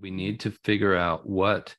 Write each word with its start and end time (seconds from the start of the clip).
We 0.00 0.10
need 0.10 0.40
to 0.40 0.50
figure 0.50 0.96
out 0.96 1.28
what 1.28 1.74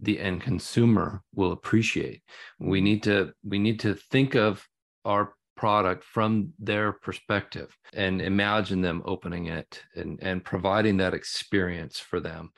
the 0.00 0.18
end 0.18 0.42
consumer 0.42 1.22
will 1.34 1.52
appreciate. 1.52 2.22
We 2.58 2.80
need 2.80 3.02
to 3.04 3.32
we 3.44 3.58
need 3.58 3.80
to 3.80 3.94
think 3.94 4.34
of 4.34 4.66
our 5.04 5.34
product 5.56 6.04
from 6.04 6.52
their 6.58 6.92
perspective 6.92 7.76
and 7.92 8.22
imagine 8.22 8.80
them 8.80 9.02
opening 9.04 9.46
it 9.46 9.82
and, 9.94 10.18
and 10.22 10.42
providing 10.42 10.96
that 10.96 11.12
experience 11.12 11.98
for 11.98 12.18
them. 12.18 12.50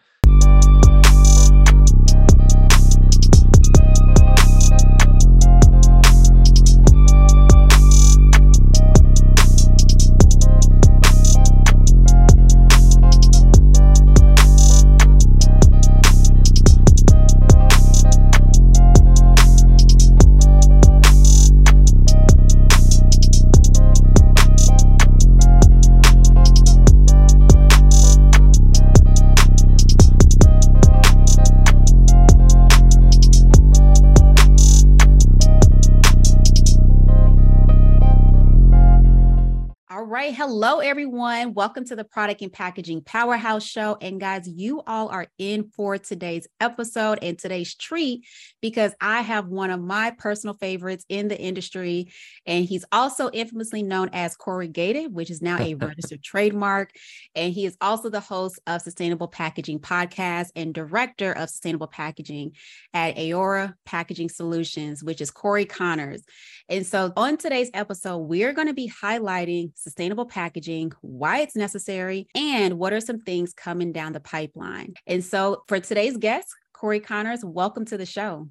Hello, 40.34 40.78
everyone. 40.78 41.52
Welcome 41.52 41.84
to 41.84 41.94
the 41.94 42.04
Product 42.04 42.40
and 42.40 42.50
Packaging 42.50 43.02
Powerhouse 43.02 43.64
Show. 43.64 43.98
And 44.00 44.18
guys, 44.18 44.48
you 44.48 44.80
all 44.86 45.10
are 45.10 45.26
in 45.36 45.68
for 45.76 45.98
today's 45.98 46.48
episode 46.58 47.18
and 47.20 47.38
today's 47.38 47.74
treat 47.74 48.24
because 48.62 48.94
I 48.98 49.20
have 49.20 49.48
one 49.48 49.70
of 49.70 49.82
my 49.82 50.12
personal 50.12 50.54
favorites 50.54 51.04
in 51.10 51.28
the 51.28 51.38
industry. 51.38 52.10
And 52.46 52.64
he's 52.64 52.86
also 52.90 53.28
infamously 53.30 53.82
known 53.82 54.08
as 54.14 54.34
Corygated, 54.34 55.12
which 55.12 55.28
is 55.28 55.42
now 55.42 55.58
a 55.58 55.74
registered 55.74 56.22
trademark. 56.22 56.92
And 57.34 57.52
he 57.52 57.66
is 57.66 57.76
also 57.82 58.08
the 58.08 58.20
host 58.20 58.58
of 58.66 58.80
Sustainable 58.80 59.28
Packaging 59.28 59.80
Podcast 59.80 60.46
and 60.56 60.72
director 60.72 61.32
of 61.32 61.50
Sustainable 61.50 61.88
Packaging 61.88 62.52
at 62.94 63.16
Orora 63.16 63.74
Packaging 63.84 64.30
Solutions, 64.30 65.04
which 65.04 65.20
is 65.20 65.30
Cory 65.30 65.66
Connors. 65.66 66.22
And 66.70 66.86
so 66.86 67.12
on 67.18 67.36
today's 67.36 67.70
episode, 67.74 68.16
we're 68.16 68.54
going 68.54 68.68
to 68.68 68.72
be 68.72 68.90
highlighting 68.90 69.72
sustainable 69.76 70.21
packaging 70.24 70.52
packaging, 70.62 70.92
why 71.00 71.38
it's 71.38 71.56
necessary, 71.56 72.26
and 72.34 72.78
what 72.78 72.92
are 72.92 73.00
some 73.00 73.18
things 73.18 73.54
coming 73.54 73.92
down 73.92 74.12
the 74.12 74.20
pipeline. 74.20 74.94
And 75.06 75.24
so 75.24 75.62
for 75.66 75.80
today's 75.80 76.16
guest, 76.16 76.48
Cory 76.72 77.00
Connors, 77.00 77.44
welcome 77.44 77.84
to 77.86 77.96
the 77.96 78.06
show. 78.06 78.48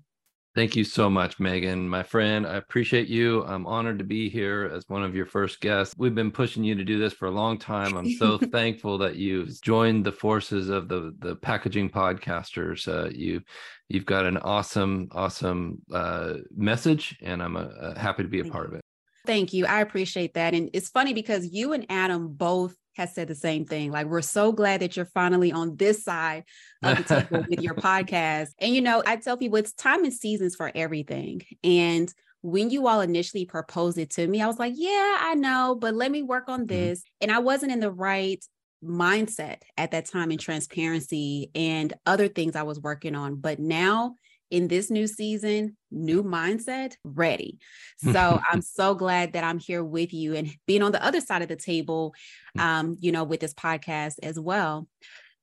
Thank 0.54 0.76
you 0.76 0.84
so 0.84 1.10
much, 1.10 1.40
Megan, 1.40 1.88
my 1.88 2.04
friend. 2.04 2.46
I 2.46 2.56
appreciate 2.56 3.08
you. 3.08 3.46
I'm 3.46 3.66
honored 3.66 4.00
to 4.00 4.04
be 4.04 4.30
here 4.30 4.70
as 4.74 4.84
one 4.90 5.02
of 5.02 5.16
your 5.16 5.26
first 5.26 5.62
guests. 5.62 5.96
We've 5.98 6.14
been 6.14 6.32
pushing 6.32 6.64
you 6.64 6.76
to 6.76 6.84
do 6.84 7.00
this 7.00 7.14
for 7.14 7.28
a 7.28 7.32
long 7.32 7.58
time. 7.58 7.96
I'm 7.96 8.12
so 8.18 8.38
thankful 8.52 8.98
that 8.98 9.16
you've 9.16 9.62
joined 9.62 10.06
the 10.06 10.12
forces 10.12 10.68
of 10.68 10.90
the 10.90 11.16
the 11.20 11.38
packaging 11.38 11.90
podcasters. 11.90 12.86
Uh, 12.86 13.10
you 13.10 13.42
you've 13.88 14.06
got 14.06 14.26
an 14.26 14.38
awesome, 14.38 15.08
awesome 15.14 15.84
uh, 15.94 16.34
message, 16.54 17.18
and 17.22 17.42
I'm 17.42 17.56
uh, 17.56 17.96
happy 17.96 18.24
to 18.24 18.30
be 18.30 18.42
a 18.42 18.46
part 18.46 18.68
of 18.68 18.74
it. 18.74 18.81
Thank 19.26 19.54
you. 19.54 19.66
I 19.66 19.82
appreciate 19.82 20.34
that. 20.34 20.54
And 20.54 20.70
it's 20.74 20.90
funny 20.90 21.14
because 21.14 21.52
you 21.52 21.74
and 21.74 21.86
Adam 21.90 22.30
both 22.30 22.76
has 22.96 23.14
said 23.14 23.28
the 23.28 23.36
same 23.36 23.66
thing. 23.66 23.92
Like, 23.92 24.08
we're 24.08 24.22
so 24.22 24.52
glad 24.52 24.82
that 24.82 24.96
you're 24.96 25.06
finally 25.06 25.52
on 25.52 25.76
this 25.78 26.04
side 26.04 26.44
of 26.84 26.98
the 26.98 27.04
table 27.04 27.46
with 27.50 27.62
your 27.62 27.74
podcast. 27.76 28.50
And, 28.60 28.74
you 28.74 28.82
know, 28.82 29.02
I 29.06 29.16
tell 29.16 29.38
people 29.38 29.58
it's 29.58 29.74
time 29.74 30.04
and 30.04 30.14
seasons 30.14 30.56
for 30.56 30.72
everything. 30.74 31.42
And 31.64 32.14
when 32.42 32.70
you 32.70 32.88
all 32.88 33.02
initially 33.02 33.46
proposed 33.46 33.98
it 33.98 34.10
to 34.12 34.28
me, 34.28 34.42
I 34.42 34.48
was 34.48 34.60
like, 34.60 34.74
yeah, 34.76 35.18
I 35.22 35.36
know, 35.36 35.78
but 35.80 35.94
let 35.94 36.12
me 36.12 36.24
work 36.24 36.50
on 36.50 36.62
mm-hmm. 36.62 36.68
this. 36.68 37.00
Mm-hmm. 37.00 37.18
And 37.22 37.32
I 37.32 37.40
wasn't 37.40 37.72
in 37.72 37.80
the 37.80 37.92
right 37.92 38.44
mindset 38.84 39.58
at 39.78 39.92
that 39.92 40.08
time 40.08 40.32
in 40.32 40.38
transparency 40.38 41.52
and 41.54 41.94
other 42.06 42.28
things 42.28 42.56
I 42.56 42.64
was 42.64 42.80
working 42.80 43.16
on. 43.16 43.36
But 43.36 43.60
now 43.60 44.16
in 44.52 44.68
this 44.68 44.92
new 44.92 45.08
season, 45.08 45.76
new 45.90 46.24
mindset, 46.24 46.96
ready. 47.04 47.60
So 48.12 48.42
I'm 48.52 48.64
so 48.64 48.96
glad 48.96 49.34
that 49.34 49.44
I'm 49.44 49.60
here 49.60 49.84
with 49.84 50.12
you 50.12 50.36
and 50.36 50.50
being 50.66 50.82
on 50.82 50.92
the 50.92 51.04
other 51.04 51.22
side 51.22 51.44
of 51.44 51.48
the 51.48 51.56
table, 51.56 52.16
mm. 52.58 52.62
um, 52.62 52.98
you 53.00 53.12
know, 53.12 53.24
with 53.24 53.40
this 53.40 53.54
podcast 53.54 54.16
as 54.24 54.40
well. 54.40 54.88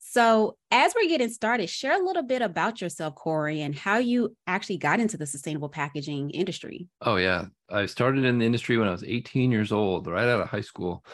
So, 0.01 0.57
as 0.71 0.95
we're 0.95 1.09
getting 1.09 1.29
started, 1.29 1.69
share 1.69 2.01
a 2.01 2.05
little 2.05 2.23
bit 2.23 2.43
about 2.43 2.81
yourself, 2.81 3.15
Cory, 3.15 3.61
and 3.61 3.75
how 3.75 3.99
you 3.99 4.35
actually 4.47 4.79
got 4.79 5.01
into 5.01 5.17
the 5.17 5.27
sustainable 5.27 5.69
packaging 5.69 6.31
industry. 6.31 6.89
Oh, 7.03 7.17
yeah. 7.17 7.47
I 7.69 7.87
started 7.87 8.25
in 8.25 8.39
the 8.39 8.47
industry 8.47 8.77
when 8.77 8.89
I 8.89 8.93
was 8.93 9.05
18 9.05 9.53
years 9.53 9.71
old, 9.71 10.07
right 10.07 10.29
out 10.29 10.41
of 10.41 10.49
high 10.49 10.63
school. 10.63 11.05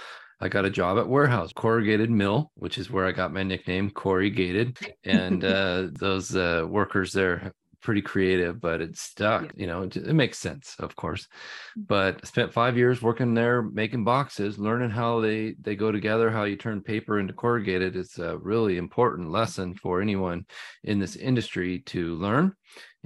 I 0.40 0.48
got 0.48 0.64
a 0.64 0.70
job 0.70 0.98
at 0.98 1.08
Warehouse 1.08 1.52
Corrugated 1.52 2.10
Mill, 2.10 2.50
which 2.54 2.78
is 2.78 2.90
where 2.90 3.06
I 3.06 3.12
got 3.12 3.32
my 3.32 3.42
nickname, 3.42 3.90
Corygated. 3.90 4.78
And 5.04 5.44
uh, 5.44 5.88
those 5.92 6.34
uh, 6.34 6.64
workers 6.68 7.12
there 7.12 7.52
pretty 7.84 8.02
creative, 8.02 8.60
but 8.60 8.80
it's 8.80 9.00
stuck. 9.00 9.44
Yeah. 9.44 9.50
You 9.54 9.66
know, 9.66 9.82
it, 9.82 9.96
it, 9.96 10.14
makes 10.14 10.38
sense, 10.38 10.74
of 10.80 10.96
course. 10.96 11.28
Mm. 11.78 11.86
But 11.86 12.20
I 12.22 12.26
spent 12.26 12.52
five 12.52 12.76
years 12.76 13.02
working 13.02 13.34
there, 13.34 13.62
making 13.62 14.04
boxes, 14.04 14.58
learning 14.58 14.90
how 14.90 15.20
they 15.20 15.54
they 15.60 15.76
go 15.76 15.92
together, 15.92 16.30
how 16.30 16.44
you 16.44 16.56
turn 16.56 16.80
paper 16.80 17.20
into 17.20 17.34
corrugated. 17.34 17.94
It's 17.94 18.18
a 18.18 18.38
really 18.38 18.78
important 18.78 19.30
lesson 19.30 19.74
for 19.74 20.00
anyone 20.00 20.46
in 20.82 20.98
this 20.98 21.14
industry 21.14 21.80
to 21.86 22.14
learn. 22.16 22.54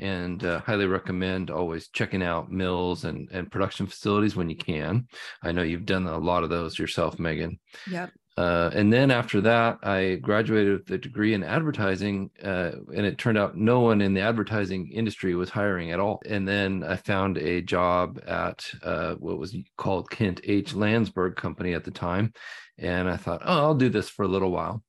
And 0.01 0.45
uh, 0.45 0.61
highly 0.61 0.87
recommend 0.87 1.51
always 1.51 1.89
checking 1.89 2.23
out 2.23 2.53
mills 2.53 3.05
and, 3.05 3.29
and 3.33 3.51
production 3.51 3.87
facilities 3.87 4.37
when 4.37 4.49
you 4.49 4.57
can. 4.57 5.09
I 5.43 5.51
know 5.51 5.63
you've 5.63 5.87
done 5.87 6.07
a 6.07 6.19
lot 6.19 6.45
of 6.45 6.51
those 6.51 6.79
yourself, 6.79 7.19
Megan. 7.19 7.59
Yep. 7.91 8.13
Uh, 8.39 8.71
and 8.73 8.93
then 8.93 9.11
after 9.11 9.41
that, 9.41 9.79
I 9.83 10.15
graduated 10.23 10.73
with 10.79 10.91
a 10.93 10.99
degree 10.99 11.35
in 11.35 11.43
advertising, 11.43 12.31
uh, 12.41 12.71
and 12.95 13.05
it 13.05 13.19
turned 13.19 13.37
out 13.37 13.57
no 13.57 13.81
one 13.81 14.01
in 14.01 14.15
the 14.15 14.21
advertising 14.21 14.93
industry 14.93 15.35
was 15.35 15.51
hiring 15.51 15.91
at 15.91 15.99
all. 15.99 16.23
And 16.25 16.47
then 16.47 16.85
I 16.85 16.95
found 16.95 17.37
a 17.37 17.61
job 17.63 18.23
at 18.29 18.65
uh, 18.81 19.15
what 19.15 19.41
was 19.41 19.57
called 19.77 20.09
Kent 20.09 20.41
H. 20.45 20.73
Landsberg 20.73 21.35
Company 21.35 21.75
at 21.75 21.83
the 21.83 21.91
time, 21.91 22.33
and 22.79 23.11
I 23.11 23.17
thought, 23.17 23.43
oh, 23.45 23.59
I'll 23.59 23.75
do 23.75 23.89
this 23.89 24.09
for 24.09 24.23
a 24.23 24.29
little 24.29 24.53
while. 24.53 24.85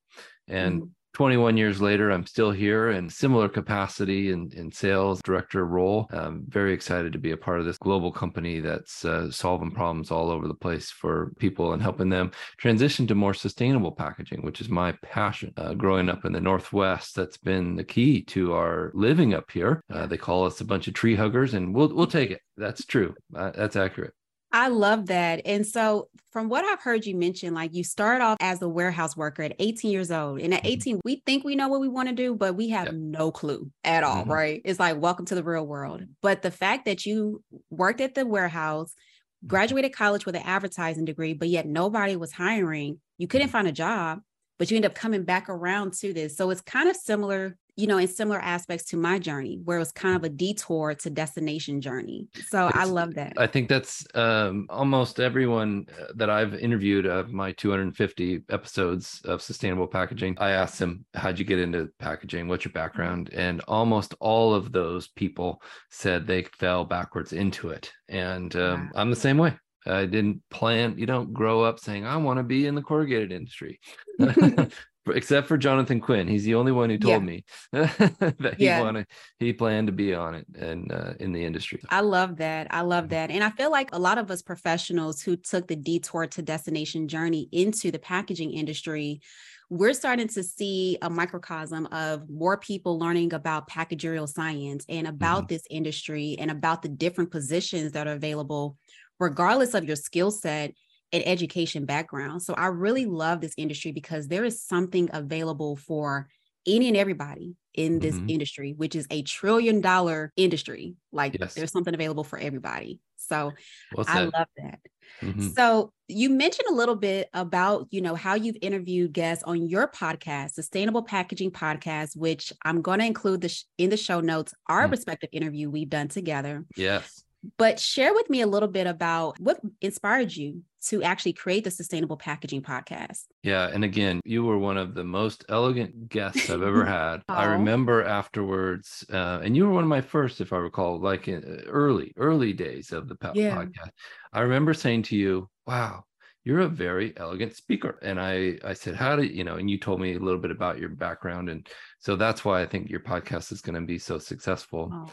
And 0.48 0.82
mm-hmm. 0.82 0.90
21 1.20 1.58
years 1.58 1.82
later, 1.82 2.12
I'm 2.12 2.26
still 2.26 2.52
here 2.52 2.92
in 2.92 3.10
similar 3.10 3.50
capacity 3.50 4.32
in, 4.32 4.50
in 4.56 4.72
sales 4.72 5.22
director 5.22 5.66
role. 5.66 6.08
I'm 6.12 6.46
very 6.48 6.72
excited 6.72 7.12
to 7.12 7.20
be 7.20 7.32
a 7.32 7.38
part 7.38 7.60
of 7.60 7.66
this 7.66 7.78
global 7.78 8.10
company 8.10 8.62
that's 8.62 9.04
uh, 9.04 9.30
solving 9.30 9.72
problems 9.72 10.12
all 10.12 10.32
over 10.32 10.48
the 10.48 10.54
place 10.54 10.90
for 10.90 11.34
people 11.38 11.74
and 11.74 11.82
helping 11.82 12.08
them 12.08 12.32
transition 12.56 13.06
to 13.08 13.16
more 13.16 13.34
sustainable 13.34 13.92
packaging, 13.92 14.44
which 14.44 14.62
is 14.62 14.70
my 14.70 14.94
passion. 15.04 15.52
Uh, 15.58 15.74
growing 15.74 16.08
up 16.08 16.24
in 16.24 16.32
the 16.32 16.40
Northwest, 16.40 17.18
that's 17.18 17.36
been 17.36 17.76
the 17.76 17.84
key 17.84 18.22
to 18.22 18.54
our 18.54 18.90
living 18.94 19.34
up 19.34 19.52
here. 19.52 19.84
Uh, 19.92 20.06
they 20.06 20.16
call 20.16 20.46
us 20.46 20.62
a 20.62 20.66
bunch 20.66 20.88
of 20.88 20.94
tree 20.94 21.18
huggers, 21.18 21.54
and 21.54 21.76
we'll 21.76 21.94
we'll 21.94 22.08
take 22.08 22.32
it. 22.32 22.40
That's 22.56 22.86
true. 22.86 23.14
Uh, 23.36 23.52
that's 23.52 23.76
accurate. 23.76 24.14
I 24.52 24.70
love 24.70 25.08
that. 25.08 25.42
And 25.46 25.66
so, 25.66 26.10
from 26.32 26.48
what 26.48 26.64
I've 26.64 26.82
heard 26.82 27.06
you 27.06 27.16
mention, 27.16 27.54
like 27.54 27.74
you 27.74 27.84
start 27.84 28.22
off 28.22 28.38
as 28.40 28.62
a 28.62 28.70
warehouse 28.70 29.18
worker 29.18 29.42
at 29.44 29.56
18 29.58 29.92
years 29.92 30.12
old. 30.12 30.40
And 30.42 30.54
at 30.54 30.62
mm-hmm. 30.62 30.72
18, 30.72 31.02
we 31.04 31.24
think 31.26 31.44
we 31.44 31.56
know 31.56 31.68
what 31.68 31.82
we 31.82 31.88
want 31.88 32.08
to 32.10 32.16
do, 32.16 32.36
but 32.36 32.56
we 32.56 32.70
have 32.70 32.94
no 32.94 33.32
clue 33.32 33.72
at 33.84 34.04
all, 34.04 34.22
mm-hmm. 34.22 34.32
right? 34.32 34.62
It's 34.64 34.80
like, 34.80 35.02
welcome 35.02 35.26
to 35.26 35.36
the 35.36 35.44
real 35.44 35.66
world. 35.66 36.04
But 36.22 36.44
the 36.44 36.52
fact 36.52 36.86
that 36.86 37.06
you 37.06 37.44
worked 37.72 38.00
at 38.00 38.14
the 38.14 38.28
warehouse, 38.28 38.92
mm-hmm. 38.92 39.48
graduated 39.48 39.94
college 39.94 40.26
with 40.28 40.36
an 40.36 40.44
advertising 40.46 41.06
degree, 41.06 41.34
but 41.34 41.50
yet 41.50 41.66
nobody 41.66 42.16
was 42.16 42.32
hiring, 42.32 43.00
you 43.18 43.28
couldn't 43.28 43.48
mm-hmm. 43.48 43.54
find 43.54 43.68
a 43.68 43.72
job, 43.72 44.20
but 44.60 44.70
you 44.70 44.76
end 44.76 44.86
up 44.86 44.94
coming 44.94 45.24
back 45.24 45.50
around 45.50 45.94
to 45.94 46.14
this. 46.14 46.38
So, 46.38 46.52
it's 46.52 46.62
kind 46.62 46.88
of 46.88 46.96
similar 46.96 47.58
you 47.80 47.88
know, 47.88 47.98
in 47.98 48.08
similar 48.10 48.40
aspects 48.40 48.84
to 48.90 48.98
my 48.98 49.18
journey, 49.18 49.58
where 49.64 49.78
it 49.78 49.80
was 49.80 49.94
kind 49.94 50.14
of 50.18 50.26
a 50.26 50.30
detour 50.30 50.94
to 50.94 51.10
destination 51.10 51.80
journey. 51.80 52.28
So 52.50 52.68
it's, 52.68 52.76
I 52.76 52.84
love 52.84 53.14
that. 53.14 53.34
I 53.38 53.48
think 53.48 53.70
that's 53.70 54.06
um, 54.16 54.68
almost 54.70 55.22
everyone 55.22 55.88
uh, 55.98 56.08
that 56.16 56.30
I've 56.30 56.56
interviewed 56.56 57.06
of 57.06 57.32
my 57.32 57.54
250 57.54 58.44
episodes 58.50 59.22
of 59.24 59.42
sustainable 59.42 59.88
packaging. 59.88 60.36
I 60.40 60.52
asked 60.52 60.78
them, 60.78 61.06
How'd 61.14 61.40
you 61.40 61.46
get 61.46 61.60
into 61.60 61.90
packaging? 62.00 62.50
What's 62.50 62.66
your 62.66 62.74
background? 62.74 63.30
And 63.32 63.62
almost 63.62 64.14
all 64.20 64.54
of 64.54 64.74
those 64.74 65.08
people 65.08 65.62
said 65.90 66.28
they 66.28 66.44
fell 66.60 66.84
backwards 66.84 67.32
into 67.32 67.70
it. 67.70 67.94
And 68.10 68.54
um, 68.58 68.92
I'm 68.94 69.10
the 69.10 69.16
same 69.16 69.38
way. 69.38 69.54
I 69.90 70.06
didn't 70.06 70.42
plan, 70.50 70.96
you 70.98 71.06
don't 71.06 71.34
grow 71.34 71.64
up 71.64 71.80
saying, 71.80 72.06
I 72.06 72.18
want 72.18 72.38
to 72.38 72.44
be 72.44 72.68
in 72.68 72.76
the 72.76 72.82
corrugated 72.82 73.32
industry. 73.32 73.80
except 75.16 75.48
for 75.48 75.58
Jonathan 75.58 76.00
Quinn. 76.00 76.28
He's 76.28 76.44
the 76.44 76.56
only 76.56 76.72
one 76.72 76.90
who 76.90 76.98
told 76.98 77.14
yeah. 77.14 77.20
me 77.20 77.44
that 77.72 78.56
he 78.58 78.66
yeah. 78.66 78.82
wanted 78.82 79.08
he 79.40 79.54
planned 79.54 79.88
to 79.88 79.94
be 79.94 80.14
on 80.14 80.36
it 80.36 80.46
and 80.56 80.92
uh, 80.92 81.14
in 81.20 81.32
the 81.32 81.44
industry. 81.44 81.82
I 81.90 82.02
love 82.02 82.38
that. 82.38 82.68
I 82.72 82.82
love 82.82 83.06
mm-hmm. 83.06 83.12
that. 83.12 83.32
And 83.32 83.44
I 83.44 83.50
feel 83.52 83.72
like 83.72 83.90
a 83.94 84.00
lot 84.00 84.18
of 84.18 84.30
us 84.32 84.42
professionals 84.42 85.22
who 85.22 85.36
took 85.36 85.68
the 85.68 85.76
detour 85.76 86.28
to 86.28 86.42
destination 86.42 87.08
journey 87.08 87.48
into 87.52 87.92
the 87.92 88.00
packaging 88.00 88.52
industry 88.52 89.22
we're 89.70 89.94
starting 89.94 90.28
to 90.28 90.44
see 90.44 90.98
a 91.04 91.10
microcosm 91.10 91.86
of 91.88 92.28
more 92.28 92.58
people 92.58 92.98
learning 92.98 93.34
about 93.34 93.70
packagerial 93.70 94.28
science 94.28 94.84
and 94.90 95.06
about 95.06 95.44
mm-hmm. 95.44 95.54
this 95.54 95.64
industry 95.70 96.36
and 96.40 96.50
about 96.50 96.82
the 96.82 96.90
different 96.90 97.30
positions 97.30 97.92
that 97.92 98.08
are 98.08 98.14
available, 98.14 98.78
regardless 99.20 99.74
of 99.74 99.86
your 99.86 99.96
skill 99.96 100.32
set 100.32 100.74
and 101.12 101.28
education 101.28 101.86
background. 101.86 102.42
So 102.42 102.54
I 102.54 102.68
really 102.68 103.06
love 103.06 103.42
this 103.42 103.54
industry 103.58 103.92
because 103.92 104.28
there 104.28 104.46
is 104.46 104.64
something 104.64 105.10
available 105.12 105.76
for 105.76 106.28
any 106.68 106.88
and 106.88 106.98
everybody 106.98 107.56
in 107.74 108.00
this 108.00 108.16
mm-hmm. 108.16 108.30
industry, 108.30 108.74
which 108.76 108.96
is 108.96 109.08
a 109.10 109.22
trillion 109.24 109.82
dollar 109.82 110.32
industry. 110.36 110.96
Like 111.12 111.38
yes. 111.40 111.54
there's 111.54 111.72
something 111.72 111.94
available 111.94 112.24
for 112.24 112.38
everybody. 112.38 113.00
So 113.18 113.54
I 113.98 114.24
love 114.24 114.48
that. 114.58 114.80
Mm-hmm. 115.22 115.50
So 115.50 115.92
you 116.08 116.30
mentioned 116.30 116.68
a 116.70 116.74
little 116.74 116.96
bit 116.96 117.30
about, 117.34 117.88
you 117.92 118.02
know, 118.02 118.16
how 118.16 118.36
you've 118.36 118.58
interviewed 118.62 119.14
guests 119.14 119.44
on 119.44 119.68
your 119.68 119.88
podcast, 119.88 120.52
Sustainable 120.52 121.04
Packaging 121.04 121.52
Podcast, 121.52 122.16
which 122.16 122.54
I'm 122.64 122.82
going 122.82 123.00
to 123.00 123.06
include 123.06 123.42
the 123.42 123.50
sh- 123.50 123.64
in 123.78 123.90
the 123.90 123.98
show 123.98 124.20
notes, 124.20 124.54
our 124.68 124.88
mm. 124.88 124.92
respective 124.92 125.30
interview 125.32 125.70
we've 125.70 125.90
done 125.90 126.08
together. 126.08 126.66
Yes. 126.76 127.24
But 127.58 127.80
share 127.80 128.14
with 128.14 128.30
me 128.30 128.42
a 128.42 128.48
little 128.48 128.68
bit 128.68 128.88
about 128.88 129.40
what 129.40 129.60
inspired 129.82 130.36
you 130.36 130.64
to 130.88 131.04
actually 131.04 131.34
create 131.34 131.64
the 131.64 131.72
Sustainable 131.72 132.18
Packaging 132.18 132.62
Podcast. 132.62 133.26
Yeah. 133.44 133.70
And 133.72 133.84
again, 133.84 134.22
you 134.24 134.44
were 134.44 134.58
one 134.58 134.78
of 134.78 134.94
the 134.94 135.04
most 135.04 135.46
elegant 135.50 136.10
guests 136.10 136.50
I've 136.50 136.62
ever 136.62 136.86
had. 136.86 137.22
I 137.28 137.46
remember 137.46 138.04
afterwards, 138.04 139.06
uh, 139.12 139.40
and 139.44 139.56
you 139.56 139.66
were 139.66 139.74
one 139.74 139.84
of 139.84 139.90
my 139.90 140.02
first, 140.02 140.42
if 140.42 140.54
I 140.54 140.58
recall, 140.58 141.00
like 141.00 141.28
in 141.28 141.44
uh, 141.44 141.70
early, 141.70 142.14
early 142.18 142.54
days 142.54 142.92
of 142.92 143.08
the 143.08 143.18
yeah. 143.34 143.56
podcast. 143.56 143.92
I 144.34 144.42
remember 144.42 144.74
saying 144.74 145.04
to 145.04 145.16
you, 145.16 145.50
wow, 145.68 146.04
you're 146.44 146.62
a 146.62 146.68
very 146.68 147.14
elegant 147.18 147.56
speaker. 147.56 148.00
And 148.02 148.20
i 148.20 148.58
i 148.64 148.74
said 148.74 148.96
how 148.96 149.16
do 149.16 149.24
you 149.24 149.44
know 149.44 149.56
and 149.56 149.70
you 149.70 149.78
told 149.78 150.00
me 150.00 150.16
a 150.16 150.20
little 150.20 150.40
bit 150.40 150.52
about 150.52 150.80
your 150.80 150.90
background 150.90 151.50
and 151.50 151.68
so 152.00 152.16
that's 152.16 152.46
why 152.46 152.62
i 152.62 152.66
think 152.66 152.90
your 152.90 153.02
podcast 153.02 153.52
is 153.52 153.62
going 153.62 153.76
to 153.76 153.82
be 153.82 154.00
so 154.00 154.18
successful. 154.18 154.90
Oh, 154.94 155.10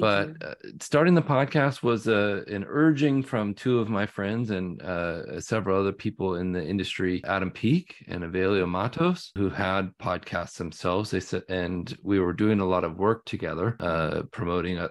but 0.00 0.30
uh, 0.42 0.54
starting 0.80 1.14
the 1.14 1.22
podcast 1.22 1.82
was 1.82 2.08
uh, 2.08 2.42
an 2.48 2.64
urging 2.68 3.22
from 3.22 3.54
two 3.54 3.78
of 3.78 3.88
my 3.88 4.04
friends 4.04 4.50
and 4.50 4.82
uh, 4.82 5.40
several 5.40 5.78
other 5.78 5.92
people 5.92 6.36
in 6.36 6.52
the 6.52 6.64
industry 6.64 7.22
Adam 7.24 7.50
Peake 7.50 8.04
and 8.08 8.24
avelio 8.24 8.68
matos 8.68 9.30
who 9.36 9.48
had 9.48 9.96
podcasts 9.98 10.56
themselves. 10.56 11.10
They 11.10 11.20
said 11.20 11.42
and 11.48 11.96
we 12.02 12.18
were 12.18 12.32
doing 12.32 12.60
a 12.60 12.66
lot 12.66 12.84
of 12.84 12.98
work 12.98 13.24
together 13.24 13.76
uh, 13.80 14.22
promoting 14.32 14.78
uh, 14.78 14.88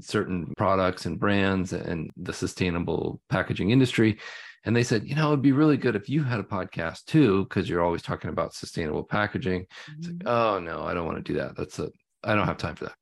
certain 0.00 0.52
products 0.56 1.06
and 1.06 1.18
brands 1.18 1.72
and 1.72 2.10
the 2.16 2.32
sustainable 2.32 3.20
packaging 3.30 3.70
industry 3.70 4.18
and 4.66 4.74
they 4.74 4.82
said, 4.82 5.08
you 5.08 5.14
know, 5.14 5.28
it'd 5.28 5.42
be 5.42 5.52
really 5.52 5.76
good 5.76 5.94
if 5.94 6.08
you 6.08 6.24
had 6.24 6.40
a 6.40 6.44
podcast 6.44 7.04
too, 7.04 7.44
because 7.44 7.68
you're 7.68 7.84
always 7.84 8.02
talking 8.02 8.30
about 8.30 8.52
sustainable 8.52 9.04
packaging. 9.04 9.62
Mm-hmm. 9.62 9.92
It's 9.98 10.06
like, 10.08 10.16
mm-hmm. 10.18 10.28
oh 10.28 10.58
no, 10.58 10.82
I 10.82 10.92
don't 10.92 11.06
want 11.06 11.24
to 11.24 11.32
do 11.32 11.38
that. 11.38 11.56
That's 11.56 11.78
a, 11.78 11.88
I 12.24 12.34
don't 12.34 12.48
have 12.48 12.58
time 12.58 12.74
for 12.74 12.86
that. 12.86 12.96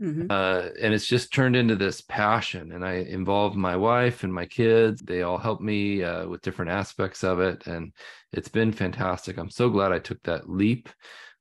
Mm-hmm. 0.00 0.26
Uh, 0.28 0.68
and 0.80 0.92
it's 0.92 1.06
just 1.06 1.32
turned 1.32 1.56
into 1.56 1.74
this 1.74 2.02
passion. 2.02 2.72
And 2.72 2.84
I 2.84 2.96
involved 2.96 3.56
my 3.56 3.76
wife 3.76 4.24
and 4.24 4.32
my 4.32 4.44
kids. 4.44 5.00
They 5.00 5.22
all 5.22 5.38
help 5.38 5.62
me 5.62 6.04
uh, 6.04 6.28
with 6.28 6.42
different 6.42 6.70
aspects 6.70 7.24
of 7.24 7.40
it, 7.40 7.66
and 7.66 7.94
it's 8.32 8.48
been 8.48 8.72
fantastic. 8.72 9.38
I'm 9.38 9.50
so 9.50 9.70
glad 9.70 9.92
I 9.92 9.98
took 9.98 10.22
that 10.24 10.50
leap. 10.50 10.90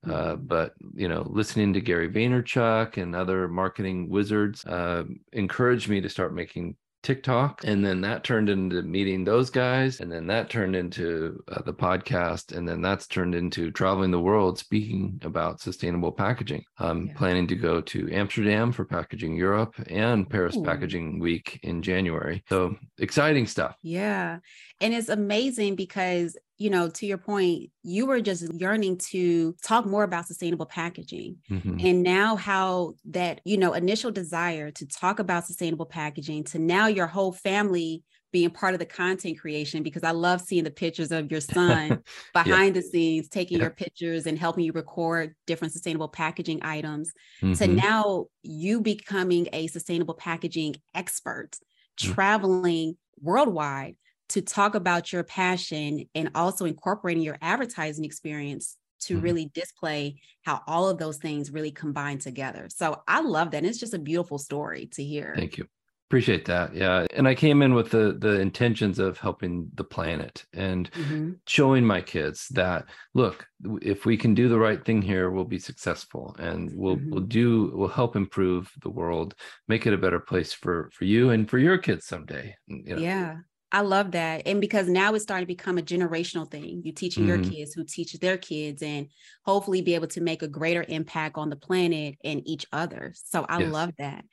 Uh, 0.05 0.35
mm-hmm. 0.35 0.45
but 0.45 0.73
you 0.93 1.09
know, 1.09 1.27
listening 1.29 1.73
to 1.73 1.81
Gary 1.81 2.07
Vaynerchuk 2.07 2.95
and 2.95 3.13
other 3.13 3.49
marketing 3.49 4.07
wizards 4.07 4.63
uh, 4.65 5.03
encouraged 5.33 5.89
me 5.89 5.99
to 5.99 6.09
start 6.09 6.33
making 6.33 6.77
TikTok. 7.05 7.63
And 7.63 7.85
then 7.85 8.01
that 8.01 8.23
turned 8.23 8.49
into 8.49 8.81
meeting 8.81 9.23
those 9.23 9.49
guys. 9.49 10.01
And 10.01 10.11
then 10.11 10.27
that 10.27 10.49
turned 10.49 10.75
into 10.75 11.43
uh, 11.47 11.61
the 11.61 11.73
podcast. 11.73 12.55
And 12.55 12.67
then 12.67 12.81
that's 12.81 13.07
turned 13.07 13.35
into 13.35 13.71
traveling 13.71 14.11
the 14.11 14.19
world 14.19 14.57
speaking 14.57 15.21
about 15.23 15.61
sustainable 15.61 16.11
packaging. 16.11 16.63
I'm 16.79 17.07
yeah. 17.07 17.13
planning 17.13 17.47
to 17.47 17.55
go 17.55 17.79
to 17.79 18.11
Amsterdam 18.11 18.71
for 18.71 18.85
Packaging 18.85 19.35
Europe 19.35 19.75
and 19.87 20.29
Paris 20.29 20.57
Ooh. 20.57 20.63
Packaging 20.63 21.19
Week 21.19 21.59
in 21.63 21.81
January. 21.81 22.43
So 22.49 22.75
exciting 22.97 23.45
stuff. 23.45 23.75
Yeah. 23.83 24.39
And 24.81 24.93
it's 24.93 25.09
amazing 25.09 25.75
because 25.75 26.35
you 26.57 26.69
know, 26.69 26.89
to 26.89 27.05
your 27.05 27.17
point, 27.17 27.69
you 27.83 28.05
were 28.05 28.21
just 28.21 28.51
yearning 28.53 28.97
to 28.97 29.55
talk 29.61 29.85
more 29.85 30.03
about 30.03 30.27
sustainable 30.27 30.65
packaging. 30.65 31.37
Mm-hmm. 31.51 31.85
And 31.85 32.03
now, 32.03 32.35
how 32.37 32.93
that, 33.05 33.41
you 33.43 33.57
know, 33.57 33.73
initial 33.73 34.11
desire 34.11 34.71
to 34.71 34.85
talk 34.87 35.19
about 35.19 35.45
sustainable 35.45 35.85
packaging 35.85 36.45
to 36.45 36.59
now 36.59 36.87
your 36.87 37.07
whole 37.07 37.33
family 37.33 38.03
being 38.31 38.49
part 38.49 38.73
of 38.73 38.79
the 38.79 38.85
content 38.85 39.39
creation 39.39 39.81
because 39.81 40.03
I 40.03 40.11
love 40.11 40.41
seeing 40.41 40.65
the 40.65 40.71
pictures 40.71 41.11
of 41.11 41.31
your 41.31 41.39
son 41.39 42.03
behind 42.33 42.75
yeah. 42.75 42.81
the 42.81 42.87
scenes, 42.87 43.29
taking 43.29 43.57
yeah. 43.57 43.63
your 43.63 43.71
pictures 43.71 44.25
and 44.25 44.37
helping 44.37 44.65
you 44.65 44.73
record 44.73 45.35
different 45.47 45.73
sustainable 45.73 46.09
packaging 46.09 46.59
items. 46.61 47.13
Mm-hmm. 47.41 47.53
To 47.53 47.67
now 47.67 48.25
you 48.43 48.81
becoming 48.81 49.47
a 49.53 49.67
sustainable 49.67 50.15
packaging 50.15 50.75
expert, 50.93 51.51
mm-hmm. 51.51 52.13
traveling 52.13 52.97
worldwide 53.21 53.95
to 54.29 54.41
talk 54.41 54.75
about 54.75 55.13
your 55.13 55.23
passion 55.23 56.05
and 56.15 56.31
also 56.35 56.65
incorporating 56.65 57.23
your 57.23 57.37
advertising 57.41 58.05
experience 58.05 58.77
to 59.01 59.15
mm-hmm. 59.15 59.23
really 59.23 59.51
display 59.53 60.19
how 60.43 60.61
all 60.67 60.89
of 60.89 60.97
those 60.97 61.17
things 61.17 61.51
really 61.51 61.71
combine 61.71 62.17
together. 62.17 62.67
So 62.69 63.01
I 63.07 63.21
love 63.21 63.51
that. 63.51 63.57
And 63.57 63.67
it's 63.67 63.79
just 63.79 63.93
a 63.93 63.99
beautiful 63.99 64.37
story 64.37 64.87
to 64.93 65.03
hear. 65.03 65.33
Thank 65.35 65.57
you. 65.57 65.67
Appreciate 66.07 66.45
that. 66.45 66.75
Yeah. 66.75 67.07
And 67.15 67.27
I 67.27 67.33
came 67.33 67.63
in 67.63 67.73
with 67.73 67.89
the 67.89 68.15
the 68.19 68.39
intentions 68.39 68.99
of 68.99 69.17
helping 69.17 69.71
the 69.73 69.83
planet 69.83 70.45
and 70.53 70.89
mm-hmm. 70.91 71.31
showing 71.47 71.83
my 71.83 71.99
kids 71.99 72.47
that 72.49 72.85
look, 73.15 73.47
if 73.81 74.05
we 74.05 74.15
can 74.15 74.35
do 74.35 74.47
the 74.47 74.59
right 74.59 74.85
thing 74.85 75.01
here, 75.01 75.31
we'll 75.31 75.45
be 75.45 75.57
successful 75.57 76.35
and 76.37 76.71
we'll 76.75 76.97
mm-hmm. 76.97 77.09
we'll 77.09 77.23
do 77.23 77.71
we'll 77.73 77.87
help 77.87 78.15
improve 78.15 78.71
the 78.83 78.89
world, 78.89 79.33
make 79.67 79.87
it 79.87 79.93
a 79.93 79.97
better 79.97 80.19
place 80.19 80.53
for 80.53 80.91
for 80.93 81.05
you 81.05 81.31
and 81.31 81.49
for 81.49 81.57
your 81.57 81.79
kids 81.79 82.05
someday. 82.05 82.55
You 82.67 82.95
know? 82.95 83.01
Yeah. 83.01 83.37
I 83.71 83.81
love 83.81 84.11
that. 84.11 84.43
And 84.45 84.61
because 84.61 84.87
now 84.87 85.13
it's 85.13 85.23
starting 85.23 85.43
to 85.43 85.47
become 85.47 85.77
a 85.77 85.81
generational 85.81 86.49
thing. 86.49 86.81
You 86.83 86.91
teaching 86.91 87.25
mm-hmm. 87.25 87.43
your 87.43 87.51
kids 87.51 87.73
who 87.73 87.83
teach 87.83 88.13
their 88.13 88.37
kids 88.37 88.81
and 88.81 89.07
hopefully 89.43 89.81
be 89.81 89.95
able 89.95 90.07
to 90.07 90.21
make 90.21 90.43
a 90.43 90.47
greater 90.47 90.85
impact 90.87 91.37
on 91.37 91.49
the 91.49 91.55
planet 91.55 92.15
and 92.23 92.41
each 92.47 92.65
other. 92.71 93.13
So 93.15 93.45
I 93.47 93.59
yes. 93.59 93.71
love 93.71 93.91
that. 93.97 94.23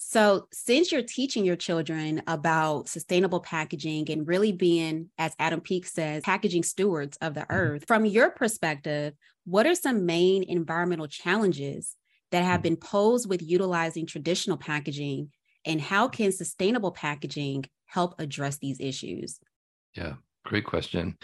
So, 0.00 0.46
since 0.52 0.92
you're 0.92 1.02
teaching 1.02 1.44
your 1.44 1.56
children 1.56 2.22
about 2.28 2.88
sustainable 2.88 3.40
packaging 3.40 4.08
and 4.12 4.28
really 4.28 4.52
being, 4.52 5.08
as 5.18 5.34
Adam 5.40 5.60
Peake 5.60 5.86
says, 5.86 6.22
packaging 6.22 6.62
stewards 6.62 7.18
of 7.20 7.34
the 7.34 7.40
mm-hmm. 7.40 7.52
earth, 7.52 7.84
from 7.88 8.06
your 8.06 8.30
perspective, 8.30 9.14
what 9.44 9.66
are 9.66 9.74
some 9.74 10.06
main 10.06 10.44
environmental 10.44 11.08
challenges 11.08 11.96
that 12.30 12.44
have 12.44 12.58
mm-hmm. 12.58 12.62
been 12.62 12.76
posed 12.76 13.28
with 13.28 13.42
utilizing 13.42 14.06
traditional 14.06 14.56
packaging? 14.56 15.30
And 15.64 15.80
how 15.80 16.06
can 16.06 16.30
sustainable 16.30 16.92
packaging 16.92 17.64
help 17.88 18.14
address 18.18 18.58
these 18.58 18.80
issues? 18.80 19.40
Yeah, 19.96 20.14
great 20.44 20.64
question. 20.64 21.18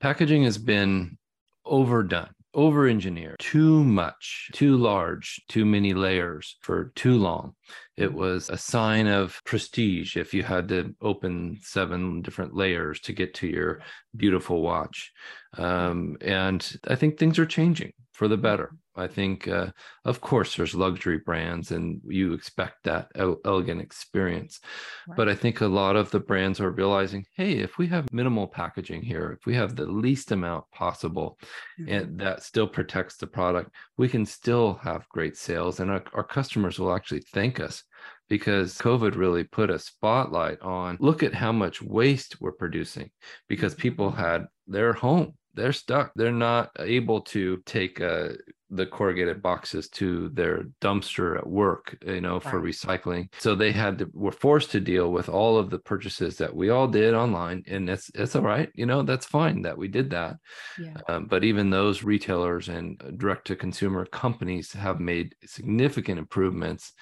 Packaging 0.00 0.44
has 0.44 0.56
been 0.56 1.18
overdone, 1.64 2.30
over 2.54 2.88
engineered, 2.88 3.36
too 3.38 3.84
much, 3.84 4.50
too 4.52 4.76
large, 4.76 5.40
too 5.48 5.64
many 5.64 5.92
layers 5.92 6.56
for 6.62 6.92
too 6.94 7.18
long. 7.18 7.54
It 7.96 8.12
was 8.12 8.48
a 8.48 8.56
sign 8.56 9.06
of 9.06 9.40
prestige 9.44 10.16
if 10.16 10.32
you 10.32 10.42
had 10.42 10.68
to 10.68 10.94
open 11.02 11.58
seven 11.60 12.22
different 12.22 12.54
layers 12.54 13.00
to 13.00 13.12
get 13.12 13.34
to 13.34 13.46
your 13.46 13.82
beautiful 14.16 14.62
watch. 14.62 15.12
Um, 15.58 16.16
and 16.20 16.66
I 16.88 16.94
think 16.94 17.18
things 17.18 17.38
are 17.38 17.46
changing 17.46 17.92
for 18.20 18.28
the 18.28 18.36
better. 18.36 18.76
I 18.96 19.06
think, 19.06 19.48
uh, 19.48 19.68
of 20.04 20.20
course, 20.20 20.54
there's 20.54 20.74
luxury 20.74 21.20
brands 21.24 21.70
and 21.70 22.02
you 22.06 22.34
expect 22.34 22.84
that 22.84 23.08
elegant 23.14 23.80
experience. 23.80 24.60
Right. 25.08 25.16
But 25.16 25.30
I 25.30 25.34
think 25.34 25.62
a 25.62 25.66
lot 25.66 25.96
of 25.96 26.10
the 26.10 26.20
brands 26.20 26.60
are 26.60 26.70
realizing 26.70 27.24
hey, 27.34 27.52
if 27.52 27.78
we 27.78 27.86
have 27.86 28.12
minimal 28.12 28.46
packaging 28.46 29.00
here, 29.00 29.34
if 29.38 29.46
we 29.46 29.54
have 29.54 29.74
the 29.74 29.86
least 29.86 30.32
amount 30.32 30.66
possible 30.70 31.38
mm-hmm. 31.80 31.90
and 31.90 32.20
that 32.20 32.42
still 32.42 32.68
protects 32.68 33.16
the 33.16 33.26
product, 33.26 33.70
we 33.96 34.06
can 34.06 34.26
still 34.26 34.74
have 34.82 35.08
great 35.08 35.38
sales 35.38 35.80
and 35.80 35.90
our, 35.90 36.04
our 36.12 36.24
customers 36.24 36.78
will 36.78 36.94
actually 36.94 37.22
thank 37.32 37.58
us 37.58 37.84
because 38.28 38.76
COVID 38.76 39.16
really 39.16 39.44
put 39.44 39.70
a 39.70 39.78
spotlight 39.78 40.60
on 40.60 40.98
look 41.00 41.22
at 41.22 41.32
how 41.34 41.52
much 41.52 41.80
waste 41.80 42.38
we're 42.38 42.52
producing 42.52 43.10
because 43.48 43.74
people 43.74 44.10
mm-hmm. 44.10 44.20
had 44.20 44.46
their 44.66 44.92
home 44.92 45.32
they're 45.54 45.72
stuck. 45.72 46.12
They're 46.14 46.32
not 46.32 46.70
able 46.78 47.22
to 47.22 47.62
take 47.66 48.00
uh, 48.00 48.30
the 48.70 48.86
corrugated 48.86 49.42
boxes 49.42 49.88
to 49.88 50.28
their 50.30 50.64
dumpster 50.80 51.36
at 51.36 51.46
work, 51.46 51.98
you 52.06 52.20
know, 52.20 52.38
for 52.38 52.60
right. 52.60 52.72
recycling. 52.72 53.28
So 53.38 53.54
they 53.54 53.72
had 53.72 53.98
to 53.98 54.10
were 54.12 54.32
forced 54.32 54.70
to 54.72 54.80
deal 54.80 55.10
with 55.10 55.28
all 55.28 55.58
of 55.58 55.70
the 55.70 55.78
purchases 55.78 56.36
that 56.36 56.54
we 56.54 56.70
all 56.70 56.86
did 56.86 57.14
online, 57.14 57.64
and 57.66 57.90
it's 57.90 58.10
it's 58.14 58.36
all 58.36 58.42
right, 58.42 58.70
you 58.74 58.86
know, 58.86 59.02
that's 59.02 59.26
fine 59.26 59.62
that 59.62 59.76
we 59.76 59.88
did 59.88 60.10
that. 60.10 60.36
Yeah. 60.78 60.94
Um, 61.08 61.26
but 61.26 61.42
even 61.42 61.70
those 61.70 62.04
retailers 62.04 62.68
and 62.68 62.96
direct 63.18 63.48
to 63.48 63.56
consumer 63.56 64.06
companies 64.06 64.72
have 64.72 65.00
made 65.00 65.34
significant 65.44 66.18
improvements, 66.18 66.92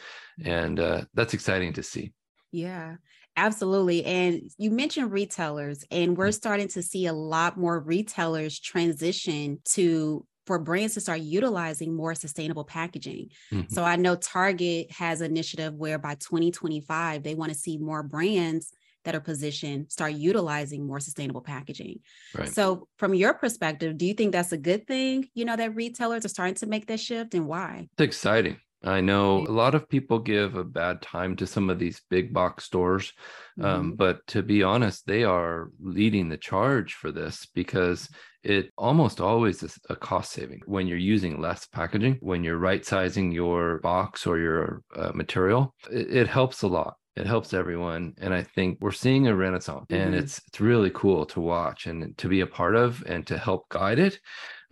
and 0.42 0.80
uh, 0.80 1.02
that's 1.12 1.34
exciting 1.34 1.74
to 1.74 1.82
see. 1.82 2.12
Yeah. 2.50 2.96
Absolutely. 3.38 4.04
And 4.04 4.50
you 4.58 4.72
mentioned 4.72 5.12
retailers, 5.12 5.84
and 5.92 6.16
we're 6.16 6.26
mm-hmm. 6.26 6.32
starting 6.32 6.68
to 6.68 6.82
see 6.82 7.06
a 7.06 7.12
lot 7.12 7.56
more 7.56 7.78
retailers 7.78 8.58
transition 8.58 9.60
to 9.70 10.26
for 10.44 10.58
brands 10.58 10.94
to 10.94 11.00
start 11.00 11.20
utilizing 11.20 11.94
more 11.94 12.14
sustainable 12.14 12.64
packaging. 12.64 13.28
Mm-hmm. 13.52 13.72
So 13.72 13.84
I 13.84 13.96
know 13.96 14.16
Target 14.16 14.90
has 14.90 15.20
an 15.20 15.30
initiative 15.30 15.74
where 15.74 15.98
by 15.98 16.14
2025, 16.14 17.22
they 17.22 17.34
want 17.34 17.52
to 17.52 17.58
see 17.58 17.76
more 17.76 18.02
brands 18.02 18.72
that 19.04 19.14
are 19.14 19.20
positioned 19.20 19.92
start 19.92 20.14
utilizing 20.14 20.86
more 20.86 21.00
sustainable 21.00 21.42
packaging. 21.42 22.00
Right. 22.34 22.48
So 22.48 22.88
from 22.96 23.14
your 23.14 23.34
perspective, 23.34 23.96
do 23.98 24.06
you 24.06 24.14
think 24.14 24.32
that's 24.32 24.52
a 24.52 24.58
good 24.58 24.86
thing, 24.86 25.28
you 25.34 25.44
know, 25.44 25.54
that 25.54 25.76
retailers 25.76 26.24
are 26.24 26.28
starting 26.28 26.56
to 26.56 26.66
make 26.66 26.86
that 26.86 26.98
shift 26.98 27.34
and 27.34 27.46
why? 27.46 27.88
It's 27.92 28.02
exciting. 28.02 28.56
I 28.84 29.00
know 29.00 29.38
a 29.38 29.50
lot 29.50 29.74
of 29.74 29.88
people 29.88 30.20
give 30.20 30.54
a 30.54 30.62
bad 30.62 31.02
time 31.02 31.34
to 31.36 31.46
some 31.46 31.68
of 31.68 31.78
these 31.78 32.00
big 32.10 32.32
box 32.32 32.64
stores, 32.64 33.12
um, 33.60 33.64
mm-hmm. 33.64 33.80
um, 33.80 33.94
but 33.94 34.26
to 34.28 34.42
be 34.42 34.62
honest, 34.62 35.06
they 35.06 35.24
are 35.24 35.70
leading 35.80 36.28
the 36.28 36.36
charge 36.36 36.94
for 36.94 37.10
this 37.10 37.46
because 37.54 38.08
it 38.44 38.72
almost 38.78 39.20
always 39.20 39.62
is 39.64 39.78
a 39.90 39.96
cost 39.96 40.32
saving 40.32 40.62
when 40.66 40.86
you're 40.86 40.96
using 40.96 41.40
less 41.40 41.66
packaging, 41.66 42.18
when 42.20 42.44
you're 42.44 42.58
right 42.58 42.84
sizing 42.86 43.32
your 43.32 43.78
box 43.80 44.26
or 44.26 44.38
your 44.38 44.82
uh, 44.94 45.10
material. 45.12 45.74
It, 45.90 46.16
it 46.16 46.28
helps 46.28 46.62
a 46.62 46.68
lot 46.68 46.94
it 47.18 47.26
helps 47.26 47.52
everyone 47.52 48.14
and 48.18 48.32
i 48.32 48.42
think 48.42 48.78
we're 48.80 48.92
seeing 48.92 49.26
a 49.26 49.34
renaissance 49.34 49.86
and 49.90 50.12
mm-hmm. 50.12 50.22
it's 50.22 50.40
it's 50.46 50.60
really 50.60 50.90
cool 50.90 51.26
to 51.26 51.40
watch 51.40 51.86
and 51.86 52.16
to 52.16 52.28
be 52.28 52.40
a 52.40 52.46
part 52.46 52.76
of 52.76 53.02
and 53.06 53.26
to 53.26 53.36
help 53.36 53.68
guide 53.70 53.98
it 53.98 54.20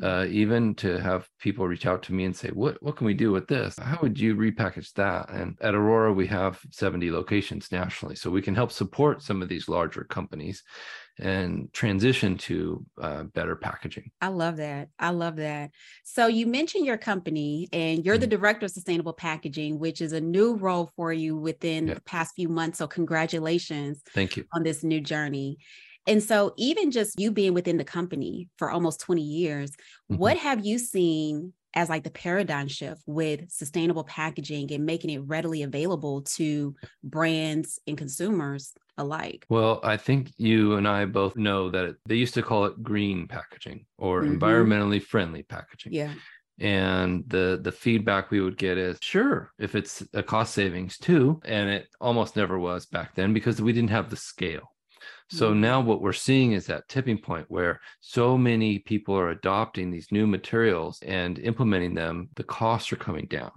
uh, 0.02 0.26
even 0.28 0.74
to 0.74 0.98
have 0.98 1.28
people 1.38 1.66
reach 1.66 1.86
out 1.86 2.02
to 2.02 2.12
me 2.12 2.24
and 2.24 2.36
say, 2.36 2.50
"What 2.50 2.82
what 2.82 2.96
can 2.96 3.06
we 3.06 3.14
do 3.14 3.32
with 3.32 3.48
this? 3.48 3.78
How 3.78 3.98
would 4.02 4.18
you 4.18 4.36
repackage 4.36 4.92
that?" 4.94 5.30
And 5.30 5.56
at 5.62 5.74
Orora, 5.74 6.14
we 6.14 6.26
have 6.26 6.60
70 6.70 7.10
locations 7.10 7.72
nationally, 7.72 8.14
so 8.14 8.30
we 8.30 8.42
can 8.42 8.54
help 8.54 8.72
support 8.72 9.22
some 9.22 9.40
of 9.40 9.48
these 9.48 9.68
larger 9.68 10.04
companies 10.04 10.62
and 11.18 11.72
transition 11.72 12.36
to 12.36 12.84
uh, 13.00 13.22
better 13.22 13.56
packaging. 13.56 14.10
I 14.20 14.28
love 14.28 14.58
that. 14.58 14.90
I 14.98 15.10
love 15.10 15.36
that. 15.36 15.70
So 16.04 16.26
you 16.26 16.46
mentioned 16.46 16.84
your 16.84 16.98
company, 16.98 17.68
and 17.72 18.04
you're 18.04 18.16
mm-hmm. 18.16 18.20
the 18.20 18.26
director 18.26 18.66
of 18.66 18.72
sustainable 18.72 19.14
packaging, 19.14 19.78
which 19.78 20.02
is 20.02 20.12
a 20.12 20.20
new 20.20 20.56
role 20.56 20.90
for 20.94 21.10
you 21.10 21.36
within 21.38 21.88
yeah. 21.88 21.94
the 21.94 22.02
past 22.02 22.34
few 22.34 22.50
months. 22.50 22.76
So 22.78 22.86
congratulations! 22.86 24.02
Thank 24.12 24.36
you 24.36 24.44
on 24.52 24.62
this 24.62 24.84
new 24.84 25.00
journey. 25.00 25.56
And 26.06 26.22
so, 26.22 26.54
even 26.56 26.90
just 26.90 27.18
you 27.18 27.30
being 27.30 27.54
within 27.54 27.76
the 27.76 27.84
company 27.84 28.48
for 28.58 28.70
almost 28.70 29.00
20 29.00 29.22
years, 29.22 29.70
mm-hmm. 29.70 30.16
what 30.16 30.36
have 30.36 30.64
you 30.64 30.78
seen 30.78 31.52
as 31.74 31.90
like 31.90 32.04
the 32.04 32.10
paradigm 32.10 32.68
shift 32.68 33.02
with 33.06 33.50
sustainable 33.50 34.04
packaging 34.04 34.72
and 34.72 34.86
making 34.86 35.10
it 35.10 35.22
readily 35.26 35.62
available 35.62 36.22
to 36.22 36.74
brands 37.04 37.78
and 37.86 37.98
consumers 37.98 38.72
alike? 38.96 39.44
Well, 39.48 39.80
I 39.84 39.98
think 39.98 40.32
you 40.38 40.76
and 40.76 40.88
I 40.88 41.04
both 41.04 41.36
know 41.36 41.70
that 41.70 41.96
they 42.06 42.14
used 42.16 42.34
to 42.34 42.42
call 42.42 42.64
it 42.64 42.82
green 42.82 43.28
packaging 43.28 43.84
or 43.98 44.22
mm-hmm. 44.22 44.38
environmentally 44.38 45.02
friendly 45.02 45.42
packaging. 45.42 45.92
Yeah. 45.92 46.14
And 46.58 47.24
the 47.26 47.60
the 47.62 47.72
feedback 47.72 48.30
we 48.30 48.40
would 48.40 48.56
get 48.56 48.78
is 48.78 48.96
sure 49.02 49.52
if 49.58 49.74
it's 49.74 50.02
a 50.14 50.22
cost 50.22 50.54
savings 50.54 50.96
too, 50.96 51.38
and 51.44 51.68
it 51.68 51.88
almost 52.00 52.34
never 52.34 52.58
was 52.58 52.86
back 52.86 53.14
then 53.14 53.34
because 53.34 53.60
we 53.60 53.74
didn't 53.74 53.90
have 53.90 54.08
the 54.08 54.16
scale. 54.16 54.72
So 55.28 55.50
mm-hmm. 55.50 55.60
now 55.60 55.80
what 55.80 56.00
we're 56.00 56.12
seeing 56.12 56.52
is 56.52 56.66
that 56.66 56.88
tipping 56.88 57.18
point 57.18 57.46
where 57.48 57.80
so 58.00 58.38
many 58.38 58.78
people 58.78 59.16
are 59.16 59.30
adopting 59.30 59.90
these 59.90 60.12
new 60.12 60.26
materials 60.26 61.02
and 61.02 61.38
implementing 61.38 61.94
them, 61.94 62.28
the 62.36 62.44
costs 62.44 62.92
are 62.92 62.96
coming 62.96 63.26
down. 63.26 63.50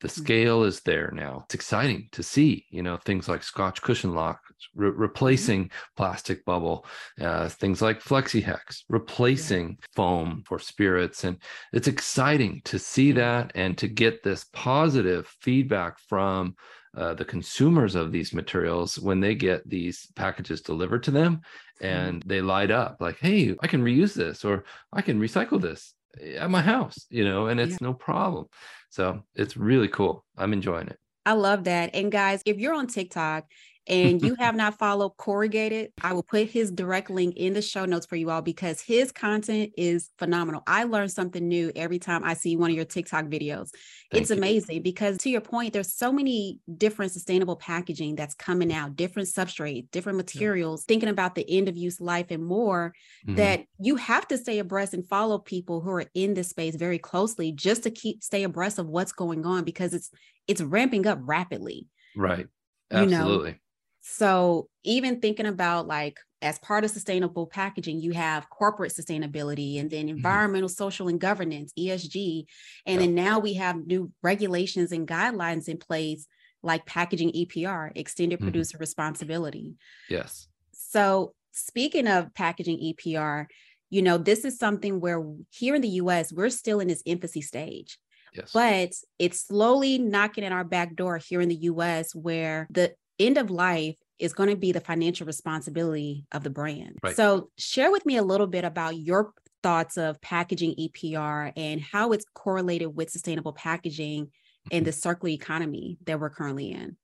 The 0.00 0.08
mm-hmm. 0.08 0.22
scale 0.22 0.64
is 0.64 0.80
there 0.80 1.12
now. 1.14 1.42
It's 1.44 1.54
exciting 1.54 2.08
to 2.12 2.22
see, 2.22 2.66
you 2.70 2.82
know, 2.82 2.96
things 2.96 3.28
like 3.28 3.42
Scotch 3.42 3.80
cushion 3.82 4.14
lock 4.14 4.40
re- 4.74 4.90
mm-hmm. 4.90 5.00
replacing 5.00 5.70
plastic 5.96 6.44
bubble, 6.44 6.86
uh, 7.20 7.48
things 7.48 7.80
like 7.80 8.02
FlexiHex 8.02 8.82
replacing 8.88 9.68
yeah. 9.68 9.86
foam 9.94 10.42
for 10.46 10.58
spirits. 10.58 11.24
And 11.24 11.38
it's 11.72 11.88
exciting 11.88 12.62
to 12.64 12.78
see 12.78 13.12
that 13.12 13.52
and 13.54 13.78
to 13.78 13.86
get 13.86 14.22
this 14.22 14.46
positive 14.52 15.26
feedback 15.40 15.98
from 16.00 16.56
uh, 16.96 17.14
the 17.14 17.24
consumers 17.24 17.94
of 17.94 18.12
these 18.12 18.34
materials 18.34 18.98
when 18.98 19.20
they 19.20 19.34
get 19.34 19.68
these 19.68 20.06
packages 20.14 20.60
delivered 20.60 21.02
to 21.02 21.10
them 21.10 21.40
mm-hmm. 21.82 21.86
and 21.86 22.22
they 22.26 22.40
light 22.40 22.70
up 22.70 22.96
like 23.00 23.18
hey 23.18 23.54
i 23.62 23.66
can 23.66 23.82
reuse 23.82 24.14
this 24.14 24.44
or 24.44 24.64
i 24.92 25.00
can 25.00 25.20
recycle 25.20 25.60
this 25.60 25.94
at 26.36 26.50
my 26.50 26.60
house 26.60 27.06
you 27.08 27.24
know 27.24 27.46
and 27.46 27.58
it's 27.58 27.72
yeah. 27.72 27.78
no 27.80 27.94
problem 27.94 28.46
so 28.90 29.22
it's 29.34 29.56
really 29.56 29.88
cool 29.88 30.24
i'm 30.36 30.52
enjoying 30.52 30.86
it 30.86 30.98
i 31.24 31.32
love 31.32 31.64
that 31.64 31.94
and 31.94 32.12
guys 32.12 32.42
if 32.44 32.58
you're 32.58 32.74
on 32.74 32.86
tiktok 32.86 33.44
and 33.86 34.22
you 34.24 34.34
have 34.36 34.54
not 34.54 34.78
followed 34.78 35.16
Corygated, 35.16 35.92
I 36.02 36.12
will 36.12 36.22
put 36.22 36.48
his 36.48 36.70
direct 36.70 37.10
link 37.10 37.36
in 37.36 37.52
the 37.52 37.62
show 37.62 37.84
notes 37.84 38.06
for 38.06 38.16
you 38.16 38.30
all 38.30 38.42
because 38.42 38.80
his 38.80 39.12
content 39.12 39.72
is 39.76 40.10
phenomenal. 40.18 40.62
I 40.66 40.84
learn 40.84 41.08
something 41.08 41.46
new 41.46 41.72
every 41.74 41.98
time 41.98 42.24
I 42.24 42.34
see 42.34 42.56
one 42.56 42.70
of 42.70 42.76
your 42.76 42.84
TikTok 42.84 43.26
videos. 43.26 43.70
Thank 44.10 44.22
it's 44.22 44.30
you. 44.30 44.36
amazing 44.36 44.82
because 44.82 45.18
to 45.18 45.30
your 45.30 45.40
point, 45.40 45.72
there's 45.72 45.94
so 45.94 46.12
many 46.12 46.60
different 46.76 47.12
sustainable 47.12 47.56
packaging 47.56 48.14
that's 48.14 48.34
coming 48.34 48.72
out, 48.72 48.96
different 48.96 49.28
substrates, 49.28 49.90
different 49.90 50.16
materials, 50.16 50.82
yeah. 50.82 50.92
thinking 50.92 51.08
about 51.08 51.34
the 51.34 51.48
end 51.48 51.68
of 51.68 51.76
use 51.76 52.00
life 52.00 52.26
and 52.30 52.44
more 52.44 52.92
mm-hmm. 53.26 53.36
that 53.36 53.64
you 53.78 53.96
have 53.96 54.26
to 54.28 54.38
stay 54.38 54.58
abreast 54.58 54.94
and 54.94 55.06
follow 55.06 55.38
people 55.38 55.80
who 55.80 55.90
are 55.90 56.04
in 56.14 56.34
this 56.34 56.50
space 56.50 56.76
very 56.76 56.98
closely 56.98 57.52
just 57.52 57.82
to 57.82 57.90
keep 57.90 58.22
stay 58.22 58.42
abreast 58.42 58.78
of 58.78 58.88
what's 58.88 59.12
going 59.12 59.44
on 59.44 59.64
because 59.64 59.94
it's 59.94 60.10
it's 60.48 60.60
ramping 60.60 61.06
up 61.06 61.18
rapidly. 61.22 61.88
Right. 62.16 62.46
Absolutely. 62.90 63.48
You 63.48 63.54
know? 63.54 63.58
So 64.02 64.68
even 64.82 65.20
thinking 65.20 65.46
about 65.46 65.86
like 65.86 66.18
as 66.42 66.58
part 66.58 66.84
of 66.84 66.90
sustainable 66.90 67.46
packaging, 67.46 68.00
you 68.00 68.12
have 68.12 68.50
corporate 68.50 68.92
sustainability 68.92 69.80
and 69.80 69.90
then 69.90 70.06
mm-hmm. 70.06 70.16
environmental, 70.16 70.68
mm-hmm. 70.68 70.74
social, 70.74 71.08
and 71.08 71.20
governance, 71.20 71.72
ESG. 71.78 72.44
And 72.84 73.00
then 73.00 73.14
now 73.14 73.38
we 73.38 73.54
have 73.54 73.86
new 73.86 74.10
regulations 74.22 74.92
and 74.92 75.06
guidelines 75.06 75.68
in 75.68 75.78
place 75.78 76.26
like 76.64 76.84
packaging 76.84 77.32
EPR, 77.32 77.92
extended 77.94 78.38
mm-hmm. 78.38 78.46
producer 78.46 78.76
responsibility. 78.78 79.74
Yes. 80.10 80.48
So 80.72 81.34
speaking 81.52 82.08
of 82.08 82.34
packaging 82.34 82.78
EPR, 82.78 83.46
you 83.90 84.02
know, 84.02 84.18
this 84.18 84.44
is 84.44 84.58
something 84.58 85.00
where 85.00 85.22
here 85.50 85.74
in 85.74 85.82
the 85.82 85.88
US, 85.88 86.32
we're 86.32 86.50
still 86.50 86.80
in 86.80 86.88
this 86.88 87.02
infancy 87.04 87.42
stage. 87.42 87.98
Yes. 88.34 88.50
But 88.52 88.92
it's 89.18 89.46
slowly 89.46 89.98
knocking 89.98 90.44
at 90.44 90.52
our 90.52 90.64
back 90.64 90.96
door 90.96 91.18
here 91.18 91.40
in 91.40 91.48
the 91.48 91.62
US 91.62 92.14
where 92.14 92.66
the 92.70 92.94
end 93.26 93.38
of 93.38 93.50
life 93.50 93.96
is 94.18 94.32
going 94.32 94.48
to 94.48 94.56
be 94.56 94.72
the 94.72 94.80
financial 94.80 95.26
responsibility 95.26 96.26
of 96.32 96.44
the 96.44 96.50
brand. 96.50 96.98
Right. 97.02 97.16
So, 97.16 97.50
share 97.58 97.90
with 97.90 98.06
me 98.06 98.16
a 98.16 98.22
little 98.22 98.46
bit 98.46 98.64
about 98.64 98.96
your 98.96 99.32
thoughts 99.62 99.96
of 99.96 100.20
packaging 100.20 100.74
EPR 100.78 101.52
and 101.56 101.80
how 101.80 102.12
it's 102.12 102.24
correlated 102.34 102.94
with 102.94 103.10
sustainable 103.10 103.52
packaging 103.52 104.30
and 104.70 104.82
mm-hmm. 104.82 104.84
the 104.84 104.92
circular 104.92 105.30
economy 105.30 105.98
that 106.04 106.20
we're 106.20 106.30
currently 106.30 106.72
in. 106.72 106.96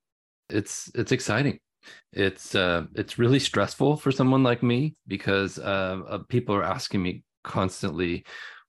It's 0.49 0.91
it's 0.95 1.13
exciting. 1.13 1.61
It's 2.13 2.55
uh, 2.55 2.85
it's 2.95 3.19
really 3.19 3.39
stressful 3.39 3.97
for 3.97 4.13
someone 4.13 4.43
like 4.43 4.63
me 4.63 4.97
because 5.07 5.59
uh, 5.59 6.19
people 6.29 6.55
are 6.55 6.65
asking 6.65 7.03
me 7.03 7.23
constantly 7.45 8.25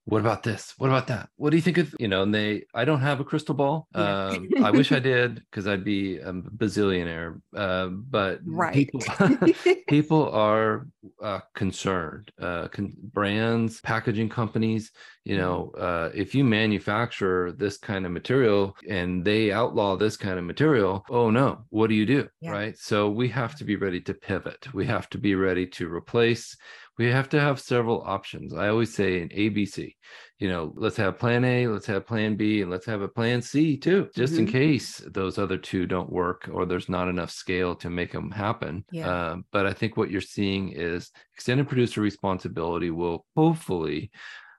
what 0.10 0.22
about 0.22 0.44
this? 0.44 0.74
What 0.78 0.88
about 0.88 1.08
that? 1.08 1.30
What 1.38 1.52
do 1.52 1.58
you 1.58 1.62
think 1.62 1.78
of 1.78 1.96
you 2.00 2.08
know 2.08 2.24
and 2.24 2.34
they 2.34 2.66
i 2.74 2.84
don't 2.86 3.02
have 3.02 3.20
a 3.20 3.24
crystal 3.24 3.56
ball. 3.56 3.88
Yeah. 3.96 4.28
um, 4.28 4.50
i 4.64 4.72
wish 4.72 4.92
i 4.92 5.00
did 5.00 5.36
because 5.36 5.68
i'd 5.68 5.84
be 5.84 6.18
a 6.18 6.34
bazillionaire. 6.34 7.42
Uh, 7.56 7.88
but 7.88 8.40
right. 8.46 8.74
people, 8.74 9.02
people 9.88 10.30
are 10.32 10.88
uh, 11.22 11.40
concerned. 11.56 12.32
Uh, 12.40 12.68
con- 12.68 12.96
brands 13.14 13.82
packaging 13.82 14.30
companies 14.30 14.92
you 15.26 15.38
mm-hmm. 15.38 15.46
know 15.46 15.72
uh, 15.78 16.10
if 16.14 16.34
you 16.34 16.44
manufacture 16.44 17.52
this 17.52 17.78
kind 17.78 18.06
of 18.06 18.12
material 18.12 18.76
and 18.88 19.24
they 19.24 19.52
outlaw 19.52 19.96
this 19.96 20.18
kind 20.18 20.40
of 20.40 20.46
material 20.46 21.04
oh 21.10 21.30
no 21.30 21.64
what 21.70 21.88
do 21.88 21.96
you 21.96 22.06
do 22.06 22.28
yeah. 22.42 22.52
right? 22.52 22.78
So 22.78 23.10
we 23.10 23.28
have 23.30 23.56
to 23.58 23.64
be 23.64 23.76
ready 23.76 24.02
to 24.02 24.14
pivot. 24.14 24.74
We 24.74 24.86
have 24.88 25.10
to 25.12 25.18
be 25.18 25.36
ready 25.36 25.66
to 25.68 25.94
replace 25.94 26.56
we 27.00 27.10
have 27.10 27.30
to 27.30 27.40
have 27.40 27.62
several 27.62 28.04
options. 28.06 28.54
I 28.54 28.68
always 28.68 28.94
say 28.94 29.22
an 29.22 29.30
ABC, 29.30 29.96
you 30.38 30.50
know, 30.50 30.74
let's 30.76 30.98
have 30.98 31.18
plan 31.18 31.46
A, 31.46 31.66
let's 31.68 31.86
have 31.86 32.06
plan 32.06 32.36
B, 32.36 32.62
and 32.62 32.70
let's 32.70 32.86
have 32.88 33.02
a 33.02 33.08
plan 33.08 33.42
C 33.42 33.78
too, 33.78 34.10
just 34.14 34.34
mm-hmm. 34.34 34.42
in 34.44 34.52
case 34.52 34.98
those 35.08 35.38
other 35.38 35.58
two 35.58 35.86
don't 35.86 36.12
work 36.12 36.50
or 36.52 36.66
there's 36.66 36.90
not 36.90 37.08
enough 37.08 37.32
scale 37.32 37.74
to 37.78 37.90
make 37.90 38.12
them 38.12 38.30
happen. 38.30 38.84
Yeah. 38.92 39.10
Uh, 39.10 39.36
but 39.54 39.66
I 39.66 39.72
think 39.72 39.96
what 39.96 40.12
you're 40.12 40.20
seeing 40.20 40.74
is 40.74 41.10
extended 41.34 41.70
producer 41.70 42.02
responsibility 42.02 42.92
will 42.92 43.26
hopefully 43.34 44.12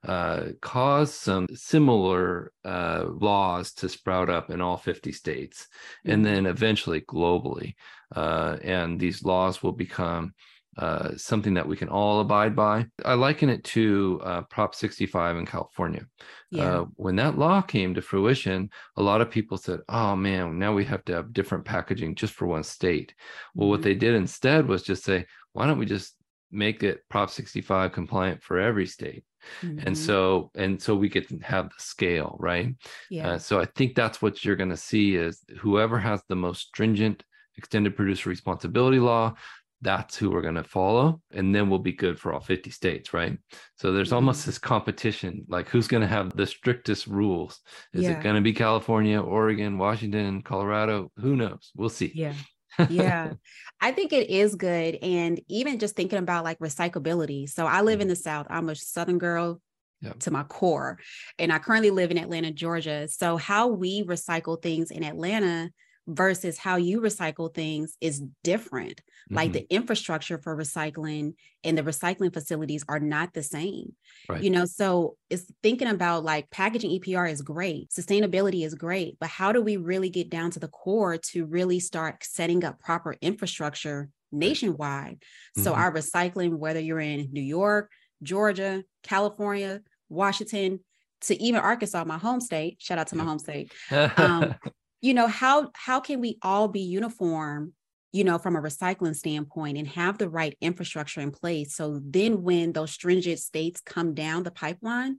uh, 0.03 0.45
cause 0.63 1.13
some 1.13 1.45
similar 1.53 2.51
uh, 2.65 3.05
laws 3.07 3.71
to 3.73 3.87
sprout 3.87 4.31
up 4.31 4.49
in 4.49 4.61
all 4.61 4.77
50 4.77 5.11
states 5.11 5.67
mm-hmm. 5.99 6.11
and 6.11 6.25
then 6.25 6.47
eventually 6.47 7.01
globally. 7.01 7.75
Uh, 8.15 8.57
and 8.63 8.99
these 8.99 9.23
laws 9.23 9.61
will 9.61 9.73
become 9.73 10.33
uh, 10.77 11.09
something 11.17 11.53
that 11.55 11.67
we 11.67 11.75
can 11.75 11.89
all 11.89 12.21
abide 12.21 12.55
by. 12.55 12.85
I 13.03 13.13
liken 13.15 13.49
it 13.49 13.63
to 13.65 14.21
uh, 14.23 14.41
Prop 14.43 14.73
65 14.73 15.37
in 15.37 15.45
California. 15.45 16.05
Yeah. 16.49 16.63
Uh, 16.79 16.85
when 16.95 17.17
that 17.17 17.37
law 17.37 17.61
came 17.61 17.93
to 17.93 18.01
fruition, 18.01 18.69
a 18.95 19.03
lot 19.03 19.21
of 19.21 19.29
people 19.29 19.57
said, 19.57 19.81
oh 19.89 20.15
man, 20.15 20.57
now 20.57 20.73
we 20.73 20.85
have 20.85 21.03
to 21.05 21.13
have 21.13 21.33
different 21.33 21.65
packaging 21.65 22.15
just 22.15 22.33
for 22.33 22.45
one 22.47 22.63
state. 22.63 23.13
Well, 23.53 23.69
what 23.69 23.81
Mhm. 23.81 23.83
they 23.83 23.95
did 23.95 24.15
instead 24.15 24.67
was 24.67 24.83
just 24.83 25.03
say, 25.03 25.25
why 25.53 25.67
don't 25.67 25.77
we 25.79 25.85
just 25.85 26.15
make 26.51 26.83
it 26.83 27.01
Prop 27.09 27.29
65 27.29 27.91
compliant 27.91 28.41
for 28.41 28.57
every 28.57 28.85
state? 28.85 29.25
Mhm. 29.63 29.85
And 29.87 29.97
so, 29.97 30.51
and 30.55 30.81
so 30.81 30.95
we 30.95 31.09
get 31.09 31.27
to 31.29 31.37
have 31.39 31.65
the 31.69 31.75
scale, 31.79 32.37
right? 32.39 32.75
yeah. 33.09 33.31
Uh, 33.31 33.37
so 33.39 33.59
I 33.59 33.65
think 33.65 33.95
that's 33.95 34.21
what 34.21 34.45
you're 34.45 34.55
going 34.55 34.69
to 34.69 34.77
see 34.77 35.15
is 35.15 35.43
whoever 35.59 35.97
has 35.99 36.21
the 36.29 36.35
most 36.35 36.67
stringent 36.67 37.23
extended 37.57 37.95
producer 37.95 38.29
responsibility 38.29 38.99
law, 38.99 39.33
that's 39.81 40.15
who 40.15 40.29
we're 40.29 40.41
going 40.41 40.55
to 40.55 40.63
follow. 40.63 41.21
And 41.31 41.53
then 41.53 41.69
we'll 41.69 41.79
be 41.79 41.93
good 41.93 42.19
for 42.19 42.33
all 42.33 42.39
50 42.39 42.69
states, 42.69 43.13
right? 43.13 43.37
So 43.77 43.91
there's 43.91 44.11
almost 44.11 44.43
Mhm. 44.43 44.45
this 44.45 44.59
competition 44.59 45.45
like 45.47 45.67
who's 45.69 45.87
going 45.87 46.01
to 46.01 46.07
have 46.07 46.35
the 46.35 46.45
strictest 46.45 47.07
rules? 47.07 47.59
Is 47.93 48.03
Yeah. 48.03 48.11
it 48.11 48.23
going 48.23 48.35
to 48.35 48.41
be 48.41 48.53
California, 48.53 49.19
Oregon, 49.21 49.77
Washington, 49.77 50.41
Colorado? 50.43 51.11
Who 51.17 51.35
knows? 51.35 51.71
We'll 51.75 51.89
see. 51.89 52.11
yeah. 52.15 52.33
yeah 52.89 53.33
i 53.81 53.91
think 53.91 54.13
it 54.13 54.29
is 54.29 54.55
good 54.55 54.95
and 55.01 55.41
even 55.49 55.77
just 55.77 55.93
thinking 55.93 56.17
about 56.19 56.45
like 56.45 56.57
recyclability 56.59 57.47
so 57.49 57.65
i 57.67 57.81
live 57.81 57.99
in 57.99 58.07
the 58.07 58.15
south 58.15 58.47
i'm 58.49 58.69
a 58.69 58.75
southern 58.75 59.17
girl 59.17 59.61
Yep. 59.99 60.19
to 60.19 60.31
my 60.31 60.43
core 60.43 60.97
and 61.37 61.51
i 61.51 61.59
currently 61.59 61.91
live 61.91 62.11
in 62.11 62.17
atlanta 62.17 62.49
georgia 62.49 63.09
so 63.09 63.35
how 63.35 63.67
we 63.67 64.03
recycle 64.03 64.59
things 64.59 64.89
in 64.89 65.03
atlanta 65.03 65.69
versus 66.07 66.57
how 66.57 66.75
you 66.77 66.99
recycle 66.99 67.53
things 67.53 67.95
is 68.01 68.23
different 68.43 69.01
like 69.33 69.51
Mhm. 69.51 69.53
the 69.53 69.71
infrastructure 69.73 70.37
for 70.37 70.57
recycling 70.57 71.33
and 71.63 71.77
the 71.77 71.83
recycling 71.83 72.33
facilities 72.33 72.83
are 72.89 72.99
not 72.99 73.33
the 73.33 73.43
same 73.43 73.95
Right. 74.27 74.45
you 74.45 74.49
know 74.49 74.65
so 74.65 75.17
it's 75.29 75.45
thinking 75.61 75.87
about 75.87 76.23
like 76.23 76.49
packaging 76.49 76.91
epr 76.99 77.29
is 77.29 77.41
great 77.41 77.89
sustainability 77.89 78.65
is 78.65 78.73
great 78.75 79.17
but 79.19 79.29
how 79.29 79.51
do 79.51 79.61
we 79.61 79.77
really 79.77 80.09
get 80.09 80.29
down 80.29 80.49
to 80.51 80.59
the 80.59 80.67
core 80.67 81.17
to 81.17 81.45
really 81.45 81.79
start 81.79 82.23
setting 82.23 82.63
up 82.63 82.79
proper 82.79 83.15
infrastructure 83.21 84.09
nationwide 84.31 85.21
so 85.53 85.73
Mhm. 85.73 85.75
our 85.75 85.93
recycling 85.93 86.57
whether 86.57 86.79
you're 86.79 86.99
in 86.99 87.27
new 87.31 87.41
york 87.41 87.91
georgia 88.23 88.83
california 89.03 89.81
washington 90.09 90.79
to 91.19 91.35
even 91.41 91.59
arkansas 91.61 92.03
my 92.05 92.17
home 92.17 92.39
state 92.41 92.77
shout 92.81 92.97
out 92.97 93.07
to 93.07 93.15
my 93.15 93.23
home 93.23 93.39
state 93.39 93.71
um, 94.15 94.55
you 95.01 95.13
know 95.13 95.27
how 95.27 95.71
how 95.73 95.99
can 95.99 96.21
we 96.21 96.37
all 96.41 96.67
be 96.67 96.81
uniform 96.81 97.73
you 98.11 98.23
know 98.23 98.37
from 98.37 98.55
a 98.55 98.61
recycling 98.61 99.15
standpoint 99.15 99.77
and 99.77 99.87
have 99.87 100.17
the 100.17 100.29
right 100.29 100.57
infrastructure 100.61 101.21
in 101.21 101.31
place? 101.31 101.75
So 101.75 101.99
then 102.03 102.43
when 102.43 102.71
those 102.71 102.91
stringent 102.91 103.39
states 103.39 103.81
come 103.81 104.13
down 104.13 104.43
the 104.43 104.51
pipeline 104.51 105.17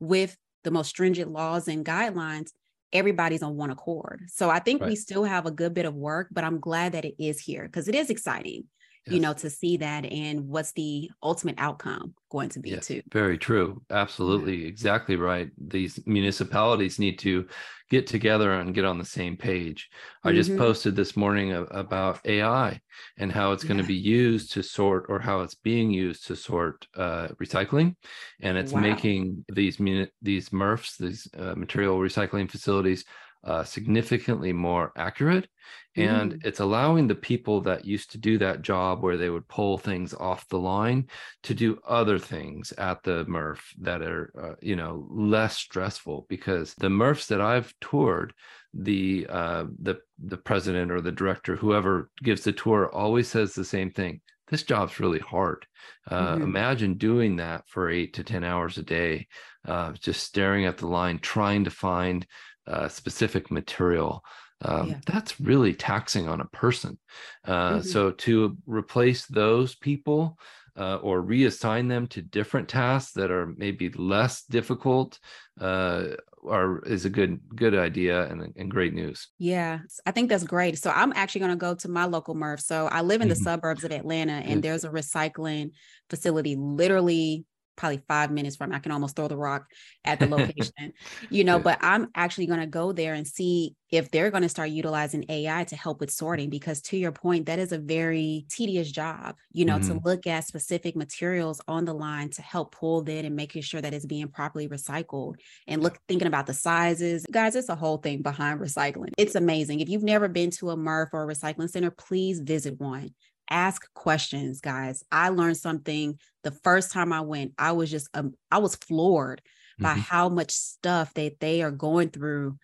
with 0.00 0.36
the 0.64 0.70
most 0.70 0.88
stringent 0.88 1.30
laws 1.32 1.68
and 1.68 1.84
guidelines 1.84 2.50
everybody's 2.92 3.42
on 3.42 3.56
one 3.56 3.70
accord. 3.70 4.24
So 4.28 4.50
i 4.50 4.58
think 4.58 4.82
we 4.82 4.96
still 4.96 5.24
have 5.24 5.46
a 5.46 5.50
good 5.50 5.74
bit 5.74 5.86
of 5.86 5.94
work 5.94 6.28
but 6.30 6.44
i'm 6.44 6.60
glad 6.60 6.92
that 6.92 7.04
it 7.04 7.14
is 7.18 7.40
here 7.40 7.64
because 7.64 7.88
it 7.88 7.94
is 7.94 8.10
exciting 8.10 8.64
you 9.08 9.20
know 9.20 9.32
to 9.34 9.50
see 9.50 9.76
that 9.78 10.04
and 10.06 10.48
what's 10.48 10.72
the 10.72 11.10
ultimate 11.22 11.56
outcome 11.58 12.14
going 12.30 12.48
to 12.50 12.60
be 12.60 12.76
Yes, 12.76 12.78
too 12.78 13.02
Very 13.10 13.38
true. 13.38 13.82
Absolutely. 13.90 14.64
Exactly 14.66 15.16
right. 15.16 15.50
These 15.58 15.98
municipalities 16.06 16.96
need 17.00 17.18
to 17.20 17.48
get 17.90 18.06
together 18.06 18.52
and 18.52 18.72
get 18.72 18.84
on 18.84 18.98
the 18.98 19.04
same 19.04 19.36
page. 19.36 19.90
I 20.22 20.32
just 20.32 20.54
Mhm. 20.54 20.56
posted 20.56 20.94
this 20.94 21.16
morning 21.16 21.52
about 21.52 22.20
AI 22.24 22.80
and 23.18 23.32
how 23.32 23.50
it's 23.50 23.64
going 23.64 23.78
Yeah. 23.78 23.82
to 23.82 23.84
be 23.84 23.96
used 23.96 24.52
to 24.52 24.62
sort 24.62 25.06
or 25.08 25.18
how 25.18 25.40
it's 25.40 25.56
being 25.56 25.90
used 25.90 26.24
to 26.28 26.36
sort 26.36 26.86
uh, 26.94 27.28
recycling. 27.42 27.96
And 28.40 28.56
it's 28.56 28.74
Wow. 28.74 28.76
making 28.76 29.44
these 29.52 29.80
muni- 29.80 30.10
these 30.22 30.50
MRFs, 30.50 30.98
these 30.98 31.26
uh, 31.36 31.54
material 31.56 31.98
recycling 31.98 32.48
facilities, 32.48 33.04
uh, 33.44 33.64
significantly 33.64 34.52
more 34.52 34.92
accurate. 34.96 35.48
And 35.96 36.32
Mm. 36.32 36.38
it's 36.42 36.60
allowing 36.60 37.06
the 37.06 37.14
people 37.14 37.60
that 37.62 37.84
used 37.84 38.10
to 38.12 38.18
do 38.18 38.38
that 38.38 38.62
job 38.62 39.02
where 39.02 39.16
they 39.16 39.28
would 39.30 39.46
pull 39.48 39.76
things 39.78 40.14
off 40.14 40.48
the 40.48 40.58
line 40.58 41.08
to 41.42 41.54
do 41.54 41.78
other 41.86 42.18
things 42.18 42.72
at 42.72 43.02
the 43.02 43.24
MRF 43.26 43.60
that 43.80 44.02
are, 44.02 44.32
uh, 44.40 44.54
you 44.62 44.76
know, 44.76 45.06
less 45.10 45.58
stressful 45.58 46.26
because 46.28 46.74
the 46.76 46.86
MRFs 46.88 47.26
that 47.28 47.40
I've 47.40 47.74
toured, 47.80 48.32
the 48.74 49.26
uh, 49.28 49.64
the 49.80 49.96
the 50.18 50.38
president 50.38 50.90
or 50.90 51.00
the 51.00 51.12
director, 51.12 51.56
whoever 51.56 52.10
gives 52.22 52.44
the 52.44 52.52
tour, 52.52 52.90
always 52.94 53.28
says 53.28 53.54
the 53.54 53.64
same 53.64 53.90
thing. 53.90 54.20
This 54.48 54.62
job's 54.62 55.00
really 55.00 55.18
hard. 55.18 55.66
Uh, 56.10 56.38
Mhm. 56.38 56.42
Imagine 56.42 56.94
doing 56.94 57.36
that 57.36 57.68
for 57.68 57.88
eight 57.90 58.14
to 58.14 58.24
ten 58.24 58.44
hours 58.44 58.78
a 58.78 58.82
day, 58.82 59.26
uh, 59.66 59.92
just 59.92 60.22
staring 60.22 60.64
at 60.64 60.78
the 60.78 60.86
line, 60.86 61.18
trying 61.18 61.64
to 61.64 61.70
find 61.70 62.26
uh, 62.66 62.88
specific 62.88 63.50
material. 63.50 64.22
Um, 64.62 64.88
Yeah. 64.88 65.00
That's 65.06 65.40
really 65.40 65.74
taxing 65.74 66.28
on 66.28 66.40
a 66.40 66.46
person. 66.46 66.98
Uh, 67.44 67.78
Mhm. 67.78 67.82
So 67.82 68.12
to 68.12 68.56
replace 68.66 69.26
those 69.26 69.74
people 69.74 70.38
uh, 70.76 70.96
or 70.96 71.22
reassign 71.22 71.88
them 71.88 72.06
to 72.08 72.22
different 72.22 72.68
tasks 72.68 73.12
that 73.14 73.30
are 73.30 73.46
maybe 73.56 73.90
less 73.90 74.44
difficult 74.44 75.18
uh, 75.60 76.08
are 76.48 76.80
is 76.86 77.04
a 77.04 77.10
good 77.10 77.40
good 77.54 77.74
idea 77.74 78.26
and, 78.30 78.52
and 78.56 78.70
great 78.70 78.94
news. 78.94 79.28
Yeah, 79.38 79.80
I 80.06 80.12
think 80.12 80.28
that's 80.28 80.44
great. 80.44 80.78
So 80.78 80.90
I'm 80.90 81.12
actually 81.14 81.40
going 81.40 81.50
to 81.52 81.56
go 81.56 81.74
to 81.74 81.88
my 81.88 82.04
local 82.04 82.34
MRF. 82.34 82.60
So 82.60 82.86
I 82.86 83.00
live 83.02 83.20
in 83.22 83.28
the 83.28 83.34
Mhm. 83.34 83.44
suburbs 83.44 83.84
of 83.84 83.90
Atlanta, 83.92 84.34
and 84.34 84.62
Good. 84.62 84.62
there's 84.62 84.84
a 84.84 84.90
recycling 84.90 85.72
facility 86.08 86.54
literally 86.56 87.44
probably 87.76 88.02
five 88.08 88.30
minutes 88.30 88.56
from. 88.56 88.72
I 88.72 88.78
can 88.78 88.92
almost 88.92 89.16
throw 89.16 89.28
the 89.28 89.36
rock 89.36 89.66
at 90.04 90.20
the 90.20 90.26
location, 90.28 90.92
you 91.30 91.44
know. 91.44 91.58
Good. 91.58 91.64
But 91.64 91.78
I'm 91.80 92.08
actually 92.14 92.46
going 92.46 92.60
to 92.60 92.66
go 92.66 92.92
there 92.92 93.14
and 93.14 93.26
see 93.26 93.74
if 93.90 94.10
they're 94.10 94.30
going 94.30 94.42
to 94.42 94.48
start 94.48 94.70
utilizing 94.70 95.24
AI 95.28 95.64
to 95.64 95.76
help 95.76 96.00
with 96.00 96.10
sorting, 96.10 96.48
because 96.50 96.80
to 96.82 96.96
your 96.96 97.12
point, 97.12 97.46
that 97.46 97.58
is 97.58 97.72
a 97.72 97.78
very 97.78 98.46
tedious 98.50 98.90
job, 98.90 99.36
you 99.52 99.64
know, 99.64 99.78
to 99.80 99.94
Mhm. 99.94 100.04
look 100.04 100.26
at 100.26 100.44
specific 100.46 100.96
materials 100.96 101.60
on 101.68 101.84
the 101.84 101.92
line 101.92 102.30
to 102.30 102.42
help 102.42 102.72
pull 102.74 103.02
that 103.02 103.24
and 103.24 103.36
making 103.36 103.62
sure 103.62 103.80
that 103.80 103.92
it's 103.94 104.06
being 104.06 104.28
properly 104.28 104.68
recycled 104.68 105.34
and 105.66 105.82
look 105.82 105.98
thinking 106.08 106.26
about 106.28 106.46
the 106.46 106.54
sizes. 106.54 107.26
Guys, 107.30 107.54
it's 107.54 107.68
a 107.68 107.74
whole 107.76 107.98
thing 107.98 108.22
behind 108.22 108.60
recycling. 108.60 109.12
It's 109.18 109.34
amazing. 109.34 109.80
If 109.80 109.88
you've 109.88 110.02
never 110.02 110.28
been 110.28 110.50
to 110.52 110.70
a 110.70 110.76
MRF 110.76 111.10
or 111.12 111.28
a 111.28 111.34
recycling 111.34 111.68
center, 111.70 111.90
please 111.90 112.40
visit 112.40 112.80
one. 112.80 113.10
Ask 113.50 113.92
questions, 113.94 114.60
guys. 114.60 115.04
I 115.12 115.28
learned 115.30 115.56
something 115.58 116.18
the 116.42 116.50
first 116.52 116.90
time 116.92 117.12
I 117.12 117.20
went. 117.20 117.52
I 117.58 117.72
was 117.72 117.90
just 117.90 118.08
um, 118.14 118.34
I 118.50 118.58
was 118.58 118.76
floored 118.76 119.42
by 119.80 119.94
Mhm. 119.94 119.98
how 119.98 120.28
much 120.28 120.50
stuff 120.52 121.12
that 121.14 121.40
they 121.40 121.62
are 121.62 121.70
going 121.72 122.10
through 122.10 122.56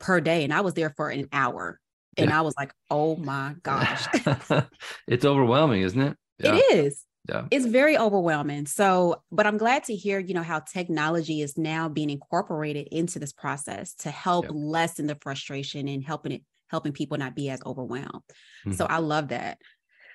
per 0.00 0.20
day. 0.20 0.44
And 0.44 0.52
I 0.54 0.62
was 0.62 0.74
there 0.74 0.90
for 0.96 1.10
an 1.10 1.28
hour. 1.32 1.80
And 2.16 2.30
Yeah. 2.30 2.38
I 2.38 2.42
was 2.42 2.54
like, 2.58 2.72
oh 2.90 3.16
my 3.16 3.54
gosh. 3.62 4.08
it's 5.08 5.24
overwhelming, 5.24 5.82
isn't 5.82 6.00
it? 6.00 6.16
It 6.38 6.54
is. 6.74 7.06
Yeah. 7.28 7.48
It's 7.50 7.66
very 7.66 7.96
overwhelming. 7.98 8.66
So, 8.66 9.22
but 9.30 9.46
I'm 9.46 9.58
glad 9.58 9.84
to 9.84 9.94
hear, 9.94 10.18
you 10.18 10.34
know, 10.34 10.42
how 10.42 10.60
technology 10.60 11.42
is 11.42 11.56
now 11.58 11.88
being 11.88 12.10
incorporated 12.10 12.88
into 12.90 13.18
this 13.18 13.32
process 13.32 13.94
to 13.96 14.10
help 14.10 14.46
Yep. 14.46 14.52
lessen 14.52 15.06
the 15.06 15.16
frustration 15.20 15.88
and 15.88 16.02
helping 16.02 16.32
it, 16.32 16.42
helping 16.68 16.92
people 16.92 17.18
not 17.18 17.36
be 17.36 17.50
as 17.50 17.60
overwhelmed. 17.66 18.22
So 18.70 18.86
Mm-hmm. 18.86 18.92
I 18.92 18.98
love 18.98 19.28
that. 19.28 19.58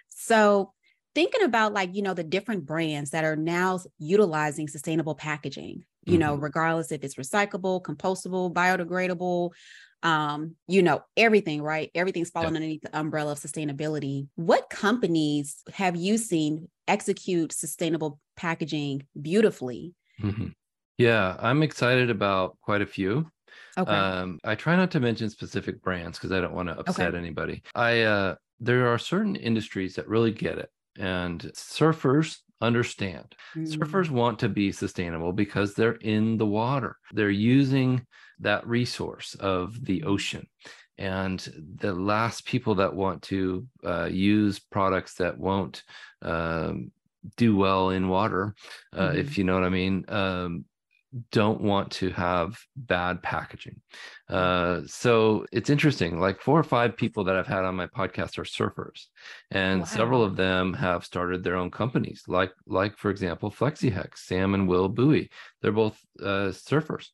So 0.09 0.73
thinking 1.15 1.43
about 1.43 1.73
like, 1.73 1.95
you 1.95 2.01
know, 2.01 2.13
the 2.13 2.23
different 2.23 2.65
brands 2.65 3.11
that 3.11 3.23
are 3.23 3.35
now 3.35 3.79
utilizing 3.97 4.67
sustainable 4.67 5.15
packaging, 5.15 5.85
you 6.05 6.17
know, 6.17 6.35
Mm-hmm. 6.35 6.39
regardless 6.39 6.91
if 6.91 7.03
it's 7.03 7.15
recyclable, 7.15 7.81
compostable, 7.81 8.53
biodegradable, 8.53 9.51
um, 10.03 10.55
you 10.67 10.81
know, 10.83 11.03
everything, 11.15 11.61
right? 11.61 11.89
Everything's 11.95 12.29
falling 12.29 12.55
underneath 12.55 12.81
the 12.83 12.97
umbrella 12.97 13.31
of 13.31 13.39
sustainability. 13.39 14.27
What 14.35 14.69
companies 14.69 15.63
have 15.73 15.95
you 15.95 16.17
seen 16.17 16.69
execute 16.87 17.51
sustainable 17.51 18.19
packaging 18.35 19.07
beautifully? 19.19 19.95
Mhm. 20.21 20.53
Yeah, 20.97 21.35
I'm 21.39 21.61
excited 21.63 22.09
about 22.09 22.57
quite 22.61 22.81
a 22.81 22.85
few. 22.87 23.29
Okay. 23.77 24.07
Um, 24.21 24.39
I 24.45 24.55
try 24.55 24.75
not 24.75 24.91
to 24.91 24.99
mention 24.99 25.29
specific 25.29 25.81
brands 25.81 26.17
because 26.19 26.31
I 26.31 26.41
don't 26.41 26.53
want 26.55 26.69
to 26.69 26.79
upset 26.79 27.15
anybody. 27.15 27.63
I 27.75 28.01
uh, 28.03 28.35
there 28.59 28.87
are 28.87 28.97
certain 28.97 29.35
industries 29.35 29.95
that 29.95 30.07
really 30.07 30.31
get 30.31 30.57
it, 30.57 30.69
and 30.97 31.41
surfers 31.55 32.37
understand. 32.61 33.35
Mm, 33.55 33.67
Surfers 33.67 34.09
want 34.09 34.39
to 34.39 34.49
be 34.49 34.71
sustainable 34.71 35.31
because 35.31 35.73
they're 35.73 35.93
in 36.01 36.37
the 36.37 36.45
water. 36.45 36.97
They're 37.11 37.29
using 37.29 38.05
that 38.39 38.67
resource 38.67 39.35
of 39.35 39.83
the 39.85 40.03
ocean. 40.03 40.47
And 40.97 41.39
the 41.75 41.93
last 41.93 42.45
people 42.45 42.75
that 42.75 42.95
want 42.95 43.21
to 43.23 43.67
uh, 43.85 44.09
use 44.11 44.57
products 44.57 45.15
that 45.15 45.37
won't 45.37 45.83
um, 46.23 46.91
do 47.35 47.55
well 47.55 47.91
in 47.91 48.09
water, 48.09 48.55
uh, 48.97 49.13
if 49.15 49.37
you 49.37 49.43
know 49.43 49.53
what 49.53 49.63
I 49.63 49.69
mean, 49.69 50.05
um, 50.07 50.65
don't 51.31 51.61
want 51.61 51.91
to 51.91 52.09
have 52.11 52.57
bad 52.75 53.21
packaging. 53.21 53.81
Uh, 54.29 54.81
so 54.85 55.45
it's 55.51 55.69
interesting. 55.69 56.19
Like 56.19 56.41
four 56.41 56.59
or 56.59 56.63
five 56.63 56.97
people 56.97 57.23
that 57.25 57.35
I've 57.35 57.47
had 57.47 57.63
on 57.63 57.75
my 57.75 57.87
podcast 57.87 58.37
are 58.37 58.43
surfers, 58.43 59.05
and 59.51 59.81
wow. 59.81 59.85
several 59.85 60.23
of 60.23 60.35
them 60.35 60.73
have 60.73 61.05
started 61.05 61.43
their 61.43 61.55
own 61.55 61.71
companies. 61.71 62.23
Like, 62.27 62.51
like 62.65 62.97
for 62.97 63.09
example, 63.09 63.51
FlexiHex, 63.51 64.17
Sam 64.17 64.53
and 64.53 64.67
Will 64.67 64.89
Bowie. 64.89 65.29
They're 65.61 65.71
both 65.71 65.99
uh, 66.21 66.51
surfers, 66.51 67.07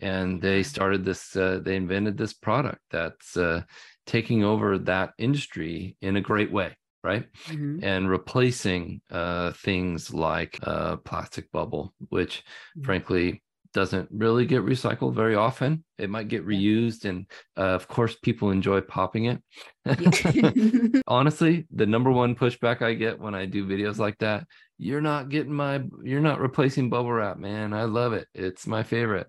and 0.00 0.40
they 0.40 0.62
started 0.62 1.04
this. 1.04 1.34
Uh, 1.34 1.60
they 1.62 1.76
invented 1.76 2.16
this 2.16 2.32
product 2.32 2.80
that's 2.90 3.36
uh, 3.36 3.62
taking 4.06 4.44
over 4.44 4.78
that 4.78 5.12
industry 5.18 5.96
in 6.00 6.16
a 6.16 6.20
great 6.20 6.52
way 6.52 6.76
right? 7.02 7.26
Mm-hmm. 7.46 7.84
And 7.84 8.08
replacing 8.08 9.00
uh, 9.10 9.52
things 9.52 10.12
like 10.12 10.58
uh, 10.62 10.96
plastic 10.96 11.50
bubble, 11.52 11.94
which 12.08 12.44
mm-hmm. 12.76 12.84
frankly 12.84 13.42
doesn't 13.72 14.08
really 14.12 14.46
get 14.46 14.62
recycled 14.62 15.14
very 15.14 15.34
often. 15.34 15.84
It 15.98 16.10
might 16.10 16.28
get 16.28 16.46
reused, 16.46 17.04
and 17.04 17.26
uh, 17.56 17.74
of 17.74 17.88
course, 17.88 18.16
people 18.16 18.50
enjoy 18.50 18.80
popping 18.80 19.26
it. 19.26 19.42
Honestly, 21.06 21.66
the 21.70 21.86
number 21.86 22.10
one 22.10 22.34
pushback 22.34 22.82
I 22.82 22.94
get 22.94 23.18
when 23.18 23.34
I 23.34 23.46
do 23.46 23.66
videos 23.66 23.98
like 23.98 24.18
that, 24.18 24.46
you're 24.78 25.00
not 25.00 25.28
getting 25.28 25.52
my, 25.52 25.82
you're 26.02 26.20
not 26.20 26.40
replacing 26.40 26.90
bubble 26.90 27.12
wrap, 27.12 27.38
man. 27.38 27.72
I 27.72 27.84
love 27.84 28.12
it. 28.12 28.26
It's 28.34 28.66
my 28.66 28.82
favorite. 28.82 29.28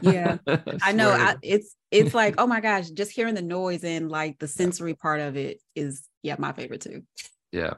yeah, 0.00 0.38
I, 0.46 0.60
I 0.82 0.92
know. 0.92 1.10
I, 1.10 1.36
it's 1.42 1.76
it's 1.90 2.14
like, 2.14 2.34
oh 2.38 2.46
my 2.46 2.60
gosh, 2.60 2.90
just 2.90 3.12
hearing 3.12 3.34
the 3.34 3.42
noise 3.42 3.84
and 3.84 4.10
like 4.10 4.38
the 4.38 4.48
sensory 4.48 4.94
part 4.94 5.20
of 5.20 5.36
it 5.36 5.60
is 5.74 6.08
yeah, 6.22 6.36
my 6.38 6.52
favorite 6.52 6.80
too. 6.80 7.02
Yeah. 7.52 7.74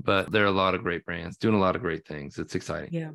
But 0.00 0.30
there 0.30 0.44
are 0.44 0.46
a 0.46 0.52
lot 0.52 0.74
of 0.74 0.82
great 0.82 1.04
brands 1.04 1.38
doing 1.38 1.56
a 1.56 1.58
lot 1.58 1.74
of 1.74 1.82
great 1.82 2.06
things. 2.06 2.38
It's 2.38 2.54
exciting. 2.54 2.90
Yeah. 2.92 3.10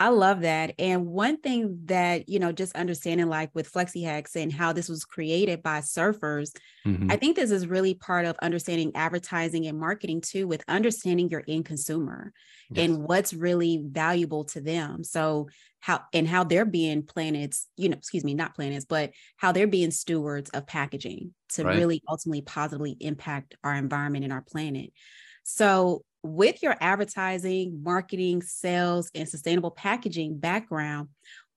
I 0.00 0.08
love 0.08 0.40
that. 0.40 0.72
And 0.78 1.06
one 1.06 1.36
thing 1.36 1.80
that, 1.84 2.26
you 2.26 2.38
know, 2.38 2.52
just 2.52 2.74
understanding 2.74 3.28
like 3.28 3.50
with 3.54 3.70
FlexiHex 3.70 4.34
and 4.34 4.50
how 4.50 4.72
this 4.72 4.88
was 4.88 5.04
created 5.04 5.62
by 5.62 5.80
surfers, 5.80 6.56
mm-hmm. 6.86 7.10
I 7.10 7.16
think 7.16 7.36
this 7.36 7.50
is 7.50 7.66
really 7.66 7.92
part 7.92 8.24
of 8.24 8.34
understanding 8.40 8.92
advertising 8.94 9.66
and 9.66 9.78
marketing 9.78 10.22
too, 10.22 10.48
with 10.48 10.64
understanding 10.66 11.28
your 11.28 11.44
end 11.46 11.66
consumer 11.66 12.32
yes. 12.70 12.82
and 12.82 13.02
what's 13.06 13.34
really 13.34 13.84
valuable 13.84 14.44
to 14.46 14.62
them. 14.62 15.04
So 15.04 15.50
how 15.80 16.00
and 16.14 16.26
how 16.26 16.44
they're 16.44 16.64
being 16.64 17.02
planets, 17.02 17.66
you 17.76 17.90
know, 17.90 17.96
excuse 17.98 18.24
me, 18.24 18.32
not 18.32 18.54
planets, 18.54 18.86
but 18.86 19.10
how 19.36 19.52
they're 19.52 19.66
being 19.66 19.90
stewards 19.90 20.48
of 20.50 20.66
packaging 20.66 21.34
to 21.50 21.64
right. 21.64 21.76
really 21.76 22.02
ultimately 22.08 22.40
positively 22.40 22.96
impact 23.00 23.54
our 23.62 23.74
environment 23.74 24.24
and 24.24 24.32
our 24.32 24.42
planet. 24.42 24.92
So 25.44 26.04
with 26.22 26.62
your 26.62 26.76
advertising, 26.80 27.82
marketing, 27.82 28.42
sales, 28.42 29.10
and 29.14 29.28
sustainable 29.28 29.70
packaging 29.70 30.38
background, 30.38 31.08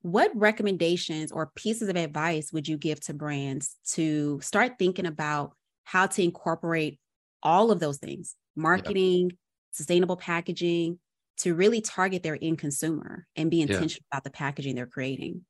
what 0.02 0.32
recommendations 0.36 1.32
or 1.32 1.52
pieces 1.56 1.90
of 1.90 1.96
advice 1.96 2.52
would 2.52 2.68
you 2.68 2.78
give 2.78 3.00
to 3.02 3.14
brands 3.14 3.78
to 3.92 4.40
start 4.42 4.74
thinking 4.78 5.06
about 5.06 5.54
how 5.86 6.08
to 6.08 6.24
incorporate 6.24 7.00
all 7.42 7.72
of 7.72 7.80
those 7.80 7.98
things 7.98 8.36
marketing, 8.56 9.30
yeah. 9.30 9.36
sustainable 9.72 10.18
packaging 10.18 11.00
to 11.38 11.56
really 11.56 11.82
target 11.82 12.22
their 12.22 12.38
end 12.42 12.60
consumer 12.60 13.26
and 13.36 13.50
be 13.50 13.62
intentional 13.62 13.90
yeah. 13.90 14.18
about 14.18 14.24
the 14.24 14.30
packaging 14.30 14.76
they're 14.76 14.86
creating? 14.86 15.42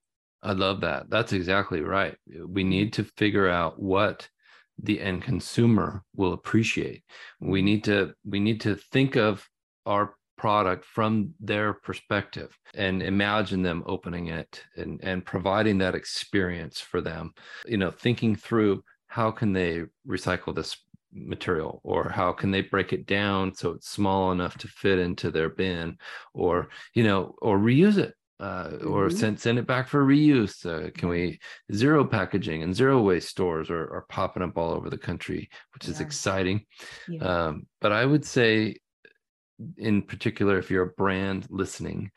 I 0.42 0.54
love 0.54 0.82
that. 0.82 1.10
That's 1.10 1.34
exactly 1.34 1.82
right. 1.82 2.16
We 2.28 2.36
mm-hmm. 2.36 2.70
need 2.70 2.94
to 2.94 3.06
figure 3.18 3.48
out 3.48 3.82
what 3.82 4.28
the 4.82 5.00
end 5.00 5.24
consumer 5.24 6.04
will 6.16 6.34
appreciate. 6.34 7.04
We 7.40 7.62
need 7.62 7.84
to 7.86 8.14
we 8.26 8.40
need 8.40 8.62
to 8.62 8.76
think 8.76 9.16
of 9.16 9.48
our 9.86 10.16
product 10.38 10.84
from 10.86 11.34
their 11.40 11.74
perspective 11.74 12.58
and 12.74 13.02
imagine 13.02 13.62
them 13.62 13.84
opening 13.86 14.28
it 14.28 14.64
and 14.76 15.00
and 15.04 15.26
providing 15.26 15.78
that 15.80 15.96
experience 15.96 16.80
for 16.80 17.02
them. 17.02 17.34
You 17.66 17.78
know 17.78 17.92
thinking 17.92 18.36
through 18.36 18.84
how 19.08 19.32
can 19.32 19.54
they 19.54 19.84
recycle 20.08 20.56
this 20.56 20.76
material 21.14 21.80
or 21.84 22.10
how 22.10 22.32
can 22.32 22.52
they 22.52 22.62
break 22.62 22.92
it 22.92 23.06
down 23.06 23.54
so 23.54 23.72
it's 23.72 23.90
small 23.90 24.32
enough 24.32 24.58
to 24.58 24.68
fit 24.68 24.98
into 24.98 25.30
their 25.30 25.50
bin 25.50 25.96
or 26.34 26.70
you 26.96 27.04
know 27.04 27.36
or 27.42 27.60
reuse 27.60 27.98
it 27.98 28.16
uh, 28.44 28.68
mm-hmm. 28.68 28.92
or 28.92 29.10
send 29.10 29.40
send 29.40 29.58
it 29.58 29.66
back 29.66 29.88
for 29.88 30.04
reuse. 30.06 30.66
Uh, 30.66 30.92
can 30.92 31.08
we 31.08 31.40
zero 31.74 32.04
packaging 32.04 32.62
and 32.62 32.76
zero 32.76 33.02
waste 33.02 33.30
stores 33.30 33.70
are, 33.70 33.88
are 33.96 34.06
popping 34.10 34.44
up 34.44 34.58
all 34.58 34.72
over 34.72 34.90
the 34.90 34.98
country, 34.98 35.50
which 35.74 35.88
is 35.88 36.02
exciting. 36.02 36.66
Yeah. 37.08 37.24
Um, 37.24 37.68
but 37.80 37.94
I 37.94 38.04
would 38.06 38.26
say, 38.26 38.78
in 39.78 40.02
particular, 40.02 40.58
if 40.58 40.70
you're 40.70 40.90
a 40.90 40.98
brand 40.98 41.48
listening, 41.50 42.12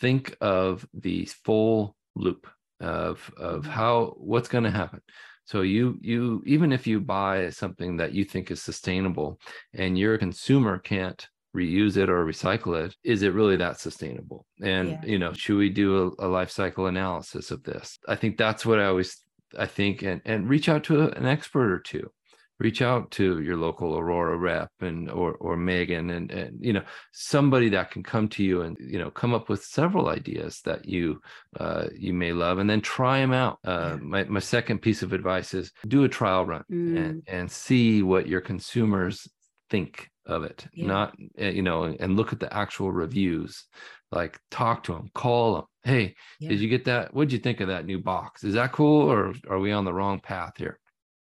think 0.00 0.36
of 0.42 0.86
the 0.92 1.24
full 1.44 1.96
loop 2.14 2.46
of 2.80 3.32
of 3.38 3.62
mm-hmm. 3.62 3.70
how 3.70 4.14
what's 4.18 4.48
going 4.48 4.64
to 4.64 4.70
happen. 4.70 5.00
So 5.46 5.62
you 5.62 5.98
you 6.02 6.42
even 6.44 6.72
if 6.72 6.86
you 6.86 7.00
buy 7.00 7.48
something 7.48 7.96
that 7.96 8.12
you 8.12 8.24
think 8.24 8.50
is 8.50 8.60
sustainable 8.60 9.40
and 9.72 9.98
your 9.98 10.18
consumer 10.18 10.78
can't 10.78 11.26
reuse 11.56 11.96
it 11.96 12.08
or 12.08 12.24
recycle 12.24 12.82
it 12.82 12.94
is 13.04 13.22
it 13.22 13.34
really 13.34 13.56
that 13.56 13.80
sustainable? 13.80 14.46
And 14.62 14.90
yeah. 14.90 15.04
you 15.04 15.18
know 15.18 15.32
should 15.32 15.56
we 15.56 15.70
do 15.70 16.14
a, 16.18 16.26
a, 16.26 16.28
life 16.28 16.50
cycle 16.50 16.86
analysis 16.86 17.50
of 17.50 17.62
this? 17.62 17.98
I 18.08 18.16
think 18.16 18.36
that's 18.36 18.64
what 18.64 18.78
i 18.78 18.86
always 18.86 19.18
i 19.58 19.66
think 19.66 20.02
and 20.02 20.20
and 20.24 20.48
reach 20.48 20.68
out 20.68 20.84
to 20.84 21.02
a, 21.02 21.08
an 21.10 21.26
expert 21.26 21.72
or 21.72 21.78
two. 21.78 22.10
Reach 22.58 22.80
out 22.80 23.10
to 23.12 23.40
your 23.40 23.56
local 23.56 23.92
Orora 23.92 24.38
rep 24.38 24.70
and 24.80 25.10
or 25.10 25.34
or 25.34 25.56
megan 25.56 26.10
and 26.10 26.30
and 26.30 26.64
you 26.64 26.72
know 26.72 26.84
somebody 27.10 27.68
that 27.70 27.90
can 27.90 28.04
come 28.04 28.28
to 28.28 28.44
you 28.44 28.62
and 28.62 28.76
you 28.78 29.00
know 29.00 29.10
come 29.10 29.34
up 29.34 29.48
with 29.48 29.64
several 29.64 30.08
ideas 30.08 30.60
that 30.64 30.84
you 30.84 31.20
uh, 31.58 31.86
you 31.98 32.14
may 32.14 32.32
love 32.32 32.58
and 32.58 32.70
then 32.70 32.80
try 32.80 33.18
them 33.18 33.32
out. 33.32 33.58
Uh, 33.64 33.96
my, 34.00 34.22
my 34.24 34.38
second 34.38 34.78
piece 34.78 35.02
of 35.02 35.12
advice 35.12 35.54
is 35.54 35.72
do 35.88 36.04
a 36.04 36.08
trial 36.08 36.46
run 36.46 36.62
mm. 36.70 36.96
and 36.96 37.22
and 37.26 37.50
see 37.50 38.00
what 38.02 38.28
your 38.28 38.40
consumers 38.40 39.28
think 39.68 40.11
of 40.26 40.44
it 40.44 40.66
yeah. 40.72 40.86
not 40.86 41.14
eh, 41.38 41.50
you 41.50 41.62
know 41.62 41.84
and 41.84 42.16
look 42.16 42.32
at 42.32 42.40
the 42.40 42.52
actual 42.54 42.92
reviews 42.92 43.64
like 44.10 44.38
talk 44.50 44.84
to 44.84 44.92
them 44.92 45.08
call 45.14 45.54
them 45.54 45.64
hey 45.82 46.14
yeah. 46.38 46.48
did 46.48 46.60
you 46.60 46.68
get 46.68 46.84
that 46.84 47.12
what'd 47.12 47.32
you 47.32 47.38
think 47.38 47.60
of 47.60 47.68
that 47.68 47.86
new 47.86 47.98
box 47.98 48.44
is 48.44 48.54
that 48.54 48.72
cool 48.72 49.10
or 49.10 49.34
are 49.48 49.58
we 49.58 49.72
on 49.72 49.84
the 49.84 49.92
wrong 49.92 50.20
path 50.20 50.52
here 50.56 50.78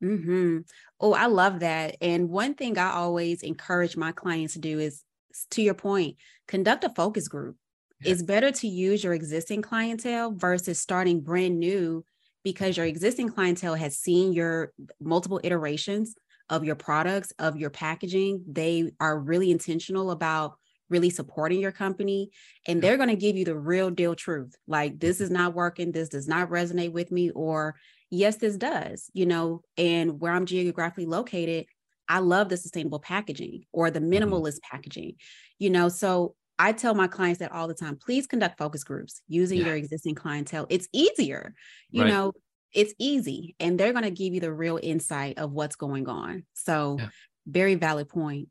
mm-hmm. 0.04 0.60
oh 1.02 1.14
i 1.14 1.26
love 1.26 1.60
that 1.60 1.96
and 2.02 2.30
one 2.30 2.54
thing 2.54 2.78
i 2.78 2.92
always 2.92 3.44
encourage 3.44 3.98
my 3.98 4.12
clients 4.12 4.54
to 4.54 4.60
do 4.60 4.80
is 4.80 5.04
to 5.52 5.62
your 5.62 5.74
point 5.74 6.16
conduct 6.48 6.84
a 6.86 6.90
focus 6.90 7.28
group 7.28 7.58
yeah. 8.02 8.12
it's 8.12 8.24
better 8.24 8.52
to 8.52 8.68
use 8.68 9.04
your 9.04 9.14
existing 9.14 9.62
clientele 9.62 10.32
versus 10.32 10.80
starting 10.80 11.20
brand 11.20 11.60
new 11.60 12.06
because 12.46 12.78
your 12.78 12.86
existing 12.86 13.28
clientele 13.28 13.76
has 13.76 13.98
seen 13.98 14.32
your 14.32 14.72
multiple 15.02 15.42
iterations 15.44 16.16
of 16.50 16.64
your 16.64 16.76
products, 16.76 17.32
of 17.40 17.58
your 17.58 17.70
packaging. 17.70 18.44
They 18.48 18.92
are 19.00 19.20
really 19.20 19.52
intentional 19.52 20.12
about 20.12 20.56
really 20.90 21.10
supporting 21.10 21.60
your 21.60 21.72
company 21.72 22.30
and 22.68 22.82
they're 22.82 22.98
going 22.98 23.10
to 23.10 23.16
give 23.16 23.36
you 23.36 23.46
the 23.46 23.58
real 23.58 23.90
deal 23.90 24.16
truth. 24.16 24.56
Like 24.68 25.00
this 25.00 25.20
is 25.20 25.32
not 25.32 25.56
working, 25.56 25.92
this 25.92 26.10
does 26.10 26.28
not 26.28 26.50
resonate 26.50 26.92
with 26.92 27.12
me 27.12 27.32
or 27.32 27.76
yes 28.12 28.38
this 28.38 28.56
does, 28.56 29.10
you 29.14 29.26
know, 29.26 29.62
and 29.78 30.20
where 30.20 30.32
I'm 30.32 30.46
geographically 30.46 31.08
located, 31.08 31.66
I 32.08 32.20
love 32.20 32.50
the 32.50 32.58
sustainable 32.58 33.00
packaging 33.00 33.64
or 33.72 33.90
the 33.90 34.00
mm-hmm. 34.00 34.14
minimalist 34.14 34.58
mm-hmm. 34.58 34.76
packaging. 34.76 35.16
You 35.58 35.72
know, 35.72 35.90
so 35.90 36.36
I 36.58 36.72
tell 36.72 36.94
my 36.94 37.08
clients 37.08 37.40
that 37.40 37.52
all 37.52 37.68
the 37.68 37.74
time. 37.74 37.98
Please 37.98 38.28
conduct 38.28 38.58
focus 38.58 38.84
groups 38.84 39.22
using 39.28 39.60
yeah. 39.60 39.66
your 39.68 39.76
existing 39.76 40.16
clientele. 40.16 40.68
It's 40.70 40.88
easier. 40.94 41.54
You 41.90 42.04
right. 42.04 42.10
know, 42.10 42.34
it's 42.76 42.94
easy 43.00 43.56
and 43.60 43.80
they're 43.80 43.94
going 43.94 44.04
to 44.04 44.12
give 44.12 44.34
you 44.34 44.40
the 44.40 44.54
real 44.54 44.80
insight 44.82 45.38
of 45.40 45.52
what's 45.52 45.76
going 45.76 46.08
on. 46.08 46.46
So, 46.54 46.98
yeah. 47.00 47.08
very 47.48 47.76
valid 47.76 48.10
point. 48.10 48.50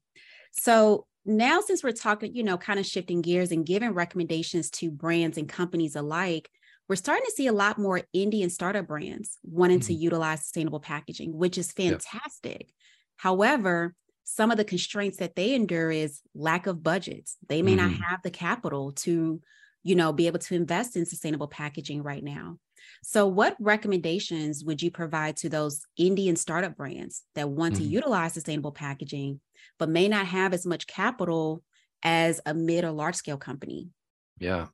So, 0.53 1.07
now 1.27 1.61
since 1.61 1.83
we're 1.83 1.93
talking, 1.93 2.35
you 2.35 2.43
know, 2.43 2.59
kind 2.59 2.79
of 2.79 2.85
shifting 2.85 3.23
gears 3.23 3.51
and 3.51 3.65
giving 3.65 3.93
recommendations 3.93 4.71
to 4.71 4.91
brands 4.91 5.39
and 5.39 5.49
companies 5.49 5.97
alike, 5.97 6.51
we're 6.89 6.97
starting 6.97 7.25
to 7.25 7.33
see 7.33 7.47
a 7.47 7.53
lot 7.53 7.79
more 7.79 8.03
indie 8.15 8.43
and 8.43 8.53
startup 8.53 8.87
brands 8.87 9.39
wanting 9.43 9.79
mm-hmm. 9.79 9.87
to 9.87 9.95
utilize 9.95 10.41
sustainable 10.43 10.81
packaging, 10.81 11.35
which 11.35 11.57
is 11.57 11.73
fantastic. 11.73 12.71
However, 13.17 13.95
some 14.25 14.51
of 14.51 14.57
the 14.57 14.65
constraints 14.65 15.19
that 15.19 15.37
they 15.37 15.55
endure 15.55 15.91
is 15.91 16.21
lack 16.35 16.67
of 16.67 16.83
budgets. 16.83 17.37
They 17.49 17.63
may 17.63 17.77
mm-hmm. 17.77 17.91
not 17.91 18.09
have 18.09 18.23
the 18.23 18.31
capital 18.31 18.93
to, 18.93 19.41
you 19.83 19.95
know, 19.95 20.13
be 20.13 20.27
able 20.27 20.41
to 20.41 20.55
invest 20.55 20.97
in 20.97 21.07
sustainable 21.07 21.49
packaging 21.49 22.03
right 22.03 22.25
now. 22.25 22.59
So, 23.03 23.27
what 23.27 23.57
recommendations 23.61 24.65
would 24.65 24.83
you 24.83 24.91
provide 24.91 25.37
to 25.39 25.49
those 25.49 25.83
Indie 25.99 26.37
startup 26.37 26.77
brands 26.77 27.23
that 27.35 27.49
want 27.49 27.75
mm-hmm. 27.75 27.85
to 27.85 27.91
utilize 27.91 28.35
sustainable 28.35 28.73
packaging, 28.73 29.41
but 29.79 29.89
may 29.89 30.09
not 30.09 30.27
have 30.27 30.53
as 30.53 30.67
much 30.67 30.87
capital 30.87 31.63
as 32.03 32.41
a 32.47 32.55
mid 32.55 32.85
or 32.85 32.91
large 32.91 33.17
scale 33.17 33.39
company? 33.39 33.91
Yeah. 34.39 34.67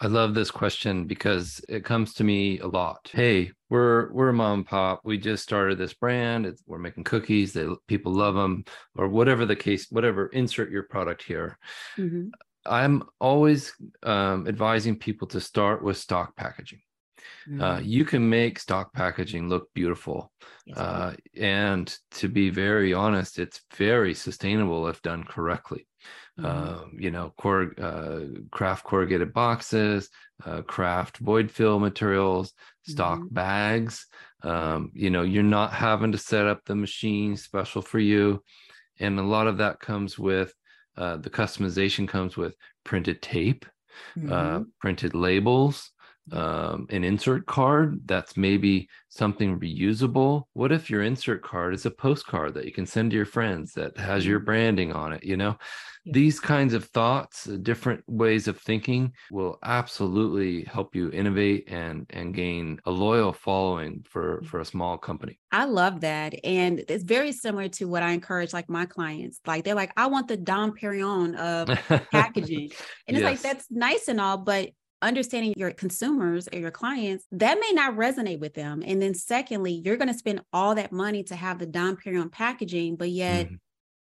I 0.00 0.06
love 0.06 0.32
this 0.32 0.50
question 0.50 1.06
because 1.06 1.60
it 1.68 1.84
comes 1.84 2.14
to 2.14 2.24
me 2.24 2.60
a 2.60 2.68
lot. 2.68 3.10
Hey, 3.12 3.50
we're 3.68 4.12
we're 4.12 4.28
a 4.28 4.32
mom 4.32 4.60
and 4.60 4.66
pop. 4.66 5.00
We 5.04 5.18
just 5.18 5.42
started 5.42 5.76
this 5.76 5.92
brand. 5.92 6.46
It's, 6.46 6.62
we're 6.66 6.78
making 6.78 7.04
cookies. 7.04 7.52
They 7.52 7.66
people 7.88 8.12
love 8.12 8.36
them, 8.36 8.64
or 8.96 9.08
whatever 9.08 9.44
the 9.44 9.56
case. 9.56 9.88
Whatever. 9.90 10.28
Insert 10.28 10.70
your 10.70 10.84
product 10.84 11.24
here. 11.24 11.58
Mm-hmm. 11.96 12.28
I'm 12.64 13.02
always 13.20 13.72
um, 14.02 14.46
advising 14.46 14.98
people 14.98 15.26
to 15.28 15.40
start 15.40 15.82
with 15.82 15.96
stock 15.96 16.36
packaging. 16.36 16.80
Mm-hmm. 17.48 17.62
Uh, 17.62 17.78
you 17.80 18.04
can 18.04 18.28
make 18.28 18.58
stock 18.58 18.92
packaging 18.92 19.48
look 19.48 19.68
beautiful. 19.74 20.32
Yes, 20.66 20.78
uh, 20.78 21.14
and 21.36 21.96
to 22.12 22.28
be 22.28 22.50
very 22.50 22.92
honest, 22.92 23.38
it's 23.38 23.60
very 23.74 24.14
sustainable 24.14 24.88
if 24.88 25.00
done 25.02 25.24
correctly. 25.24 25.86
Mm-hmm. 26.38 26.46
Uh, 26.46 26.84
you 26.96 27.10
know, 27.10 27.32
cor- 27.36 27.74
uh, 27.80 28.20
craft 28.50 28.84
corrugated 28.84 29.32
boxes, 29.32 30.10
uh, 30.44 30.62
craft 30.62 31.18
void 31.18 31.50
fill 31.50 31.78
materials, 31.78 32.52
stock 32.86 33.18
mm-hmm. 33.18 33.34
bags. 33.34 34.06
Um, 34.42 34.92
you 34.94 35.10
know, 35.10 35.22
you're 35.22 35.42
not 35.42 35.72
having 35.72 36.12
to 36.12 36.18
set 36.18 36.46
up 36.46 36.64
the 36.64 36.76
machine 36.76 37.36
special 37.36 37.82
for 37.82 37.98
you. 37.98 38.42
And 39.00 39.18
a 39.18 39.22
lot 39.22 39.46
of 39.46 39.58
that 39.58 39.80
comes 39.80 40.18
with 40.18 40.52
uh, 40.96 41.16
the 41.16 41.30
customization 41.30 42.06
comes 42.08 42.36
with 42.36 42.54
printed 42.84 43.22
tape, 43.22 43.64
mm-hmm. 44.16 44.64
printed 44.80 45.14
labels, 45.14 45.90
um, 46.32 46.86
an 46.90 47.04
insert 47.04 47.46
card 47.46 48.00
that's 48.06 48.36
maybe 48.36 48.88
something 49.08 49.58
reusable 49.58 50.44
what 50.52 50.72
if 50.72 50.90
your 50.90 51.02
insert 51.02 51.42
card 51.42 51.74
is 51.74 51.86
a 51.86 51.90
postcard 51.90 52.54
that 52.54 52.64
you 52.64 52.72
can 52.72 52.86
send 52.86 53.10
to 53.10 53.16
your 53.16 53.26
friends 53.26 53.72
that 53.72 53.96
has 53.96 54.26
your 54.26 54.38
mm-hmm. 54.38 54.46
branding 54.46 54.92
on 54.92 55.12
it 55.12 55.24
you 55.24 55.36
know 55.36 55.56
yeah. 56.04 56.12
these 56.12 56.38
kinds 56.38 56.74
of 56.74 56.84
thoughts 56.84 57.48
uh, 57.48 57.56
different 57.62 58.02
ways 58.06 58.48
of 58.48 58.58
thinking 58.58 59.12
will 59.30 59.58
absolutely 59.62 60.64
help 60.64 60.94
you 60.94 61.10
innovate 61.10 61.68
and 61.68 62.06
and 62.10 62.34
gain 62.34 62.78
a 62.84 62.90
loyal 62.90 63.32
following 63.32 64.04
for 64.08 64.42
for 64.42 64.60
a 64.60 64.64
small 64.64 64.98
company 64.98 65.38
i 65.52 65.64
love 65.64 66.00
that 66.00 66.34
and 66.44 66.84
it's 66.88 67.04
very 67.04 67.32
similar 67.32 67.68
to 67.68 67.86
what 67.86 68.02
i 68.02 68.10
encourage 68.10 68.52
like 68.52 68.68
my 68.68 68.86
clients 68.86 69.40
like 69.46 69.64
they're 69.64 69.74
like 69.74 69.92
i 69.96 70.06
want 70.06 70.28
the 70.28 70.36
dom 70.36 70.72
perignon 70.72 71.34
of 71.36 71.68
packaging 72.12 72.70
and 73.06 73.16
it's 73.16 73.22
yes. 73.22 73.24
like 73.24 73.40
that's 73.40 73.66
nice 73.70 74.08
and 74.08 74.20
all 74.20 74.36
but 74.36 74.70
understanding 75.02 75.54
your 75.56 75.70
consumers 75.70 76.48
or 76.52 76.58
your 76.58 76.70
clients, 76.70 77.24
that 77.32 77.58
may 77.60 77.72
not 77.72 77.96
resonate 77.96 78.40
with 78.40 78.54
them. 78.54 78.82
And 78.84 79.00
then 79.00 79.14
secondly, 79.14 79.82
you're 79.84 79.96
going 79.96 80.12
to 80.12 80.18
spend 80.18 80.42
all 80.52 80.74
that 80.74 80.92
money 80.92 81.22
to 81.24 81.36
have 81.36 81.58
the 81.58 81.66
Dom 81.66 81.96
Perignon 81.96 82.30
packaging, 82.30 82.96
but 82.96 83.10
yet 83.10 83.46
mm-hmm 83.46 83.54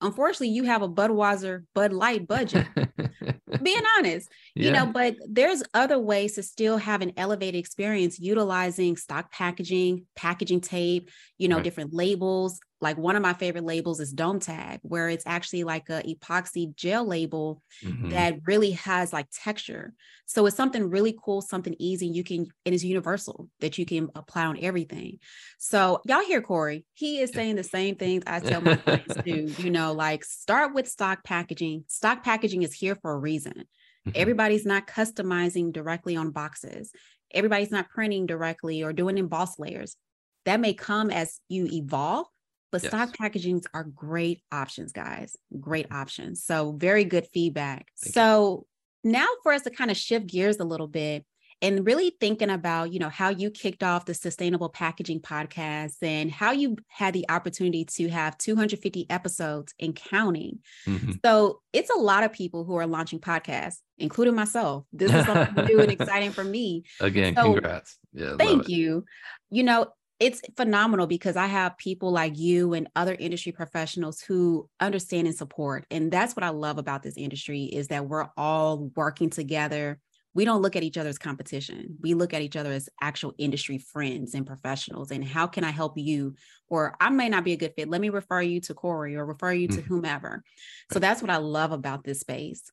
unfortunately 0.02 0.48
you 0.48 0.64
have 0.64 0.83
a 0.83 0.88
budweiser 0.88 1.64
bud 1.74 1.92
light 1.92 2.26
budget 2.26 2.66
being 3.62 3.83
honest 3.96 4.28
yeah. 4.55 4.66
you 4.66 4.72
know 4.72 4.87
but 4.87 5.14
there's 5.28 5.62
other 5.72 5.98
ways 5.98 6.35
to 6.35 6.42
still 6.42 6.76
have 6.76 7.00
an 7.00 7.12
elevated 7.16 7.59
experience 7.59 8.18
utilizing 8.18 8.96
stock 8.96 9.31
packaging 9.31 10.05
packaging 10.16 10.61
tape 10.61 11.11
you 11.38 11.48
know 11.48 11.57
right. 11.57 11.64
different 11.64 11.94
labels 11.94 12.61
like 12.83 12.99
one 12.99 13.14
of 13.14 13.23
my 13.23 13.33
favorite 13.33 13.64
labels 13.64 14.01
is 14.01 14.12
Dome 14.12 14.40
Tag, 14.40 14.81
where 14.83 15.09
it's 15.09 15.27
actually 15.27 15.62
like 15.62 15.88
a 15.88 16.03
epoxy 16.03 16.75
gel 16.75 17.07
label 17.07 17.62
mm-hmm. 17.83 18.11
that 18.11 18.40
really 18.45 18.73
has 18.73 19.12
like 19.12 19.29
texture. 19.33 19.95
So 20.27 20.45
it's 20.47 20.57
something 20.57 20.90
really 20.90 21.16
cool, 21.25 21.40
something 21.40 21.77
easy. 21.79 22.09
You 22.09 22.25
can, 22.25 22.49
and 22.66 22.75
it's 22.75 22.83
universal 22.83 23.49
that 23.61 23.79
you 23.79 23.87
can 23.87 24.09
apply 24.16 24.47
on 24.47 24.59
everything. 24.61 25.18
So 25.59 26.01
y'all 26.05 26.25
hear 26.25 26.42
Cory, 26.42 26.85
he 26.95 27.21
is 27.21 27.31
saying 27.31 27.55
the 27.55 27.62
same 27.62 27.95
things 27.95 28.25
I 28.27 28.40
tell 28.40 28.61
my 28.61 28.75
clients 28.75 29.14
do, 29.25 29.55
you 29.59 29.71
know, 29.71 29.92
like 29.92 30.25
start 30.25 30.75
with 30.75 30.88
stock 30.88 31.23
packaging. 31.23 31.85
Stock 31.87 32.25
packaging 32.25 32.64
is 32.64 32.75
here 32.75 32.97
for 32.97 33.12
a 33.12 33.18
reason. 33.18 33.53
Mm-hmm. 33.53 34.11
Everybody's 34.16 34.66
not 34.66 34.88
customizing 34.88 35.73
directly 35.73 36.16
on 36.16 36.33
boxes. 36.33 36.90
Everybody's 37.33 37.71
not 37.71 37.90
printing 37.90 38.27
directly 38.27 38.83
or 38.83 38.92
doing 38.92 39.18
embossed 39.18 39.61
layers. 39.61 39.97
That 40.45 40.59
may 40.59 40.75
come 40.75 41.11
as 41.11 41.38
you 41.49 41.66
evolve, 41.66 42.27
but 42.73 42.83
yes. 42.83 42.91
stock 42.91 43.17
packagings 43.17 43.67
are 43.75 43.85
great 43.85 44.41
options, 44.51 44.93
guys. 44.93 45.37
Great 45.61 45.93
options. 45.93 46.43
So, 46.43 46.73
very 46.73 47.05
good 47.05 47.27
feedback. 47.33 47.89
Thank 48.03 48.15
so, 48.15 48.67
you. 49.05 49.13
now 49.13 49.29
for 49.43 49.53
us 49.53 49.63
to 49.63 49.71
kind 49.71 49.91
of 49.91 49.97
shift 49.97 50.27
gears 50.27 50.59
a 50.59 50.65
little 50.65 50.89
bit 50.89 51.25
and 51.61 51.87
really 51.87 52.17
thinking 52.19 52.51
about, 52.51 52.93
you 52.93 52.99
know, 52.99 53.11
how 53.11 53.29
you 53.29 53.51
kicked 53.51 53.83
off 53.85 54.07
the 54.07 54.15
sustainable 54.15 54.71
packaging 54.71 55.21
podcast 55.21 55.97
and 56.03 56.31
how 56.31 56.51
you 56.51 56.77
had 56.89 57.15
the 57.15 57.27
opportunity 57.29 57.85
to 57.85 58.09
have 58.09 58.37
250 58.39 59.07
episodes 59.11 59.75
and 59.79 59.95
counting. 59.95 60.59
Mm-hmm. 60.87 61.13
So, 61.23 61.61
it's 61.75 61.91
a 61.91 61.99
lot 61.99 62.25
of 62.25 62.33
people 62.33 62.65
who 62.65 62.77
are 62.77 62.87
launching 62.87 63.21
podcasts, 63.21 63.81
including 63.99 64.35
myself. 64.35 64.87
This 64.95 65.13
is 65.13 65.27
something 65.27 65.67
new 65.67 65.81
and 65.81 65.93
exciting 66.01 66.33
for 66.33 66.43
me. 66.43 66.85
Again, 67.01 67.35
so, 67.35 67.53
congrats. 67.53 67.99
Yeah. 68.15 68.37
Thank 68.39 68.71
you. 68.71 69.05
You 69.51 69.63
know, 69.63 69.89
it's 70.23 70.41
phenomenal 70.57 71.09
because 71.09 71.37
I 71.37 71.47
have 71.47 71.77
people 71.79 72.13
like 72.13 72.39
you 72.39 72.75
and 72.75 72.89
other 72.95 73.17
industry 73.19 73.51
professionals 73.51 74.21
who 74.21 74.69
understand 74.79 75.27
and 75.27 75.37
support. 75.37 75.85
And 75.91 76.13
that's 76.13 76.37
what 76.37 76.45
I 76.45 76.51
love 76.51 76.79
about 76.79 77.03
this 77.03 77.17
industry 77.17 77.65
is 77.65 77.89
that 77.89 78.07
we're 78.07 78.29
all 78.37 78.93
working 78.95 79.31
together. 79.31 79.99
We 80.33 80.45
don't 80.45 80.63
look 80.63 80.77
at 80.77 80.85
each 80.85 80.97
other 80.97 81.09
as 81.09 81.19
competition. 81.19 81.97
We 82.01 82.15
look 82.15 82.33
at 82.35 82.41
each 82.41 82.55
other 82.55 82.71
as 82.71 82.89
actual 83.01 83.35
industry 83.37 83.79
friends 83.79 84.35
and 84.35 84.47
professionals. 84.47 85.11
And 85.11 85.25
how 85.25 85.49
can 85.49 85.65
I 85.65 85.73
help 85.73 85.99
you? 85.99 86.37
Or 86.69 86.95
I 87.01 87.11
may 87.11 87.29
not 87.29 87.43
be 87.43 87.55
a 87.55 87.57
good 87.57 87.75
fit. 87.77 87.91
Let 87.91 88.01
me 88.01 88.09
refer 88.09 88.43
you 88.43 88.61
to 88.61 88.75
Cory 88.75 89.17
or 89.17 89.27
refer 89.27 89.53
you 89.53 89.67
to 89.67 89.79
mm-hmm. 89.79 89.89
whomever. 89.93 90.45
So 90.93 91.01
that's 91.01 91.21
what 91.21 91.33
I 91.33 91.39
love 91.39 91.73
about 91.73 92.05
this 92.05 92.21
space. 92.21 92.71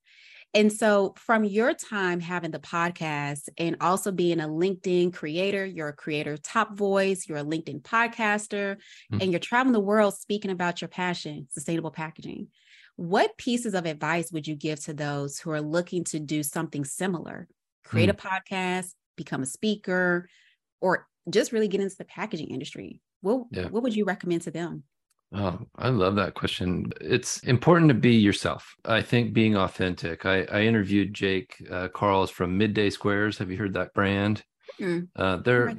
And 0.53 0.73
so, 0.73 1.13
from 1.15 1.43
your 1.43 1.73
time 1.73 2.19
having 2.19 2.49
the 2.49 2.59
podcast 2.59 3.49
and 3.57 3.77
also 3.81 4.11
being 4.11 4.39
a 4.39 4.47
LinkedIn 4.47 5.13
creator, 5.13 5.63
you're 5.63 5.89
a 5.89 5.93
creator 5.93 6.37
top 6.37 6.75
voice, 6.75 7.27
you're 7.27 7.37
a 7.37 7.43
LinkedIn 7.43 7.81
podcaster, 7.83 8.77
mm-hmm. 8.77 9.21
and 9.21 9.31
you're 9.31 9.39
traveling 9.39 9.73
the 9.73 9.79
world 9.79 10.15
speaking 10.15 10.49
about 10.49 10.81
your 10.81 10.87
passion, 10.87 11.47
sustainable 11.51 11.91
packaging. 11.91 12.47
What 12.95 13.37
pieces 13.37 13.75
of 13.75 13.85
advice 13.85 14.31
would 14.31 14.47
you 14.47 14.55
give 14.55 14.83
to 14.85 14.93
those 14.93 15.39
who 15.39 15.51
are 15.51 15.61
looking 15.61 16.03
to 16.05 16.19
do 16.19 16.41
something 16.41 16.83
similar? 16.83 17.47
Create 17.85 18.09
mm-hmm. 18.09 18.27
a 18.27 18.29
podcast, 18.29 18.93
become 19.15 19.43
a 19.43 19.45
speaker, 19.45 20.27
or 20.81 21.07
just 21.29 21.51
really 21.51 21.67
get 21.67 21.81
into 21.81 21.95
the 21.95 22.05
packaging 22.05 22.49
industry? 22.49 23.01
What, 23.21 23.45
yeah. 23.51 23.67
what 23.67 23.83
would 23.83 23.95
you 23.95 24.05
recommend 24.05 24.41
to 24.43 24.51
them? 24.51 24.83
Oh, 25.31 25.59
I 25.75 25.89
love 25.89 26.15
that 26.15 26.33
question. 26.33 26.91
It's 27.01 27.39
important 27.43 27.89
to 27.89 27.93
be 27.93 28.15
yourself. 28.15 28.75
I 28.83 29.01
think 29.01 29.31
being 29.33 29.55
authentic. 29.55 30.25
I, 30.25 30.43
I 30.45 30.61
interviewed 30.61 31.13
Jake 31.13 31.55
uh, 31.69 31.89
Karls 31.89 32.31
from 32.31 32.57
Midday 32.57 32.89
Squares. 32.89 33.37
Have 33.37 33.51
you 33.51 33.57
heard 33.57 33.73
that 33.73 33.93
brand? 33.93 34.43
Mm. 34.79 35.07
Uh, 35.15 35.37
they're 35.37 35.73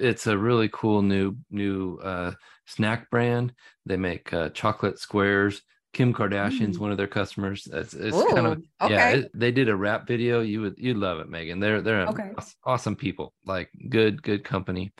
it's 0.00 0.26
a 0.26 0.36
really 0.36 0.68
cool 0.72 1.02
new 1.02 1.36
new 1.50 1.98
uh, 1.98 2.32
snack 2.66 3.10
brand. 3.10 3.52
They 3.86 3.96
make 3.96 4.32
uh, 4.32 4.50
chocolate 4.50 4.98
squares. 4.98 5.62
Kim 5.92 6.14
Kardashian's 6.14 6.78
mm. 6.78 6.80
one 6.80 6.92
of 6.92 6.96
their 6.96 7.08
customers. 7.08 7.66
It's, 7.70 7.94
it's 7.94 8.16
Ooh, 8.16 8.28
kind 8.32 8.46
of 8.46 8.62
okay. 8.80 8.94
yeah. 8.94 9.10
It, 9.10 9.30
they 9.34 9.50
did 9.50 9.68
a 9.68 9.76
rap 9.76 10.06
video. 10.06 10.40
You 10.40 10.62
would 10.62 10.74
you'd 10.78 10.96
love 10.96 11.18
it, 11.18 11.28
Megan. 11.28 11.60
They're 11.60 11.82
they're 11.82 12.06
okay. 12.06 12.32
awesome 12.64 12.96
people. 12.96 13.34
Like 13.44 13.70
good 13.88 14.22
good 14.22 14.44
company. 14.44 14.92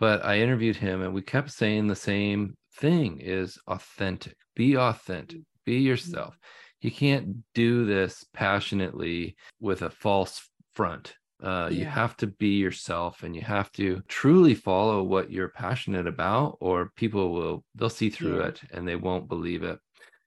But 0.00 0.24
I 0.24 0.40
interviewed 0.40 0.76
him, 0.76 1.02
and 1.02 1.14
we 1.14 1.22
kept 1.22 1.52
saying 1.52 1.86
the 1.86 1.96
same 1.96 2.56
thing 2.76 3.20
is 3.20 3.58
authentic. 3.66 4.36
Be 4.54 4.76
authentic. 4.76 5.40
Be 5.64 5.78
mm-hmm. 5.78 5.86
yourself. 5.86 6.38
You 6.80 6.90
can't 6.90 7.36
do 7.54 7.86
this 7.86 8.24
passionately 8.32 9.36
with 9.60 9.82
a 9.82 9.90
false 9.90 10.48
front. 10.74 11.14
Uh, 11.42 11.68
yeah. 11.70 11.78
You 11.78 11.84
have 11.86 12.16
to 12.18 12.26
be 12.26 12.56
yourself 12.58 13.22
and 13.22 13.34
you 13.34 13.42
have 13.42 13.70
to 13.72 14.02
truly 14.08 14.54
follow 14.54 15.02
what 15.02 15.30
you're 15.30 15.48
passionate 15.48 16.06
about, 16.06 16.56
or 16.60 16.90
people 16.96 17.32
will, 17.32 17.64
they'll 17.74 17.90
see 17.90 18.10
through 18.10 18.40
yeah. 18.40 18.48
it 18.48 18.60
and 18.72 18.86
they 18.86 18.96
won't 18.96 19.28
believe 19.28 19.62
it. 19.62 19.78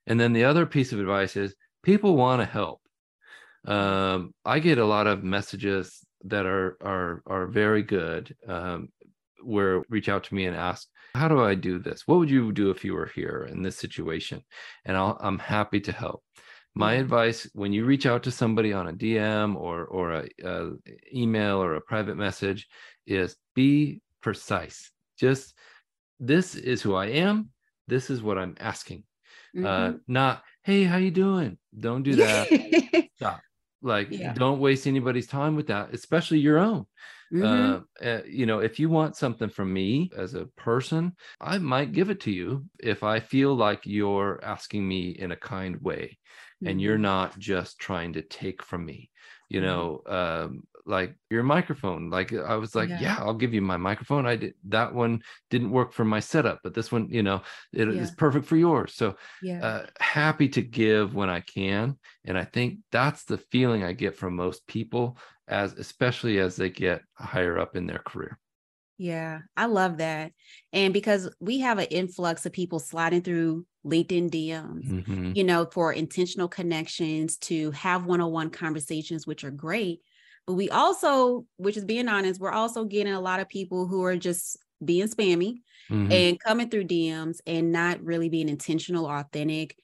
And 0.06 0.20
then 0.20 0.34
the 0.34 0.46
other 0.46 0.66
piece 0.66 0.94
of 0.94 1.00
advice 1.00 1.36
is 1.36 1.56
people 1.84 2.16
want 2.16 2.42
to 2.42 2.46
help. 2.46 2.82
Um, 3.66 4.34
I 4.46 4.60
get 4.60 4.78
a 4.78 4.86
lot 4.86 5.08
of 5.08 5.24
messages 5.24 6.00
that 6.24 6.46
are 6.46 6.78
are 6.82 7.22
are 7.26 7.48
very 7.48 7.84
good 7.84 8.36
um, 8.48 8.90
where 9.44 9.84
reach 9.90 10.10
out 10.10 10.24
to 10.26 10.36
me 10.36 10.46
and 10.46 10.56
ask 10.56 10.88
how 11.16 11.28
do 11.28 11.44
i 11.44 11.56
do 11.56 11.80
this? 11.80 12.04
What 12.06 12.20
would 12.20 12.30
you 12.30 12.52
do 12.52 12.70
if 12.70 12.86
you 12.86 12.94
were 12.94 13.12
here 13.14 13.48
in 13.50 13.62
this 13.62 13.78
situation? 13.78 14.44
And 14.86 14.96
i 14.96 15.14
am 15.22 15.40
happy 15.40 15.80
to 15.82 15.92
help. 15.92 16.24
My 16.76 16.94
mm-hmm. 16.94 17.02
advice 17.02 17.50
when 17.54 17.74
you 17.74 17.86
reach 17.86 18.06
out 18.06 18.24
to 18.24 18.32
somebody 18.32 18.74
on 18.74 18.88
a 18.88 18.94
dm 18.94 19.56
or 19.56 19.86
or 19.86 20.12
a, 20.12 20.28
a 20.44 20.72
email 21.14 21.58
or 21.58 21.76
a 21.76 21.82
private 21.82 22.18
message 22.18 22.68
is 23.06 23.36
be 23.56 24.02
precise. 24.22 24.92
Just 25.18 25.54
this 26.20 26.56
is 26.56 26.82
who 26.82 26.96
i 26.96 27.08
am. 27.08 27.50
This 27.88 28.10
is 28.10 28.22
what 28.22 28.38
i'm 28.38 28.56
asking. 28.60 29.04
Uh, 29.56 29.60
mm-hmm. 29.60 29.96
uh 29.96 29.98
not 30.08 30.44
hey 30.64 30.84
how 30.84 30.98
you 30.98 31.12
doing? 31.12 31.58
Don't 31.80 32.04
do 32.04 32.16
that. 32.18 32.48
Stop 33.16 33.42
like 33.82 34.08
yeah. 34.12 34.34
don't 34.34 34.60
waste 34.60 34.88
anybody's 34.88 35.28
time 35.28 35.56
with 35.56 35.68
that 35.68 35.94
especially 35.94 36.40
your 36.40 36.58
own 36.58 36.86
Mm-hmm. 37.34 37.84
Uh, 38.06 38.20
you 38.26 38.46
know, 38.46 38.60
if 38.60 38.80
you 38.80 38.90
want 38.90 39.16
something 39.16 39.50
from 39.50 39.74
me 39.74 40.12
as 40.16 40.34
a 40.34 40.46
person, 40.46 41.14
I 41.42 41.58
might 41.58 41.92
give 41.92 42.10
it 42.10 42.22
to 42.22 42.32
you 42.32 42.66
if 42.80 43.04
I 43.04 43.20
feel 43.20 43.54
like 43.56 43.82
you're 43.86 44.40
asking 44.44 44.88
me 44.88 45.10
in 45.10 45.32
a 45.32 45.36
kind 45.36 45.82
way 45.82 46.18
mm-hmm. 46.58 46.68
and 46.68 46.82
you're 46.82 46.96
mm-hmm. 46.96 47.04
not 47.04 47.38
just 47.38 47.80
trying 47.80 48.14
to 48.14 48.22
take 48.22 48.64
from 48.64 48.86
me. 48.86 49.10
You 49.50 49.62
mm-hmm. 49.62 49.68
know, 49.68 50.02
um, 50.08 50.64
like 50.88 51.16
your 51.30 51.44
microphone 51.44 52.10
like 52.10 52.34
i 52.34 52.56
was 52.56 52.74
like 52.74 52.90
yeah, 52.90 53.02
yeah 53.02 53.18
i'll 53.20 53.34
give 53.34 53.54
you 53.54 53.62
my 53.62 53.78
microphone 53.78 54.26
i 54.26 54.36
did 54.36 54.54
that 54.68 54.94
one 54.94 55.22
didn't 55.50 55.72
work 55.72 55.92
for 55.92 56.06
my 56.06 56.20
setup 56.20 56.60
but 56.64 56.74
this 56.74 56.92
one 56.92 57.08
you 57.10 57.22
know 57.22 57.42
it 57.74 57.94
yeah. 57.94 58.02
is 58.02 58.12
perfect 58.12 58.46
for 58.46 58.56
yours 58.56 58.94
so 58.96 59.16
yeah. 59.42 59.66
uh, 59.66 59.86
happy 60.00 60.48
to 60.48 60.62
give 60.62 61.14
when 61.14 61.30
i 61.30 61.42
can 61.42 61.98
and 62.26 62.38
i 62.38 62.44
think 62.44 62.80
that's 62.92 63.26
the 63.26 63.38
feeling 63.38 63.84
i 63.84 63.92
get 63.92 64.16
from 64.16 64.36
most 64.36 64.66
people 64.68 65.18
as 65.48 65.74
especially 65.74 66.40
as 66.40 66.56
they 66.56 66.70
get 66.70 67.02
higher 67.14 67.60
up 67.60 67.76
in 67.76 67.86
their 67.86 68.00
career 68.00 68.40
yeah, 69.00 69.42
I 69.56 69.68
love 69.68 69.98
that. 69.98 70.32
And 70.74 70.92
because 70.92 71.30
we 71.40 71.60
have 71.60 71.78
an 71.78 71.86
influx 71.86 72.46
of 72.46 72.52
people 72.52 72.80
sliding 72.80 73.22
through 73.22 73.66
LinkedIn 73.86 74.32
DMs, 74.32 74.90
mm-hmm. 74.90 75.32
you 75.36 75.44
know, 75.44 75.68
for 75.72 75.94
intentional 75.94 76.48
connections 76.48 77.38
to 77.38 77.72
have 77.72 78.06
one 78.06 78.22
on 78.22 78.32
one 78.32 78.50
conversations, 78.50 79.28
which 79.28 79.44
are 79.44 79.52
great. 79.52 80.02
But 80.48 80.54
we 80.54 80.70
also, 80.70 81.46
which 81.58 81.78
is 81.78 81.86
being 81.86 82.08
honest, 82.08 82.40
we're 82.40 82.52
also 82.52 82.86
getting 82.86 83.14
a 83.14 83.22
lot 83.22 83.40
of 83.40 83.50
people 83.50 83.86
who 83.86 84.04
are 84.04 84.18
just 84.18 84.58
being 84.84 85.08
spammy 85.08 85.62
mm-hmm. 85.90 86.12
and 86.12 86.40
coming 86.40 86.70
through 86.70 86.86
DMs 86.86 87.40
and 87.46 87.72
not 87.72 88.02
really 88.02 88.30
being 88.30 88.50
intentional, 88.50 89.06
authentic. 89.06 89.76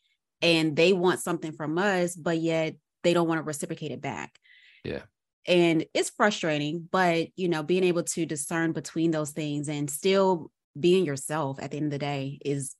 And 0.41 0.75
they 0.75 0.93
want 0.93 1.19
something 1.19 1.51
from 1.51 1.77
us, 1.77 2.15
but 2.15 2.39
yet 2.39 2.75
they 3.03 3.13
don't 3.13 3.27
want 3.27 3.39
to 3.39 3.43
reciprocate 3.43 3.91
it 3.91 4.01
back. 4.01 4.33
Yeah 4.83 5.01
and 5.45 5.85
it's 5.93 6.09
frustrating 6.09 6.87
but 6.91 7.27
you 7.35 7.49
know 7.49 7.63
being 7.63 7.83
able 7.83 8.03
to 8.03 8.25
discern 8.25 8.71
between 8.71 9.11
those 9.11 9.31
things 9.31 9.67
and 9.67 9.89
still 9.89 10.51
being 10.79 11.05
yourself 11.05 11.61
at 11.61 11.71
the 11.71 11.77
end 11.77 11.87
of 11.87 11.91
the 11.91 11.99
day 11.99 12.39
is 12.43 12.75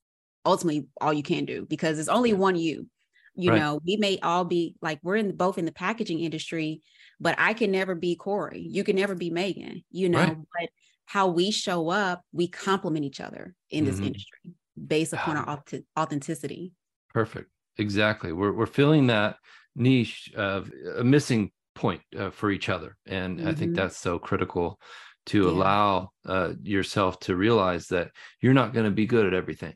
ultimately 0.46 0.88
all 1.00 1.14
you 1.14 1.24
can 1.24 1.46
do 1.46 1.66
because 1.70 2.00
it's 2.00 2.10
only 2.10 2.34
one 2.34 2.56
you 2.56 2.88
you 3.36 3.52
right. 3.52 3.60
know 3.60 3.80
we 3.86 3.98
may 3.98 4.18
all 4.20 4.46
be 4.46 4.76
like 4.82 5.00
we're 5.04 5.16
in 5.16 5.36
both 5.36 5.58
in 5.58 5.66
the 5.66 5.72
packaging 5.72 6.20
industry 6.20 6.82
but 7.20 7.36
i 7.38 7.54
can 7.54 7.72
never 7.72 7.96
be 7.96 8.16
cory 8.16 8.60
you 8.60 8.84
can 8.84 8.96
never 8.96 9.16
be 9.16 9.30
megan 9.30 9.84
you 9.92 10.10
know 10.10 10.20
right. 10.20 10.38
but 10.38 10.70
how 11.06 11.28
we 11.28 11.52
show 11.52 11.90
up 11.90 12.24
we 12.32 12.48
complement 12.48 13.06
each 13.06 13.22
other 13.22 13.56
in 13.70 13.86
this 13.86 13.96
mm-hmm. 13.96 14.08
industry 14.08 14.52
based 14.88 15.14
upon 15.14 15.38
our 15.38 15.64
authenticity 15.98 16.72
perfect 17.14 17.50
exactly 17.78 18.32
we're, 18.32 18.52
we're 18.52 18.66
filling 18.66 19.08
that 19.08 19.38
niche 19.76 20.32
of 20.36 20.72
a 20.98 21.04
missing 21.04 21.52
point 21.76 22.02
uh, 22.18 22.30
for 22.30 22.52
each 22.52 22.70
other 22.70 22.96
and 23.06 23.40
mm-hmm. 23.40 23.48
i 23.48 23.54
think 23.54 23.72
mm-hmm. 23.72 23.82
that's 23.82 23.98
so 23.98 24.20
critical 24.20 24.80
to 25.26 25.44
yeah. 25.44 25.50
allow 25.50 26.10
uh, 26.26 26.54
yourself 26.62 27.20
to 27.20 27.36
realize 27.36 27.88
that 27.88 28.12
you're 28.42 28.54
not 28.54 28.74
going 28.74 28.86
to 28.86 28.92
be 28.92 29.06
good 29.06 29.26
at 29.26 29.34
everything 29.34 29.74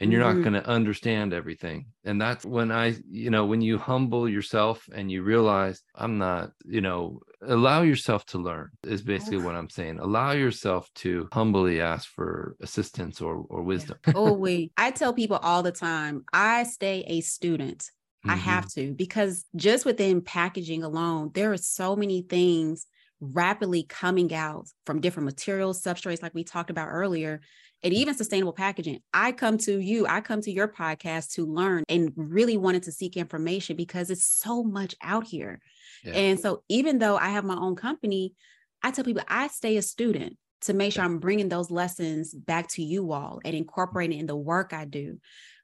and 0.00 0.10
you're 0.10 0.22
mm-hmm. 0.22 0.42
not 0.42 0.50
going 0.50 0.62
to 0.62 0.68
understand 0.68 1.32
everything. 1.32 1.86
And 2.04 2.20
that's 2.20 2.44
when 2.44 2.72
i 2.72 2.96
you 3.08 3.30
know 3.30 3.44
when 3.44 3.60
you 3.60 3.78
humble 3.78 4.28
yourself 4.28 4.88
and 4.94 5.10
you 5.10 5.22
realize 5.22 5.82
i'm 5.94 6.18
not 6.18 6.50
you 6.64 6.80
know 6.80 7.20
allow 7.42 7.82
yourself 7.82 8.24
to 8.26 8.38
learn 8.38 8.70
is 8.84 9.02
basically 9.02 9.38
what 9.38 9.54
i'm 9.54 9.70
saying. 9.70 9.98
Allow 9.98 10.32
yourself 10.32 10.88
to 10.96 11.28
humbly 11.32 11.80
ask 11.80 12.08
for 12.08 12.56
assistance 12.60 13.20
or 13.20 13.44
or 13.48 13.62
wisdom. 13.62 13.98
Oh 14.14 14.32
wait. 14.46 14.72
I 14.76 14.90
tell 14.90 15.12
people 15.12 15.38
all 15.42 15.62
the 15.62 15.72
time 15.72 16.24
i 16.32 16.64
stay 16.64 17.04
a 17.06 17.20
student. 17.20 17.90
Mm-hmm. 18.24 18.30
I 18.30 18.36
have 18.36 18.68
to 18.72 18.92
because 18.92 19.44
just 19.56 19.84
within 19.86 20.20
packaging 20.20 20.82
alone, 20.82 21.30
there 21.34 21.52
are 21.52 21.56
so 21.56 21.96
many 21.96 22.22
things 22.22 22.86
rapidly 23.20 23.82
coming 23.82 24.32
out 24.34 24.68
from 24.86 25.00
different 25.00 25.26
materials, 25.26 25.82
substrates, 25.82 26.22
like 26.22 26.34
we 26.34 26.44
talked 26.44 26.70
about 26.70 26.88
earlier, 26.88 27.40
and 27.82 27.94
even 27.94 28.14
sustainable 28.14 28.52
packaging. 28.52 29.00
I 29.12 29.32
come 29.32 29.58
to 29.58 29.78
you, 29.78 30.06
I 30.06 30.20
come 30.20 30.40
to 30.42 30.50
your 30.50 30.68
podcast 30.68 31.32
to 31.34 31.46
learn 31.46 31.84
and 31.88 32.12
really 32.16 32.56
wanted 32.56 32.84
to 32.84 32.92
seek 32.92 33.16
information 33.16 33.76
because 33.76 34.10
it's 34.10 34.24
so 34.24 34.62
much 34.62 34.94
out 35.02 35.26
here. 35.26 35.60
Yeah. 36.04 36.12
And 36.12 36.40
so, 36.40 36.62
even 36.68 36.98
though 36.98 37.16
I 37.16 37.30
have 37.30 37.44
my 37.44 37.56
own 37.56 37.76
company, 37.76 38.34
I 38.82 38.90
tell 38.90 39.04
people 39.04 39.22
I 39.28 39.48
stay 39.48 39.76
a 39.76 39.82
student 39.82 40.36
to 40.62 40.74
make 40.74 40.92
sure 40.92 41.04
I'm 41.04 41.18
bringing 41.18 41.48
those 41.48 41.70
lessons 41.70 42.34
back 42.34 42.68
to 42.70 42.82
you 42.82 43.12
all 43.12 43.40
and 43.44 43.54
incorporating 43.54 44.18
in 44.18 44.26
the 44.26 44.36
work 44.36 44.72
I 44.72 44.84
do 44.84 45.18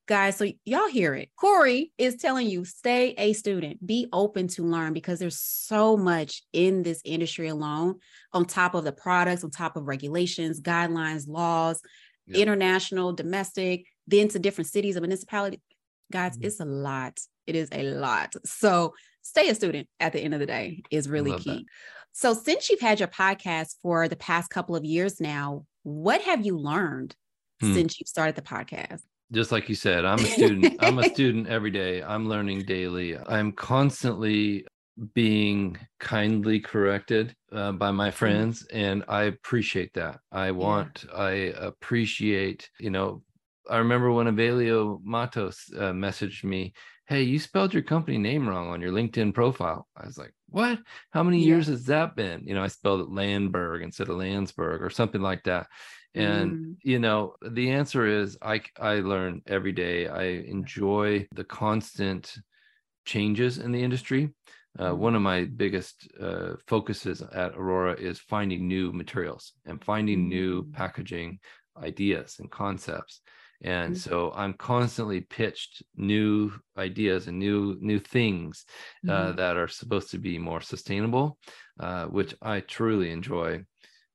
guys 0.06 0.36
so 0.36 0.46
y'all 0.64 0.88
hear 0.88 1.14
it 1.14 1.30
cory 1.36 1.92
is 1.98 2.16
telling 2.16 2.48
you 2.48 2.64
stay 2.64 3.14
a 3.18 3.32
student 3.32 3.84
be 3.84 4.06
open 4.12 4.46
to 4.46 4.62
learn 4.62 4.92
because 4.92 5.18
there's 5.18 5.38
so 5.38 5.96
much 5.96 6.42
in 6.52 6.82
this 6.82 7.00
industry 7.04 7.48
alone 7.48 7.96
on 8.32 8.44
top 8.44 8.74
of 8.74 8.84
the 8.84 8.92
products 8.92 9.42
on 9.42 9.50
top 9.50 9.76
of 9.76 9.84
regulations 9.86 10.60
guidelines 10.60 11.28
laws 11.28 11.80
yep. 12.26 12.38
international 12.38 13.12
domestic 13.12 13.84
then 14.06 14.28
to 14.28 14.38
different 14.38 14.68
cities 14.68 14.96
and 14.96 15.02
municipalities 15.02 15.60
guys 16.12 16.36
mm-hmm. 16.36 16.46
it's 16.46 16.60
a 16.60 16.64
lot 16.64 17.18
it 17.46 17.56
is 17.56 17.68
a 17.72 17.82
lot 17.94 18.32
so 18.44 18.94
stay 19.22 19.48
a 19.48 19.54
student 19.54 19.88
at 19.98 20.12
the 20.12 20.20
end 20.20 20.34
of 20.34 20.40
the 20.40 20.46
day 20.46 20.82
is 20.90 21.08
really 21.08 21.36
key 21.38 21.50
that. 21.50 21.64
so 22.12 22.32
since 22.32 22.70
you've 22.70 22.80
had 22.80 23.00
your 23.00 23.08
podcast 23.08 23.74
for 23.82 24.06
the 24.06 24.16
past 24.16 24.50
couple 24.50 24.76
of 24.76 24.84
years 24.84 25.20
now 25.20 25.64
what 25.82 26.20
have 26.22 26.46
you 26.46 26.56
learned 26.56 27.16
hmm. 27.60 27.74
since 27.74 27.98
you 27.98 28.06
started 28.06 28.36
the 28.36 28.42
podcast 28.42 29.02
just 29.32 29.52
like 29.52 29.68
you 29.68 29.74
said 29.74 30.04
i'm 30.04 30.18
a 30.18 30.26
student 30.26 30.76
i'm 30.80 30.98
a 30.98 31.08
student 31.08 31.48
every 31.48 31.70
day 31.70 32.02
i'm 32.02 32.28
learning 32.28 32.60
daily 32.60 33.16
i'm 33.26 33.52
constantly 33.52 34.64
being 35.14 35.76
kindly 36.00 36.58
corrected 36.58 37.34
uh, 37.52 37.72
by 37.72 37.90
my 37.90 38.08
mm-hmm. 38.08 38.16
friends 38.16 38.66
and 38.72 39.04
i 39.08 39.24
appreciate 39.24 39.92
that 39.94 40.18
i 40.32 40.50
want 40.50 41.04
yeah. 41.08 41.18
i 41.18 41.30
appreciate 41.30 42.70
you 42.80 42.90
know 42.90 43.22
i 43.68 43.76
remember 43.76 44.10
when 44.10 44.26
avelio 44.26 45.00
matos 45.04 45.64
uh, 45.76 45.92
messaged 45.92 46.44
me 46.44 46.72
hey 47.08 47.22
you 47.22 47.38
spelled 47.38 47.74
your 47.74 47.82
company 47.82 48.16
name 48.16 48.48
wrong 48.48 48.68
on 48.68 48.80
your 48.80 48.92
linkedin 48.92 49.34
profile 49.34 49.86
i 49.96 50.06
was 50.06 50.16
like 50.16 50.32
what 50.48 50.78
how 51.10 51.22
many 51.22 51.40
yeah. 51.40 51.46
years 51.46 51.66
has 51.66 51.84
that 51.84 52.16
been 52.16 52.42
you 52.44 52.54
know 52.54 52.62
i 52.62 52.68
spelled 52.68 53.00
it 53.00 53.10
landberg 53.10 53.82
instead 53.82 54.08
of 54.08 54.16
landsberg 54.16 54.82
or 54.82 54.90
something 54.90 55.20
like 55.20 55.42
that 55.44 55.66
and 56.16 56.52
mm. 56.52 56.76
you 56.82 56.98
know 56.98 57.34
the 57.50 57.70
answer 57.70 58.06
is 58.06 58.36
i 58.42 58.60
i 58.80 58.94
learn 58.94 59.42
every 59.46 59.72
day 59.72 60.08
i 60.08 60.24
enjoy 60.24 61.26
the 61.34 61.44
constant 61.44 62.34
changes 63.04 63.58
in 63.58 63.70
the 63.70 63.82
industry 63.82 64.30
uh, 64.78 64.94
one 64.94 65.14
of 65.14 65.22
my 65.22 65.44
biggest 65.44 66.08
uh, 66.20 66.52
focuses 66.66 67.22
at 67.22 67.54
orora 67.54 67.98
is 67.98 68.18
finding 68.18 68.66
new 68.66 68.92
materials 68.92 69.52
and 69.66 69.84
finding 69.84 70.28
new 70.28 70.62
mm. 70.62 70.72
packaging 70.72 71.38
ideas 71.82 72.36
and 72.40 72.50
concepts 72.50 73.20
and 73.62 73.94
mm. 73.94 73.98
so 73.98 74.32
i'm 74.34 74.54
constantly 74.54 75.20
pitched 75.20 75.82
new 75.96 76.50
ideas 76.78 77.26
and 77.26 77.38
new 77.38 77.76
new 77.80 77.98
things 77.98 78.64
uh, 79.08 79.32
mm. 79.32 79.36
that 79.36 79.56
are 79.56 79.68
supposed 79.68 80.10
to 80.10 80.18
be 80.18 80.38
more 80.38 80.60
sustainable 80.60 81.38
uh, 81.80 82.06
which 82.06 82.34
i 82.40 82.60
truly 82.60 83.10
enjoy 83.10 83.62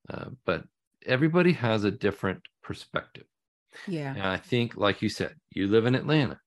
uh, 0.09 0.25
but 0.45 0.63
everybody 1.05 1.53
has 1.53 1.83
a 1.83 1.91
different 1.91 2.41
perspective. 2.63 3.25
Yeah. 3.87 4.13
And 4.13 4.23
I 4.23 4.37
think, 4.37 4.75
like 4.75 5.01
you 5.01 5.09
said, 5.09 5.35
you 5.51 5.67
live 5.67 5.85
in 5.85 5.95
Atlanta. 5.95 6.39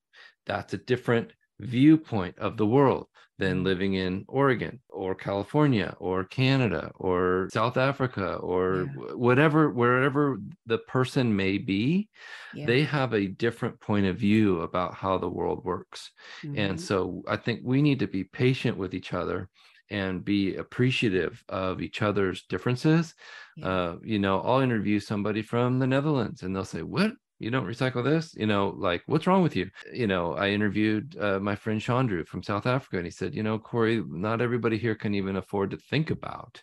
That's 0.47 0.75
a 0.75 0.79
different 0.79 1.33
viewpoint 1.61 2.39
of 2.39 2.57
the 2.57 2.67
world 2.67 3.07
than 3.39 3.57
mm-hmm. 3.57 3.67
living 3.67 3.95
in 3.95 4.25
Oregon 4.29 4.81
or 4.89 5.15
California 5.15 5.95
or 5.99 6.25
Canada 6.25 6.93
or 6.95 7.49
South 7.53 7.77
Africa 7.77 8.35
or 8.37 8.87
yeah. 8.87 9.15
whatever, 9.15 9.71
wherever 9.71 10.39
the 10.67 10.79
person 10.79 11.35
may 11.35 11.59
be, 11.59 12.09
yeah. 12.55 12.67
they 12.67 12.83
have 12.83 13.13
a 13.13 13.27
different 13.27 13.81
point 13.81 14.07
of 14.07 14.17
view 14.17 14.61
about 14.61 14.95
how 14.95 15.19
the 15.19 15.29
world 15.29 15.65
works. 15.65 16.11
Mm-hmm. 16.45 16.59
And 16.59 16.81
so 16.81 17.23
I 17.27 17.37
think 17.37 17.61
we 17.65 17.83
need 17.83 17.99
to 18.01 18.07
be 18.07 18.25
patient 18.25 18.77
with 18.77 18.95
each 18.95 19.13
other 19.13 19.49
and 19.91 20.25
be 20.25 20.57
appreciative 20.57 21.43
of 21.49 21.81
each 21.81 22.03
other's 22.03 22.43
differences. 22.45 23.15
Yeah. 23.57 23.69
Uh, 23.69 23.97
you 24.03 24.19
know, 24.19 24.41
I'll 24.41 24.61
interview 24.61 25.01
somebody 25.01 25.43
from 25.43 25.79
the 25.79 25.87
Netherlands 25.87 26.43
and 26.43 26.55
they'll 26.55 26.65
say, 26.65 26.83
What? 26.83 27.13
You 27.41 27.51
don't 27.51 27.67
recycle 27.67 28.05
this? 28.05 28.35
You 28.37 28.47
know, 28.47 28.75
like, 28.79 29.03
what's 29.07 29.27
wrong 29.27 29.43
with 29.43 29.57
you? 29.57 29.69
You 29.93 30.07
know, 30.07 30.35
I 30.35 30.51
interviewed 30.51 31.17
uh, 31.19 31.41
my 31.41 31.57
friend 31.57 31.81
Chandru 31.81 32.27
from 32.27 32.43
South 32.43 32.65
Africa 32.65 32.97
and 32.97 33.07
he 33.07 33.11
said, 33.11 33.35
You 33.35 33.43
know, 33.43 33.59
Cory, 33.59 34.03
not 34.07 34.41
everybody 34.41 34.79
here 34.79 34.95
can 34.95 35.15
even 35.15 35.37
afford 35.37 35.71
to 35.73 35.77
think 35.77 36.11
about 36.11 36.63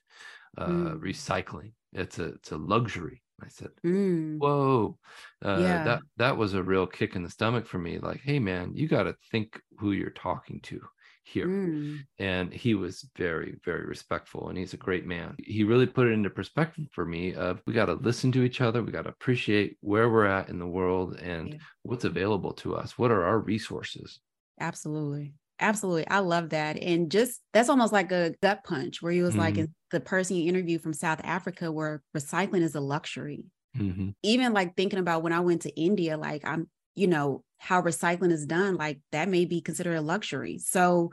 uh, 0.57 0.67
mm. 0.67 0.99
recycling. 0.99 1.73
It's 1.93 2.19
a 2.19 2.25
it's 2.25 2.51
a 2.51 2.57
luxury. 2.57 3.21
I 3.43 3.47
said, 3.49 3.69
mm. 3.83 4.37
"Whoa, 4.37 4.97
uh, 5.43 5.57
yeah. 5.59 5.83
that 5.83 6.01
that 6.17 6.37
was 6.37 6.53
a 6.53 6.63
real 6.63 6.85
kick 6.85 7.15
in 7.15 7.23
the 7.23 7.29
stomach 7.29 7.65
for 7.65 7.79
me. 7.79 7.97
Like, 7.97 8.21
hey, 8.21 8.39
man, 8.39 8.73
you 8.75 8.87
got 8.87 9.03
to 9.03 9.15
think 9.31 9.59
who 9.79 9.91
you're 9.91 10.11
talking 10.11 10.59
to 10.63 10.81
here. 11.23 11.47
Mm. 11.47 11.99
And 12.19 12.53
he 12.53 12.75
was 12.75 13.07
very, 13.15 13.57
very 13.63 13.85
respectful 13.85 14.49
and 14.49 14.57
he's 14.57 14.73
a 14.73 14.77
great 14.77 15.05
man. 15.05 15.35
He 15.39 15.63
really 15.63 15.85
put 15.85 16.07
it 16.07 16.11
into 16.11 16.29
perspective 16.29 16.85
for 16.91 17.05
me 17.05 17.33
of 17.35 17.61
we 17.65 17.73
got 17.73 17.85
to 17.85 17.93
listen 17.93 18.31
to 18.33 18.43
each 18.43 18.61
other. 18.61 18.81
We 18.81 18.91
got 18.91 19.03
to 19.03 19.09
appreciate 19.09 19.77
where 19.81 20.09
we're 20.09 20.25
at 20.25 20.49
in 20.49 20.59
the 20.59 20.67
world 20.67 21.19
and 21.19 21.49
yeah. 21.49 21.59
what's 21.83 22.05
available 22.05 22.53
to 22.53 22.75
us. 22.75 22.97
What 22.97 23.11
are 23.11 23.23
our 23.23 23.39
resources? 23.39 24.19
Absolutely. 24.59 25.33
Absolutely. 25.59 26.07
I 26.07 26.19
love 26.19 26.49
that. 26.49 26.81
And 26.81 27.11
just 27.11 27.39
that's 27.53 27.69
almost 27.69 27.93
like 27.93 28.11
a 28.11 28.33
gut 28.41 28.63
punch 28.63 29.01
where 29.01 29.11
he 29.11 29.21
was 29.21 29.35
mm-hmm. 29.35 29.59
like 29.59 29.69
the 29.91 29.99
person 29.99 30.37
you 30.37 30.49
interviewed 30.49 30.81
from 30.81 30.93
South 30.93 31.21
Africa, 31.23 31.71
where 31.71 32.01
recycling 32.17 32.63
is 32.63 32.73
a 32.73 32.79
luxury. 32.79 33.45
Mm-hmm. 33.77 34.09
Even 34.23 34.53
like 34.53 34.75
thinking 34.75 34.99
about 34.99 35.21
when 35.21 35.33
I 35.33 35.39
went 35.41 35.61
to 35.61 35.79
India, 35.79 36.17
like 36.17 36.45
I'm, 36.45 36.67
you 36.95 37.07
know, 37.07 37.43
how 37.61 37.79
recycling 37.79 38.31
is 38.31 38.47
done, 38.47 38.75
like 38.75 38.99
that 39.11 39.29
may 39.29 39.45
be 39.45 39.61
considered 39.61 39.95
a 39.95 40.01
luxury. 40.01 40.57
So 40.57 41.11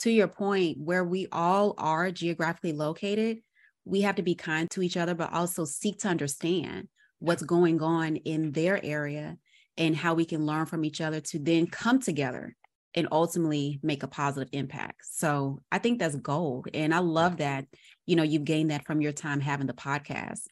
to 0.00 0.10
your 0.10 0.26
point, 0.26 0.76
where 0.78 1.04
we 1.04 1.28
all 1.30 1.74
are 1.78 2.10
geographically 2.10 2.72
located, 2.72 3.38
we 3.84 4.00
have 4.00 4.16
to 4.16 4.22
be 4.22 4.34
kind 4.34 4.68
to 4.72 4.82
each 4.82 4.96
other, 4.96 5.14
but 5.14 5.32
also 5.32 5.64
seek 5.64 6.00
to 6.00 6.08
understand 6.08 6.88
what's 7.20 7.44
going 7.44 7.80
on 7.80 8.16
in 8.16 8.50
their 8.50 8.84
area 8.84 9.36
and 9.76 9.94
how 9.94 10.14
we 10.14 10.24
can 10.24 10.44
learn 10.44 10.66
from 10.66 10.84
each 10.84 11.00
other 11.00 11.20
to 11.20 11.38
then 11.38 11.68
come 11.68 12.00
together 12.00 12.56
and 12.96 13.06
ultimately 13.12 13.78
make 13.82 14.02
a 14.02 14.08
positive 14.08 14.48
impact. 14.52 15.00
So 15.04 15.62
I 15.70 15.78
think 15.78 16.00
that's 16.00 16.16
gold. 16.16 16.68
And 16.74 16.92
I 16.92 16.98
love 16.98 17.36
that, 17.36 17.66
you 18.04 18.16
know, 18.16 18.24
you've 18.24 18.44
gained 18.44 18.72
that 18.72 18.84
from 18.84 19.00
your 19.00 19.12
time 19.12 19.40
having 19.40 19.68
the 19.68 19.74
podcast. 19.74 20.42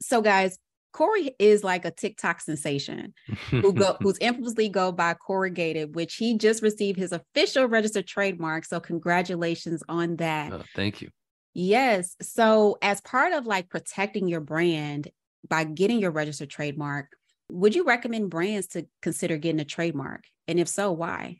So 0.00 0.22
guys, 0.22 0.58
Cory 0.96 1.36
is 1.38 1.62
like 1.62 1.84
a 1.84 1.90
TikTok 1.90 2.40
sensation 2.40 3.12
who 3.52 3.74
go 3.74 3.98
who's 4.00 4.16
infamously 4.16 4.70
go 4.70 4.92
by 4.92 5.12
Corygated, 5.12 5.94
which 5.94 6.14
he 6.14 6.38
just 6.38 6.62
received 6.62 6.98
his 6.98 7.12
official 7.12 7.66
registered 7.66 8.06
trademark. 8.06 8.64
So 8.64 8.80
congratulations 8.80 9.82
on 9.90 10.16
that. 10.16 10.54
Oh, 10.54 10.62
thank 10.74 11.02
you. 11.02 11.10
Yes. 11.52 12.16
So 12.22 12.78
as 12.80 13.02
part 13.02 13.34
of 13.34 13.46
like 13.46 13.68
protecting 13.68 14.26
your 14.26 14.40
brand 14.40 15.08
by 15.46 15.64
getting 15.64 15.98
your 15.98 16.12
registered 16.12 16.48
trademark, 16.48 17.12
would 17.50 17.74
you 17.74 17.84
recommend 17.84 18.30
brands 18.30 18.68
to 18.68 18.86
consider 19.02 19.36
getting 19.36 19.60
a 19.60 19.66
trademark? 19.66 20.24
And 20.48 20.58
if 20.58 20.66
so, 20.66 20.92
why? 20.92 21.36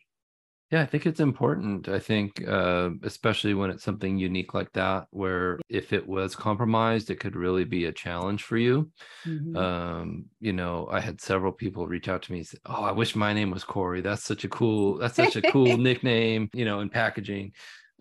Yeah, 0.72 0.82
I 0.82 0.86
think 0.86 1.06
it's 1.06 1.20
important. 1.20 1.88
I 1.88 2.00
think, 2.00 2.42
uh, 2.46 2.90
especially 3.04 3.54
when 3.54 3.70
it's 3.70 3.84
something 3.84 4.18
unique 4.18 4.52
like 4.52 4.72
that, 4.72 5.06
where 5.10 5.60
if 5.68 5.92
it 5.92 6.04
was 6.04 6.34
compromised, 6.34 7.08
it 7.08 7.20
could 7.20 7.36
really 7.36 7.62
be 7.62 7.84
a 7.84 7.92
challenge 7.92 8.42
for 8.42 8.56
you. 8.56 8.90
Mm-hmm. 9.24 9.56
Um, 9.56 10.24
you 10.40 10.52
know, 10.52 10.88
I 10.90 10.98
had 10.98 11.20
several 11.20 11.52
people 11.52 11.86
reach 11.86 12.08
out 12.08 12.22
to 12.22 12.32
me 12.32 12.38
and 12.38 12.46
say, 12.48 12.58
"Oh, 12.66 12.82
I 12.82 12.90
wish 12.90 13.14
my 13.14 13.32
name 13.32 13.52
was 13.52 13.62
Cory. 13.62 14.00
That's 14.00 14.24
such 14.24 14.42
a 14.42 14.48
cool. 14.48 14.98
That's 14.98 15.14
such 15.14 15.36
a 15.36 15.42
cool 15.42 15.76
nickname." 15.78 16.50
You 16.52 16.64
know, 16.64 16.80
in 16.80 16.88
packaging. 16.88 17.52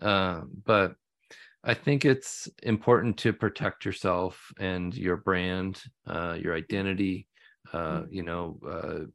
Um, 0.02 0.50
but 0.64 0.96
I 1.62 1.74
think 1.74 2.04
it's 2.04 2.48
important 2.64 3.16
to 3.18 3.32
protect 3.32 3.84
yourself 3.84 4.52
and 4.58 4.92
your 4.92 5.18
brand, 5.18 5.80
uh, 6.04 6.36
your 6.40 6.56
identity. 6.56 7.28
Uh, 7.72 8.00
mm-hmm. 8.00 8.12
You 8.12 8.22
know, 8.24 8.58
uh, 8.68 9.06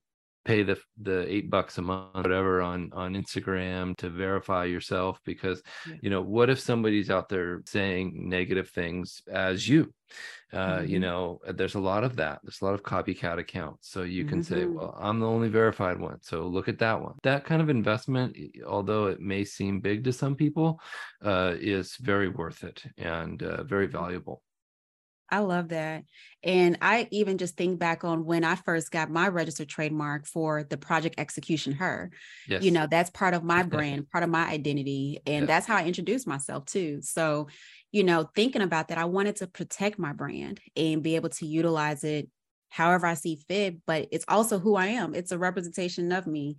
pay 0.44 0.64
the 0.64 0.78
the 1.02 1.32
eight 1.32 1.50
bucks 1.50 1.78
a 1.78 1.82
month 1.82 2.16
whatever 2.16 2.62
on 2.62 2.89
on 2.94 3.14
instagram 3.14 3.96
to 3.98 4.10
verify 4.10 4.66
yourself 4.66 5.20
because 5.26 5.62
yeah. 5.88 5.96
you 6.02 6.10
know 6.10 6.22
what 6.22 6.50
if 6.50 6.60
somebody's 6.60 7.10
out 7.10 7.30
there 7.30 7.62
saying 7.66 8.14
negative 8.28 8.70
things 8.70 9.22
as 9.32 9.68
you 9.68 9.94
uh 10.54 10.80
mm-hmm. 10.80 10.88
you 10.88 11.00
know 11.00 11.39
uh, 11.48 11.52
there's 11.52 11.76
a 11.76 11.80
lot 11.80 12.04
of 12.04 12.16
that 12.16 12.39
there's 12.44 12.62
a 12.62 12.66
lot 12.66 12.74
of 12.74 12.82
copycat 12.82 13.38
accounts 13.38 13.89
so 13.92 14.02
you 14.02 14.26
can 14.26 14.42
mm-hmm. 14.42 14.54
say 14.54 14.66
well 14.66 14.98
i'm 15.00 15.20
the 15.20 15.28
only 15.28 15.48
verified 15.48 16.00
one 16.00 16.18
so 16.22 16.48
look 16.48 16.68
at 16.68 16.80
that 16.80 17.00
one 17.00 17.14
that 17.24 17.46
kind 17.46 17.62
of 17.62 17.70
investment 17.70 18.36
although 18.68 19.06
it 19.06 19.20
may 19.20 19.44
seem 19.44 19.80
big 19.80 20.04
to 20.04 20.12
some 20.12 20.36
people 20.36 20.80
uh 21.24 21.54
is 21.60 21.96
very 21.98 22.30
worth 22.30 22.64
it 22.64 22.84
and 22.98 23.44
uh, 23.44 23.64
very 23.64 23.88
valuable 23.88 24.42
I 25.32 25.40
love 25.40 25.70
that. 25.70 26.04
And 26.44 26.78
I 26.82 27.08
even 27.10 27.38
just 27.38 27.56
think 27.56 27.80
back 27.80 28.04
on 28.04 28.26
when 28.26 28.44
I 28.44 28.56
first 28.56 28.92
got 28.92 29.10
my 29.10 29.30
registered 29.30 29.70
trademark 29.70 30.28
for 30.28 30.64
the 30.64 30.78
project 30.78 31.16
execution 31.18 31.72
her. 31.74 32.12
Yes. 32.50 32.64
You 32.64 32.72
know, 32.72 32.86
that's 32.86 33.10
part 33.10 33.34
of 33.34 33.44
my 33.44 33.64
brand, 33.64 34.10
part 34.12 34.26
of 34.26 34.30
my 34.30 34.46
identity. 34.46 35.22
And 35.26 35.48
that's 35.48 35.66
how 35.66 35.78
I 35.78 35.86
introduced 35.86 36.28
myself 36.28 36.66
too. 36.66 37.02
So, 37.02 37.48
you 37.92 38.04
know, 38.04 38.30
thinking 38.36 38.62
about 38.62 38.90
that, 38.90 38.98
I 38.98 39.06
wanted 39.06 39.38
to 39.38 39.48
protect 39.48 39.98
my 39.98 40.12
brand 40.12 40.60
and 40.76 41.02
be 41.02 41.16
able 41.16 41.30
to 41.30 41.46
utilize 41.46 42.04
it 42.04 42.30
however 42.68 43.06
I 43.06 43.16
see 43.16 43.36
fit, 43.50 43.86
but 43.86 44.08
it's 44.12 44.26
also 44.30 44.58
who 44.58 44.76
I 44.76 44.88
am. 44.88 45.14
It's 45.14 45.34
a 45.34 45.38
representation 45.38 46.12
of 46.14 46.26
me, 46.26 46.56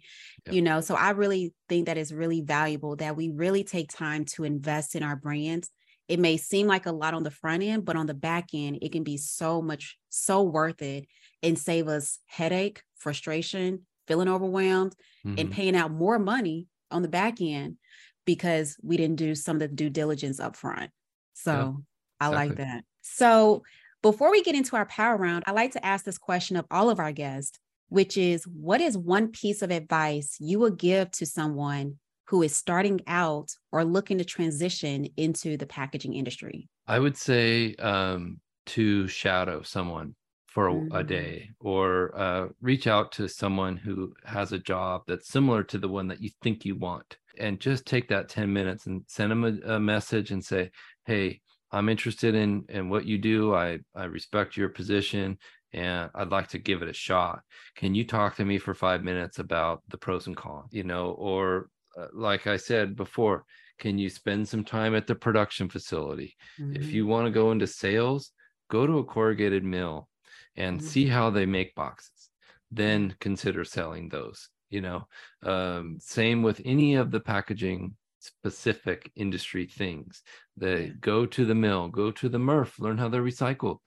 you 0.51 0.61
know. 0.61 0.83
So 0.83 0.95
I 0.95 1.11
really 1.11 1.55
think 1.70 1.87
that 1.87 1.97
it's 1.97 2.12
really 2.12 2.43
valuable 2.43 2.97
that 2.97 3.16
we 3.16 3.31
really 3.31 3.64
take 3.64 3.91
time 3.91 4.27
to 4.27 4.45
invest 4.45 4.95
in 4.95 5.03
our 5.03 5.16
brands 5.16 5.70
it 6.09 6.18
may 6.18 6.36
seem 6.36 6.66
like 6.66 6.86
a 6.86 6.92
lot 6.92 7.14
on 7.14 7.22
the 7.22 7.30
front 7.30 7.62
end, 7.62 7.84
but 7.84 7.96
on 7.96 8.07
the 8.07 8.14
back 8.14 8.48
end, 8.55 8.78
it 8.82 8.92
can 8.92 9.03
be 9.03 9.16
so 9.16 9.62
much, 9.62 9.98
so 10.09 10.42
worth 10.42 10.82
it 10.82 11.07
and 11.42 11.59
save 11.59 11.88
us 11.88 12.18
headache, 12.26 12.82
frustration, 12.96 13.86
feeling 14.07 14.28
overwhelmed, 14.28 14.94
mm-hmm. 15.24 15.38
and 15.38 15.50
paying 15.50 15.76
out 15.76 15.90
more 15.90 16.18
money 16.18 16.66
on 16.90 17.03
the 17.03 17.09
back 17.09 17.40
end 17.40 17.76
because 18.24 18.76
we 18.82 18.96
didn't 18.96 19.16
do 19.16 19.34
some 19.34 19.57
of 19.57 19.61
the 19.61 19.68
due 19.68 19.90
diligence 19.90 20.38
up 20.38 20.57
front. 20.57 20.90
So 21.34 21.82
yeah, 22.20 22.26
I 22.26 22.28
like 22.28 22.57
that. 22.57 22.84
So 23.03 23.62
before 24.03 24.30
we 24.30 24.42
get 24.42 24.55
into 24.55 24.76
our 24.76 24.86
power 24.86 25.16
round, 25.16 25.44
I 25.46 25.53
like 25.53 25.72
to 25.72 25.84
ask 25.84 26.05
this 26.05 26.18
question 26.18 26.57
of 26.57 26.66
all 26.70 26.90
of 26.90 26.98
our 26.98 27.12
guests, 27.12 27.59
which 27.88 28.16
is 28.16 28.44
what 28.46 28.80
is 28.80 28.96
one 28.96 29.28
piece 29.28 29.62
of 29.62 29.70
advice 29.70 30.36
you 30.38 30.59
would 30.61 30.78
give 30.78 31.11
to 31.12 31.26
someone 31.26 31.98
who 32.27 32.43
is 32.43 32.55
starting 32.55 33.01
out 33.07 33.51
or 33.70 33.85
looking 33.85 34.18
to 34.18 34.25
transition 34.25 35.07
into 35.16 35.57
the 35.57 35.66
packaging 35.66 36.14
industry? 36.14 36.68
I 36.87 36.99
would 36.99 37.16
say 37.16 37.75
um, 37.77 38.41
to 38.66 39.09
shadow 39.09 39.62
someone 39.62 40.14
for 40.47 40.68
a, 40.68 40.73
mm-hmm. 40.73 40.95
a 40.95 41.03
day 41.03 41.51
or 41.61 42.16
uh, 42.18 42.49
reach 42.61 42.87
out 42.87 43.12
to 43.12 43.29
someone 43.29 43.77
who 43.77 44.12
has 44.25 44.53
a 44.53 44.59
job 44.59 45.03
that's 45.07 45.29
similar 45.29 45.62
to 45.64 45.79
the 45.79 45.89
one 45.89 46.09
that 46.09 46.23
you 46.23 46.31
think 46.43 46.64
you 46.64 46.77
want 46.77 47.16
and 47.39 47.61
just 47.61 47.87
take 47.87 48.09
that 48.09 48.29
10 48.29 48.53
minutes 48.53 48.87
and 48.87 49.03
send 49.07 49.31
them 49.31 49.45
a, 49.45 49.75
a 49.75 49.81
message 49.81 50.31
and 50.31 50.45
say 50.45 50.70
hey 51.07 51.41
i'm 51.70 51.89
interested 51.89 52.35
in 52.35 52.62
in 52.68 52.91
what 52.91 53.07
you 53.07 53.16
do 53.16 53.55
i 53.55 53.79
i 53.95 54.05
respect 54.05 54.55
your 54.55 54.68
position 54.68 55.39
and 55.73 56.11
I'd 56.14 56.31
like 56.31 56.49
to 56.49 56.59
give 56.59 56.83
it 56.83 56.89
a 56.89 56.93
shot. 56.93 57.41
Can 57.77 57.95
you 57.95 58.07
talk 58.07 58.37
to 58.37 58.45
me 58.45 58.59
for 58.59 58.75
five 58.75 59.03
minutes 59.03 59.39
about 59.39 59.83
the 59.89 59.97
pros 59.97 60.27
and 60.27 60.37
cons, 60.37 60.68
you 60.73 60.85
know, 60.85 61.12
or 61.12 61.68
like 62.12 62.47
I 62.47 62.57
said 62.57 62.97
before, 62.97 63.45
can 63.78 63.99
you 63.99 64.09
spend 64.09 64.49
some 64.49 64.64
time 64.64 64.95
at 64.95 65.07
the 65.07 65.14
production 65.14 65.68
facility? 65.68 66.36
Mm-hmm. 66.61 66.76
If 66.76 66.93
you 66.93 67.07
want 67.07 67.26
to 67.26 67.30
go 67.30 67.51
into 67.51 67.66
sales, 67.66 68.30
go 68.70 68.86
to 68.86 68.99
a 68.99 69.05
corrugated 69.05 69.64
mill 69.64 70.09
and 70.57 70.78
mm-hmm. 70.78 70.86
see 70.86 71.07
how 71.07 71.30
they 71.30 71.47
make 71.47 71.74
boxes. 71.74 72.30
Then 72.70 73.14
consider 73.20 73.64
selling 73.64 74.09
those. 74.09 74.49
You 74.70 74.80
know, 74.80 75.07
um, 75.43 75.99
same 76.01 76.43
with 76.43 76.62
any 76.64 76.95
of 76.95 77.11
the 77.11 77.20
packaging 77.20 77.95
specific 78.20 79.11
industry 79.16 79.66
things. 79.66 80.22
They 80.57 80.86
yeah. 80.86 80.93
go 81.01 81.26
to 81.26 81.45
the 81.45 81.55
mill, 81.55 81.88
go 81.88 82.11
to 82.12 82.28
the 82.30 82.38
MRF, 82.38 82.78
learn 82.78 82.97
how 82.97 83.09
they're 83.09 83.22
recycled. 83.22 83.78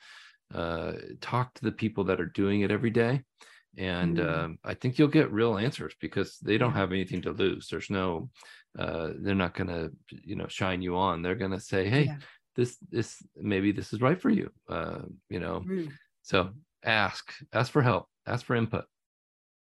Uh, 0.54 0.94
talk 1.22 1.56
to 1.56 1.64
the 1.64 1.72
people 1.72 2.04
that 2.04 2.22
are 2.22 2.28
doing 2.28 2.62
it 2.62 2.70
every 2.70 2.92
day 2.92 3.24
and 3.78 4.18
mm. 4.18 4.38
um, 4.38 4.58
i 4.64 4.74
think 4.74 4.98
you'll 4.98 5.08
get 5.08 5.32
real 5.32 5.58
answers 5.58 5.94
because 6.00 6.38
they 6.40 6.58
don't 6.58 6.74
have 6.74 6.92
anything 6.92 7.22
to 7.22 7.32
lose 7.32 7.68
there's 7.70 7.90
no 7.90 8.30
uh, 8.78 9.12
they're 9.20 9.36
not 9.36 9.54
going 9.54 9.68
to 9.68 9.92
you 10.10 10.36
know 10.36 10.48
shine 10.48 10.82
you 10.82 10.96
on 10.96 11.22
they're 11.22 11.36
going 11.36 11.52
to 11.52 11.60
say 11.60 11.90
hey 11.90 12.04
yeah. 12.04 12.18
this 12.56 12.78
this 12.92 13.22
maybe 13.36 13.72
this 13.72 13.94
is 13.94 14.02
right 14.02 14.22
for 14.22 14.30
you 14.30 14.50
uh, 14.70 15.00
you 15.30 15.40
know 15.40 15.64
mm. 15.66 15.90
so 16.22 16.50
ask 16.84 17.34
ask 17.54 17.72
for 17.72 17.82
help 17.82 18.08
ask 18.28 18.46
for 18.46 18.56
input 18.56 18.86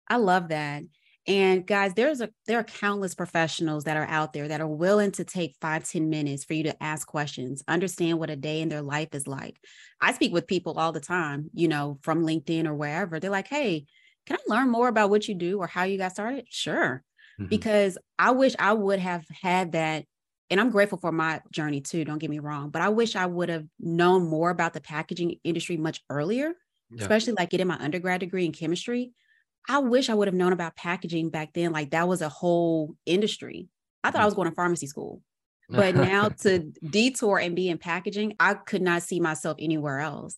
i 0.07 0.17
love 0.17 0.49
that 0.49 0.83
and 1.25 1.65
guys, 1.65 1.93
there's 1.93 2.19
a 2.19 2.29
there 2.47 2.59
are 2.59 2.63
countless 2.63 3.15
professionals 3.15 3.85
that 3.85 3.95
are 3.95 4.05
out 4.05 4.33
there 4.33 4.49
that 4.49 4.59
are 4.59 4.67
willing 4.67 5.11
to 5.11 5.23
take 5.23 5.55
five 5.61 5.87
ten 5.87 6.09
minutes 6.09 6.43
for 6.43 6.53
you 6.53 6.63
to 6.63 6.83
ask 6.83 7.07
questions, 7.07 7.63
understand 7.67 8.19
what 8.19 8.29
a 8.29 8.35
day 8.35 8.61
in 8.61 8.67
their 8.67 8.81
life 8.81 9.09
is 9.13 9.25
like. 9.25 9.57
I 10.01 10.13
speak 10.13 10.33
with 10.33 10.47
people 10.47 10.77
all 10.77 10.91
the 10.91 10.99
time, 10.99 11.49
you 11.53 11.69
know, 11.69 11.97
from 12.01 12.25
LinkedIn 12.25 12.67
or 12.67 12.73
wherever. 12.73 13.19
They're 13.19 13.29
like, 13.29 13.47
hey, 13.47 13.85
can 14.25 14.37
I 14.37 14.53
learn 14.53 14.69
more 14.69 14.89
about 14.89 15.09
what 15.09 15.27
you 15.27 15.35
do 15.35 15.59
or 15.59 15.67
how 15.67 15.83
you 15.83 15.97
got 15.97 16.11
started? 16.11 16.45
Sure. 16.49 17.01
Mm-hmm. 17.39 17.47
Because 17.47 17.97
I 18.19 18.31
wish 18.31 18.55
I 18.59 18.73
would 18.73 18.99
have 18.99 19.25
had 19.41 19.71
that. 19.73 20.05
And 20.49 20.59
I'm 20.59 20.71
grateful 20.71 20.99
for 20.99 21.11
my 21.11 21.41
journey 21.51 21.79
too, 21.79 22.03
don't 22.03 22.19
get 22.19 22.29
me 22.29 22.39
wrong. 22.39 22.69
But 22.69 22.81
I 22.81 22.89
wish 22.89 23.15
I 23.15 23.25
would 23.25 23.49
have 23.49 23.65
known 23.79 24.27
more 24.27 24.49
about 24.49 24.73
the 24.73 24.81
packaging 24.81 25.37
industry 25.43 25.77
much 25.77 26.03
earlier, 26.09 26.53
yeah. 26.91 27.01
especially 27.01 27.33
like 27.33 27.49
getting 27.49 27.67
my 27.67 27.77
undergrad 27.79 28.19
degree 28.19 28.45
in 28.45 28.51
chemistry 28.51 29.13
I 29.67 29.79
wish 29.79 30.09
I 30.09 30.13
would 30.13 30.27
have 30.27 30.35
known 30.35 30.53
about 30.53 30.75
packaging 30.75 31.29
back 31.29 31.53
then. 31.53 31.71
Like 31.71 31.91
that 31.91 32.07
was 32.07 32.21
a 32.21 32.29
whole 32.29 32.95
industry. 33.05 33.69
I 34.03 34.11
thought 34.11 34.21
I 34.21 34.25
was 34.25 34.33
going 34.33 34.49
to 34.49 34.55
pharmacy 34.55 34.87
school. 34.87 35.21
But 35.69 35.95
now 35.95 36.29
to 36.41 36.71
detour 36.89 37.39
and 37.39 37.55
be 37.55 37.69
in 37.69 37.77
packaging, 37.77 38.35
I 38.39 38.55
could 38.55 38.81
not 38.81 39.03
see 39.03 39.19
myself 39.19 39.57
anywhere 39.59 39.99
else. 39.99 40.37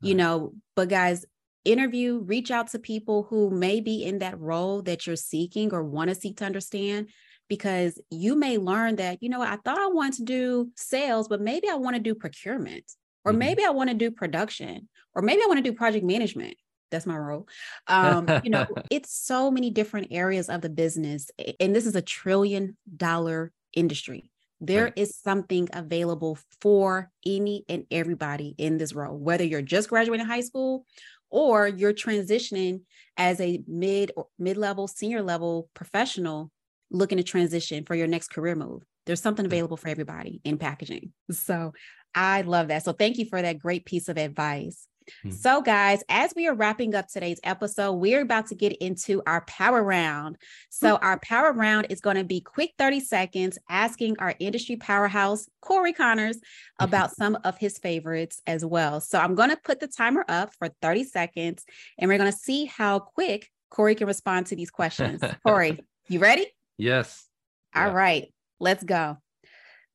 You 0.00 0.14
know, 0.14 0.52
but 0.76 0.88
guys, 0.88 1.24
interview, 1.64 2.18
reach 2.18 2.50
out 2.50 2.68
to 2.68 2.78
people 2.78 3.26
who 3.30 3.50
may 3.50 3.80
be 3.80 4.04
in 4.04 4.18
that 4.18 4.38
role 4.38 4.82
that 4.82 5.06
you're 5.06 5.16
seeking 5.16 5.72
or 5.72 5.82
want 5.82 6.10
to 6.10 6.14
seek 6.14 6.36
to 6.38 6.44
understand 6.44 7.08
because 7.48 7.98
you 8.10 8.36
may 8.36 8.58
learn 8.58 8.96
that, 8.96 9.22
you 9.22 9.28
know, 9.28 9.40
I 9.40 9.56
thought 9.64 9.78
I 9.78 9.86
wanted 9.86 10.16
to 10.16 10.24
do 10.24 10.70
sales, 10.76 11.28
but 11.28 11.40
maybe 11.40 11.68
I 11.68 11.74
want 11.74 11.96
to 11.96 12.02
do 12.02 12.14
procurement, 12.14 12.84
or 13.24 13.32
mm-hmm. 13.32 13.38
maybe 13.38 13.64
I 13.64 13.70
want 13.70 13.90
to 13.90 13.96
do 13.96 14.10
production, 14.10 14.88
or 15.14 15.22
maybe 15.22 15.42
I 15.42 15.46
want 15.46 15.58
to 15.58 15.70
do 15.70 15.76
project 15.76 16.04
management 16.04 16.56
that's 16.94 17.06
my 17.06 17.16
role. 17.16 17.48
Um, 17.86 18.28
you 18.42 18.50
know, 18.50 18.66
it's 18.90 19.12
so 19.12 19.50
many 19.50 19.70
different 19.70 20.08
areas 20.10 20.48
of 20.48 20.60
the 20.60 20.70
business, 20.70 21.30
and 21.60 21.74
this 21.74 21.86
is 21.86 21.96
a 21.96 22.02
trillion 22.02 22.76
dollar 22.96 23.52
industry. 23.74 24.30
There 24.60 24.84
right. 24.84 24.92
is 24.96 25.16
something 25.16 25.68
available 25.72 26.38
for 26.60 27.10
any 27.26 27.64
and 27.68 27.84
everybody 27.90 28.54
in 28.56 28.78
this 28.78 28.94
role, 28.94 29.16
whether 29.16 29.44
you're 29.44 29.62
just 29.62 29.88
graduating 29.90 30.26
high 30.26 30.40
school 30.40 30.86
or 31.30 31.66
you're 31.66 31.92
transitioning 31.92 32.82
as 33.16 33.40
a 33.40 33.62
mid 33.66 34.12
or 34.16 34.28
mid 34.38 34.56
level, 34.56 34.86
senior 34.86 35.22
level 35.22 35.68
professional 35.74 36.50
looking 36.90 37.18
to 37.18 37.24
transition 37.24 37.84
for 37.84 37.94
your 37.94 38.06
next 38.06 38.28
career 38.28 38.54
move. 38.54 38.82
There's 39.06 39.20
something 39.20 39.44
available 39.44 39.76
for 39.76 39.88
everybody 39.88 40.40
in 40.44 40.56
packaging. 40.58 41.12
So 41.30 41.72
I 42.14 42.42
love 42.42 42.68
that. 42.68 42.84
So 42.84 42.92
thank 42.92 43.18
you 43.18 43.26
for 43.26 43.42
that 43.42 43.58
great 43.58 43.84
piece 43.84 44.08
of 44.08 44.16
advice. 44.16 44.86
Mm-hmm. 45.08 45.30
So, 45.30 45.60
guys, 45.60 46.02
as 46.08 46.32
we 46.34 46.46
are 46.46 46.54
wrapping 46.54 46.94
up 46.94 47.08
today's 47.08 47.40
episode, 47.44 47.92
we're 47.92 48.22
about 48.22 48.46
to 48.48 48.54
get 48.54 48.72
into 48.76 49.22
our 49.26 49.42
power 49.42 49.82
round. 49.82 50.36
So, 50.70 50.94
mm-hmm. 50.94 51.04
our 51.04 51.18
power 51.20 51.52
round 51.52 51.86
is 51.90 52.00
going 52.00 52.16
to 52.16 52.24
be 52.24 52.40
quick 52.40 52.72
30 52.78 53.00
seconds 53.00 53.58
asking 53.68 54.16
our 54.18 54.34
industry 54.38 54.76
powerhouse, 54.76 55.48
Cory 55.60 55.92
Connors, 55.92 56.38
about 56.80 57.14
some 57.14 57.38
of 57.44 57.58
his 57.58 57.78
favorites 57.78 58.40
as 58.46 58.64
well. 58.64 59.00
So, 59.00 59.18
I'm 59.18 59.34
going 59.34 59.50
to 59.50 59.56
put 59.56 59.80
the 59.80 59.88
timer 59.88 60.24
up 60.28 60.54
for 60.54 60.68
30 60.82 61.04
seconds 61.04 61.64
and 61.98 62.08
we're 62.08 62.18
going 62.18 62.32
to 62.32 62.38
see 62.38 62.64
how 62.64 62.98
quick 62.98 63.50
Cory 63.70 63.94
can 63.94 64.06
respond 64.06 64.46
to 64.46 64.56
these 64.56 64.70
questions. 64.70 65.20
Cory, 65.46 65.78
you 66.08 66.18
ready? 66.18 66.46
Yes. 66.78 67.26
All 67.74 67.86
yeah. 67.86 67.92
right, 67.92 68.34
let's 68.60 68.84
go. 68.84 69.18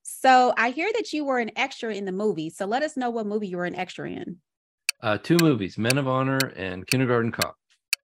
So, 0.03 0.53
I 0.57 0.71
hear 0.71 0.91
that 0.93 1.13
you 1.13 1.25
were 1.25 1.39
an 1.39 1.51
extra 1.55 1.93
in 1.93 2.05
the 2.05 2.11
movie. 2.11 2.49
So, 2.49 2.65
let 2.65 2.83
us 2.83 2.97
know 2.97 3.09
what 3.09 3.25
movie 3.25 3.47
you 3.47 3.57
were 3.57 3.65
an 3.65 3.75
extra 3.75 4.09
in. 4.09 4.37
Uh, 5.01 5.17
two 5.17 5.37
movies, 5.41 5.77
Men 5.77 5.97
of 5.97 6.07
Honor 6.07 6.39
and 6.55 6.85
Kindergarten 6.85 7.31
Cop. 7.31 7.55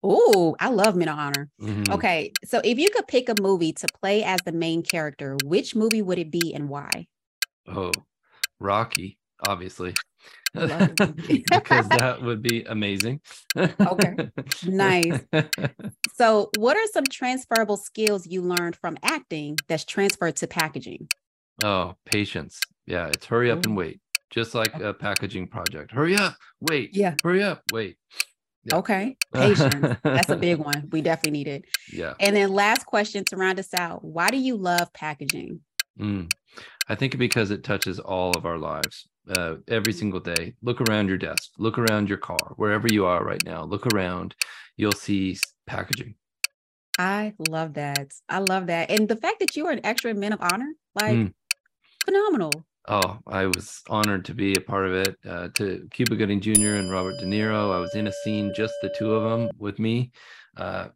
Oh, 0.01 0.55
I 0.59 0.69
love 0.69 0.95
Men 0.95 1.09
of 1.09 1.19
Honor. 1.19 1.49
Mm-hmm. 1.61 1.93
Okay, 1.93 2.31
so 2.45 2.61
if 2.63 2.79
you 2.79 2.89
could 2.89 3.07
pick 3.07 3.29
a 3.29 3.35
movie 3.41 3.73
to 3.73 3.87
play 4.01 4.23
as 4.23 4.39
the 4.43 4.51
main 4.51 4.81
character, 4.81 5.37
which 5.43 5.75
movie 5.75 6.01
would 6.01 6.17
it 6.17 6.31
be 6.31 6.53
and 6.53 6.67
why? 6.67 7.07
Oh, 7.67 7.91
Rocky, 8.59 9.19
obviously. 9.47 9.93
because 10.53 11.89
that 11.89 12.21
would 12.23 12.41
be 12.41 12.63
amazing. 12.63 13.21
okay, 13.57 14.31
nice. 14.65 15.21
So, 16.15 16.49
what 16.57 16.75
are 16.75 16.85
some 16.91 17.05
transferable 17.05 17.77
skills 17.77 18.27
you 18.27 18.41
learned 18.41 18.75
from 18.75 18.97
acting 19.03 19.55
that's 19.69 19.85
transferred 19.85 20.35
to 20.37 20.47
packaging? 20.47 21.07
Oh, 21.63 21.95
patience. 22.03 22.59
Yeah, 22.85 23.07
it's 23.07 23.25
hurry 23.25 23.51
up 23.51 23.63
and 23.65 23.77
wait 23.77 24.01
just 24.29 24.55
like 24.55 24.73
a 24.75 24.93
packaging 24.93 25.47
project. 25.47 25.91
Hurry 25.91 26.15
up, 26.15 26.35
wait. 26.59 26.95
Yeah. 26.95 27.15
Hurry 27.23 27.43
up, 27.43 27.63
wait. 27.71 27.97
Yeah. 28.63 28.77
Okay. 28.77 29.17
Patience. 29.33 29.97
That's 30.03 30.29
a 30.29 30.35
big 30.35 30.57
one. 30.57 30.89
We 30.91 31.01
definitely 31.01 31.31
need 31.31 31.47
it. 31.47 31.65
Yeah. 31.91 32.13
And 32.19 32.35
then 32.35 32.51
last 32.51 32.85
question 32.85 33.23
to 33.25 33.37
round 33.37 33.59
us 33.59 33.73
out. 33.73 34.03
Why 34.03 34.29
do 34.29 34.37
you 34.37 34.55
love 34.55 34.91
packaging? 34.93 35.61
Mm. 35.99 36.31
I 36.87 36.95
think 36.95 37.17
because 37.17 37.51
it 37.51 37.63
touches 37.63 37.99
all 37.99 38.31
of 38.31 38.45
our 38.45 38.57
lives 38.57 39.07
uh, 39.29 39.55
every 39.67 39.93
single 39.93 40.19
day. 40.19 40.53
Look 40.61 40.81
around 40.81 41.07
your 41.07 41.17
desk, 41.17 41.51
look 41.57 41.77
around 41.77 42.09
your 42.09 42.17
car, 42.17 42.53
wherever 42.55 42.87
you 42.89 43.05
are 43.05 43.23
right 43.23 43.43
now, 43.45 43.63
look 43.63 43.85
around, 43.93 44.35
you'll 44.75 44.91
see 44.91 45.37
packaging. 45.67 46.15
I 46.97 47.33
love 47.47 47.75
that. 47.75 48.11
I 48.27 48.39
love 48.39 48.67
that. 48.67 48.89
And 48.89 49.07
the 49.07 49.15
fact 49.15 49.39
that 49.39 49.55
you 49.55 49.67
are 49.67 49.71
an 49.71 49.85
extra 49.85 50.13
Men 50.13 50.33
of 50.33 50.41
Honor, 50.41 50.73
like 50.95 51.15
mm. 51.15 51.33
phenomenal. 52.03 52.51
Oh, 52.91 53.19
I 53.27 53.45
was 53.45 53.83
honored 53.87 54.25
to 54.25 54.33
be 54.33 54.55
a 54.55 54.61
part 54.61 54.87
of 54.87 54.93
it. 54.93 55.15
Uh, 55.23 55.49
to 55.53 55.87
Cuba 55.91 56.15
Gooding 56.15 56.41
Jr. 56.41 56.73
and 56.73 56.91
Robert 56.91 57.19
De 57.19 57.25
Niro, 57.25 57.71
I 57.71 57.79
was 57.79 57.93
in 57.93 58.07
a 58.07 58.11
scene, 58.11 58.51
just 58.55 58.73
the 58.81 58.89
two 58.89 59.13
of 59.13 59.29
them 59.29 59.51
with 59.59 59.77
me. 59.77 60.11
Uh, 60.57 60.87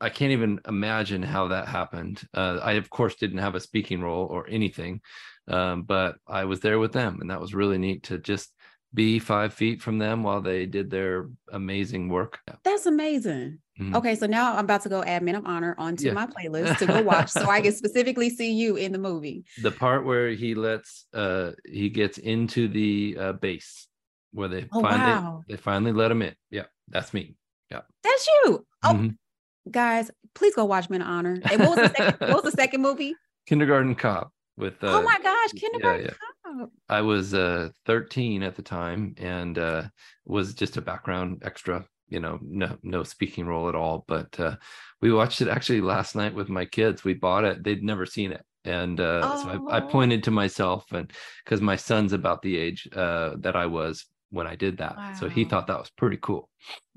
I 0.00 0.08
can't 0.08 0.30
even 0.30 0.60
imagine 0.68 1.24
how 1.24 1.48
that 1.48 1.66
happened. 1.66 2.22
Uh, 2.32 2.60
I, 2.62 2.74
of 2.74 2.90
course, 2.90 3.16
didn't 3.16 3.38
have 3.38 3.56
a 3.56 3.60
speaking 3.60 4.02
role 4.02 4.26
or 4.26 4.46
anything, 4.48 5.00
um, 5.48 5.82
but 5.82 6.14
I 6.28 6.44
was 6.44 6.60
there 6.60 6.78
with 6.78 6.92
them, 6.92 7.18
and 7.20 7.30
that 7.30 7.40
was 7.40 7.54
really 7.54 7.78
neat 7.78 8.04
to 8.04 8.18
just 8.18 8.54
be 8.94 9.18
five 9.18 9.52
feet 9.52 9.82
from 9.82 9.98
them 9.98 10.22
while 10.22 10.42
they 10.42 10.64
did 10.64 10.90
their 10.90 11.28
amazing 11.50 12.08
work. 12.08 12.38
That's 12.62 12.86
amazing. 12.86 13.58
Mm-hmm. 13.80 13.94
Okay, 13.96 14.14
so 14.14 14.26
now 14.26 14.54
I'm 14.54 14.64
about 14.64 14.82
to 14.82 14.88
go 14.88 15.02
add 15.02 15.22
Men 15.22 15.34
of 15.34 15.44
Honor 15.44 15.74
onto 15.76 16.06
yeah. 16.06 16.12
my 16.12 16.26
playlist 16.26 16.78
to 16.78 16.86
go 16.86 17.02
watch, 17.02 17.30
so 17.30 17.48
I 17.48 17.60
can 17.60 17.72
specifically 17.76 18.30
see 18.30 18.52
you 18.52 18.76
in 18.76 18.92
the 18.92 18.98
movie. 18.98 19.44
The 19.62 19.70
part 19.70 20.06
where 20.06 20.30
he 20.30 20.54
lets 20.54 21.06
uh 21.12 21.52
he 21.66 21.90
gets 21.90 22.16
into 22.18 22.68
the 22.68 23.16
uh, 23.20 23.32
base 23.34 23.88
where 24.32 24.48
they 24.48 24.66
oh, 24.72 24.80
finally 24.80 25.10
wow. 25.10 25.44
they 25.48 25.56
finally 25.56 25.92
let 25.92 26.10
him 26.10 26.22
in. 26.22 26.34
Yeah, 26.50 26.64
that's 26.88 27.12
me. 27.12 27.36
Yeah, 27.70 27.82
that's 28.02 28.26
you. 28.26 28.66
Oh, 28.82 28.92
mm-hmm. 28.94 29.70
guys, 29.70 30.10
please 30.34 30.54
go 30.54 30.64
watch 30.64 30.88
Men 30.88 31.02
of 31.02 31.08
Honor. 31.08 31.38
And 31.50 31.60
what 31.60 31.76
was 31.76 31.90
the 31.90 31.94
second? 31.96 32.28
what 32.28 32.44
was 32.44 32.52
the 32.52 32.56
second 32.56 32.80
movie? 32.80 33.14
Kindergarten 33.46 33.94
Cop 33.94 34.32
with. 34.56 34.82
Uh, 34.82 34.98
oh 34.98 35.02
my 35.02 35.18
gosh, 35.22 35.52
Kindergarten 35.52 36.06
yeah, 36.06 36.12
yeah. 36.12 36.60
Cop. 36.60 36.70
I 36.88 37.02
was 37.02 37.34
uh 37.34 37.68
13 37.84 38.42
at 38.42 38.56
the 38.56 38.62
time 38.62 39.14
and 39.18 39.58
uh 39.58 39.82
was 40.24 40.54
just 40.54 40.78
a 40.78 40.80
background 40.80 41.42
extra 41.44 41.84
you 42.08 42.20
know 42.20 42.38
no 42.42 42.76
no 42.82 43.02
speaking 43.02 43.46
role 43.46 43.68
at 43.68 43.74
all 43.74 44.04
but 44.06 44.38
uh 44.38 44.56
we 45.00 45.12
watched 45.12 45.40
it 45.40 45.48
actually 45.48 45.80
last 45.80 46.14
night 46.14 46.34
with 46.34 46.48
my 46.48 46.64
kids. 46.64 47.04
We 47.04 47.14
bought 47.14 47.44
it. 47.44 47.62
They'd 47.62 47.82
never 47.82 48.06
seen 48.06 48.32
it. 48.32 48.44
And 48.64 48.98
uh 48.98 49.20
oh. 49.22 49.42
so 49.42 49.68
I, 49.70 49.76
I, 49.76 49.80
pointed 49.80 50.24
to 50.24 50.30
myself 50.30 50.90
and 50.90 51.12
because 51.44 51.60
my 51.60 51.76
son's 51.76 52.12
about 52.12 52.42
the 52.42 52.56
age 52.56 52.88
uh 52.94 53.34
that 53.38 53.54
i 53.54 53.66
was 53.66 54.06
when 54.30 54.46
i 54.46 54.56
did 54.56 54.78
that. 54.78 54.96
Wow. 54.96 55.14
so 55.20 55.28
he 55.28 55.44
thought 55.44 55.68
that 55.68 55.78
was 55.78 55.90
pretty 55.90 56.18
cool. 56.20 56.48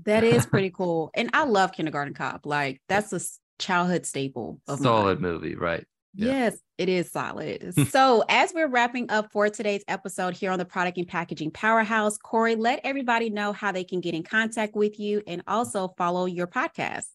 That 0.05 0.23
is 0.23 0.45
pretty 0.45 0.69
cool. 0.75 1.11
And 1.13 1.29
i 1.33 1.43
love 1.43 1.71
kindergarten 1.71 2.13
cop. 2.13 2.45
Like 2.45 2.81
that's 2.87 3.13
a 3.13 3.19
childhood 3.59 4.05
staple 4.05 4.61
of 4.67 4.79
solid 4.79 5.19
mine. 5.19 5.31
movie 5.33 5.55
right 5.55 5.85
yeah. 6.13 6.25
Yes, 6.27 6.57
it 6.77 6.89
is 6.89 7.11
solid. 7.11 7.73
so, 7.89 8.23
as 8.29 8.53
we're 8.53 8.67
wrapping 8.67 9.09
up 9.09 9.31
for 9.31 9.49
today's 9.49 9.83
episode 9.87 10.35
here 10.35 10.51
on 10.51 10.59
the 10.59 10.65
Product 10.65 10.97
and 10.97 11.07
Packaging 11.07 11.51
Powerhouse, 11.51 12.17
Cory, 12.17 12.55
let 12.55 12.81
everybody 12.83 13.29
know 13.29 13.53
how 13.53 13.71
they 13.71 13.83
can 13.83 14.01
get 14.01 14.13
in 14.13 14.23
contact 14.23 14.75
with 14.75 14.99
you 14.99 15.21
and 15.27 15.43
also 15.47 15.93
follow 15.97 16.25
your 16.25 16.47
podcast. 16.47 17.07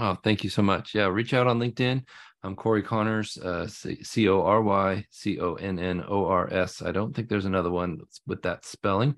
Oh, 0.00 0.16
thank 0.22 0.44
you 0.44 0.50
so 0.50 0.62
much. 0.62 0.94
Yeah, 0.94 1.06
reach 1.06 1.34
out 1.34 1.46
on 1.46 1.58
LinkedIn. 1.58 2.04
I'm 2.44 2.54
Cory 2.54 2.82
Connors, 2.82 3.36
uh, 3.38 3.66
C 3.66 4.28
O 4.28 4.42
R 4.42 4.62
Y 4.62 5.04
C 5.10 5.40
O 5.40 5.54
N 5.54 5.78
N 5.78 6.04
O 6.08 6.26
R 6.26 6.52
S. 6.52 6.82
I 6.82 6.92
don't 6.92 7.14
think 7.14 7.28
there's 7.28 7.46
another 7.46 7.70
one 7.70 8.00
with 8.26 8.42
that 8.42 8.64
spelling. 8.64 9.14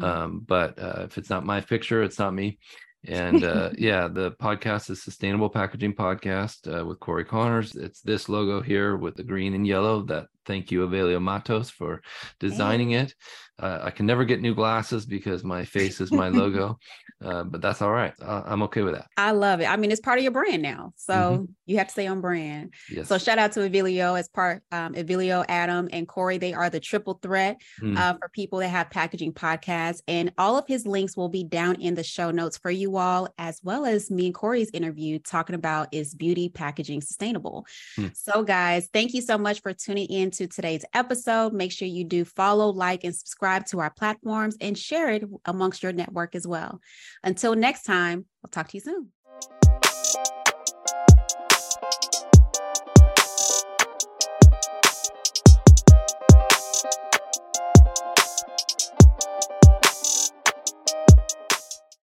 Mm-hmm. 0.00 0.04
Um, 0.04 0.44
but 0.46 0.78
uh, 0.78 1.02
if 1.04 1.18
it's 1.18 1.30
not 1.30 1.44
my 1.44 1.60
picture, 1.60 2.02
it's 2.02 2.18
not 2.18 2.34
me. 2.34 2.58
And 3.06 3.44
uh, 3.44 3.70
yeah, 3.78 4.08
the 4.08 4.32
podcast 4.32 4.90
is 4.90 5.02
Sustainable 5.02 5.50
Packaging 5.50 5.94
Podcast 5.94 6.72
uh, 6.72 6.84
with 6.84 7.00
Cory 7.00 7.24
Connors. 7.24 7.74
It's 7.74 8.00
this 8.00 8.28
logo 8.28 8.60
here 8.60 8.96
with 8.96 9.16
the 9.16 9.22
green 9.22 9.54
and 9.54 9.66
yellow 9.66 10.02
that 10.02 10.28
thank 10.46 10.70
you, 10.70 10.86
Avelio 10.86 11.20
Matos, 11.20 11.70
for 11.70 12.02
designing 12.40 12.92
it. 12.92 13.14
Uh, 13.58 13.78
I 13.82 13.90
can 13.90 14.06
never 14.06 14.24
get 14.24 14.40
new 14.40 14.54
glasses 14.54 15.06
because 15.06 15.44
my 15.44 15.64
face 15.64 16.00
is 16.00 16.10
my 16.10 16.28
logo, 16.28 16.76
uh, 17.24 17.44
but 17.44 17.62
that's 17.62 17.80
all 17.82 17.92
right. 17.92 18.12
I'm 18.20 18.64
okay 18.64 18.82
with 18.82 18.94
that. 18.94 19.06
I 19.16 19.30
love 19.30 19.60
it. 19.60 19.66
I 19.66 19.76
mean, 19.76 19.92
it's 19.92 20.00
part 20.00 20.18
of 20.18 20.24
your 20.24 20.32
brand 20.32 20.60
now, 20.60 20.92
so 20.96 21.14
mm-hmm. 21.14 21.44
you 21.64 21.78
have 21.78 21.86
to 21.86 21.92
stay 21.92 22.08
on 22.08 22.20
brand. 22.20 22.74
Yes. 22.90 23.06
So 23.06 23.16
shout 23.16 23.38
out 23.38 23.52
to 23.52 23.60
Avelio 23.60 24.18
as 24.18 24.28
part 24.28 24.64
um, 24.72 24.94
Avelio, 24.94 25.44
Adam, 25.48 25.88
and 25.92 26.08
Cory. 26.08 26.36
They 26.36 26.52
are 26.52 26.68
the 26.68 26.80
triple 26.80 27.20
threat 27.22 27.60
mm. 27.80 27.96
uh, 27.96 28.14
for 28.14 28.28
people 28.30 28.58
that 28.58 28.70
have 28.70 28.90
packaging 28.90 29.32
podcasts, 29.34 30.02
and 30.08 30.32
all 30.36 30.58
of 30.58 30.66
his 30.66 30.84
links 30.84 31.16
will 31.16 31.28
be 31.28 31.44
down 31.44 31.76
in 31.76 31.94
the 31.94 32.02
show 32.02 32.32
notes 32.32 32.58
for 32.58 32.72
you 32.72 32.96
all, 32.96 33.28
as 33.38 33.60
well 33.62 33.86
as 33.86 34.10
me 34.10 34.26
and 34.26 34.34
Cory's 34.34 34.70
interview 34.74 35.20
talking 35.20 35.54
about 35.54 35.88
is 35.92 36.12
beauty 36.12 36.48
packaging 36.48 37.02
sustainable. 37.02 37.66
Mm. 37.96 38.16
So, 38.16 38.42
guys, 38.42 38.88
thank 38.92 39.14
you 39.14 39.22
so 39.22 39.38
much 39.38 39.62
for 39.62 39.72
tuning 39.72 40.06
in 40.06 40.32
into 40.40 40.52
today's 40.52 40.84
episode, 40.92 41.52
make 41.52 41.72
sure 41.72 41.88
you 41.88 42.04
do 42.04 42.24
follow, 42.24 42.70
like, 42.70 43.04
and 43.04 43.14
subscribe 43.14 43.66
to 43.66 43.80
our 43.80 43.90
platforms 43.90 44.56
and 44.60 44.76
share 44.76 45.10
it 45.10 45.24
amongst 45.44 45.82
your 45.82 45.92
network 45.92 46.34
as 46.34 46.46
well. 46.46 46.80
Until 47.22 47.54
next 47.54 47.82
time, 47.82 48.26
I'll 48.44 48.50
talk 48.50 48.68
to 48.68 48.76
you 48.76 48.80
soon. 48.80 50.23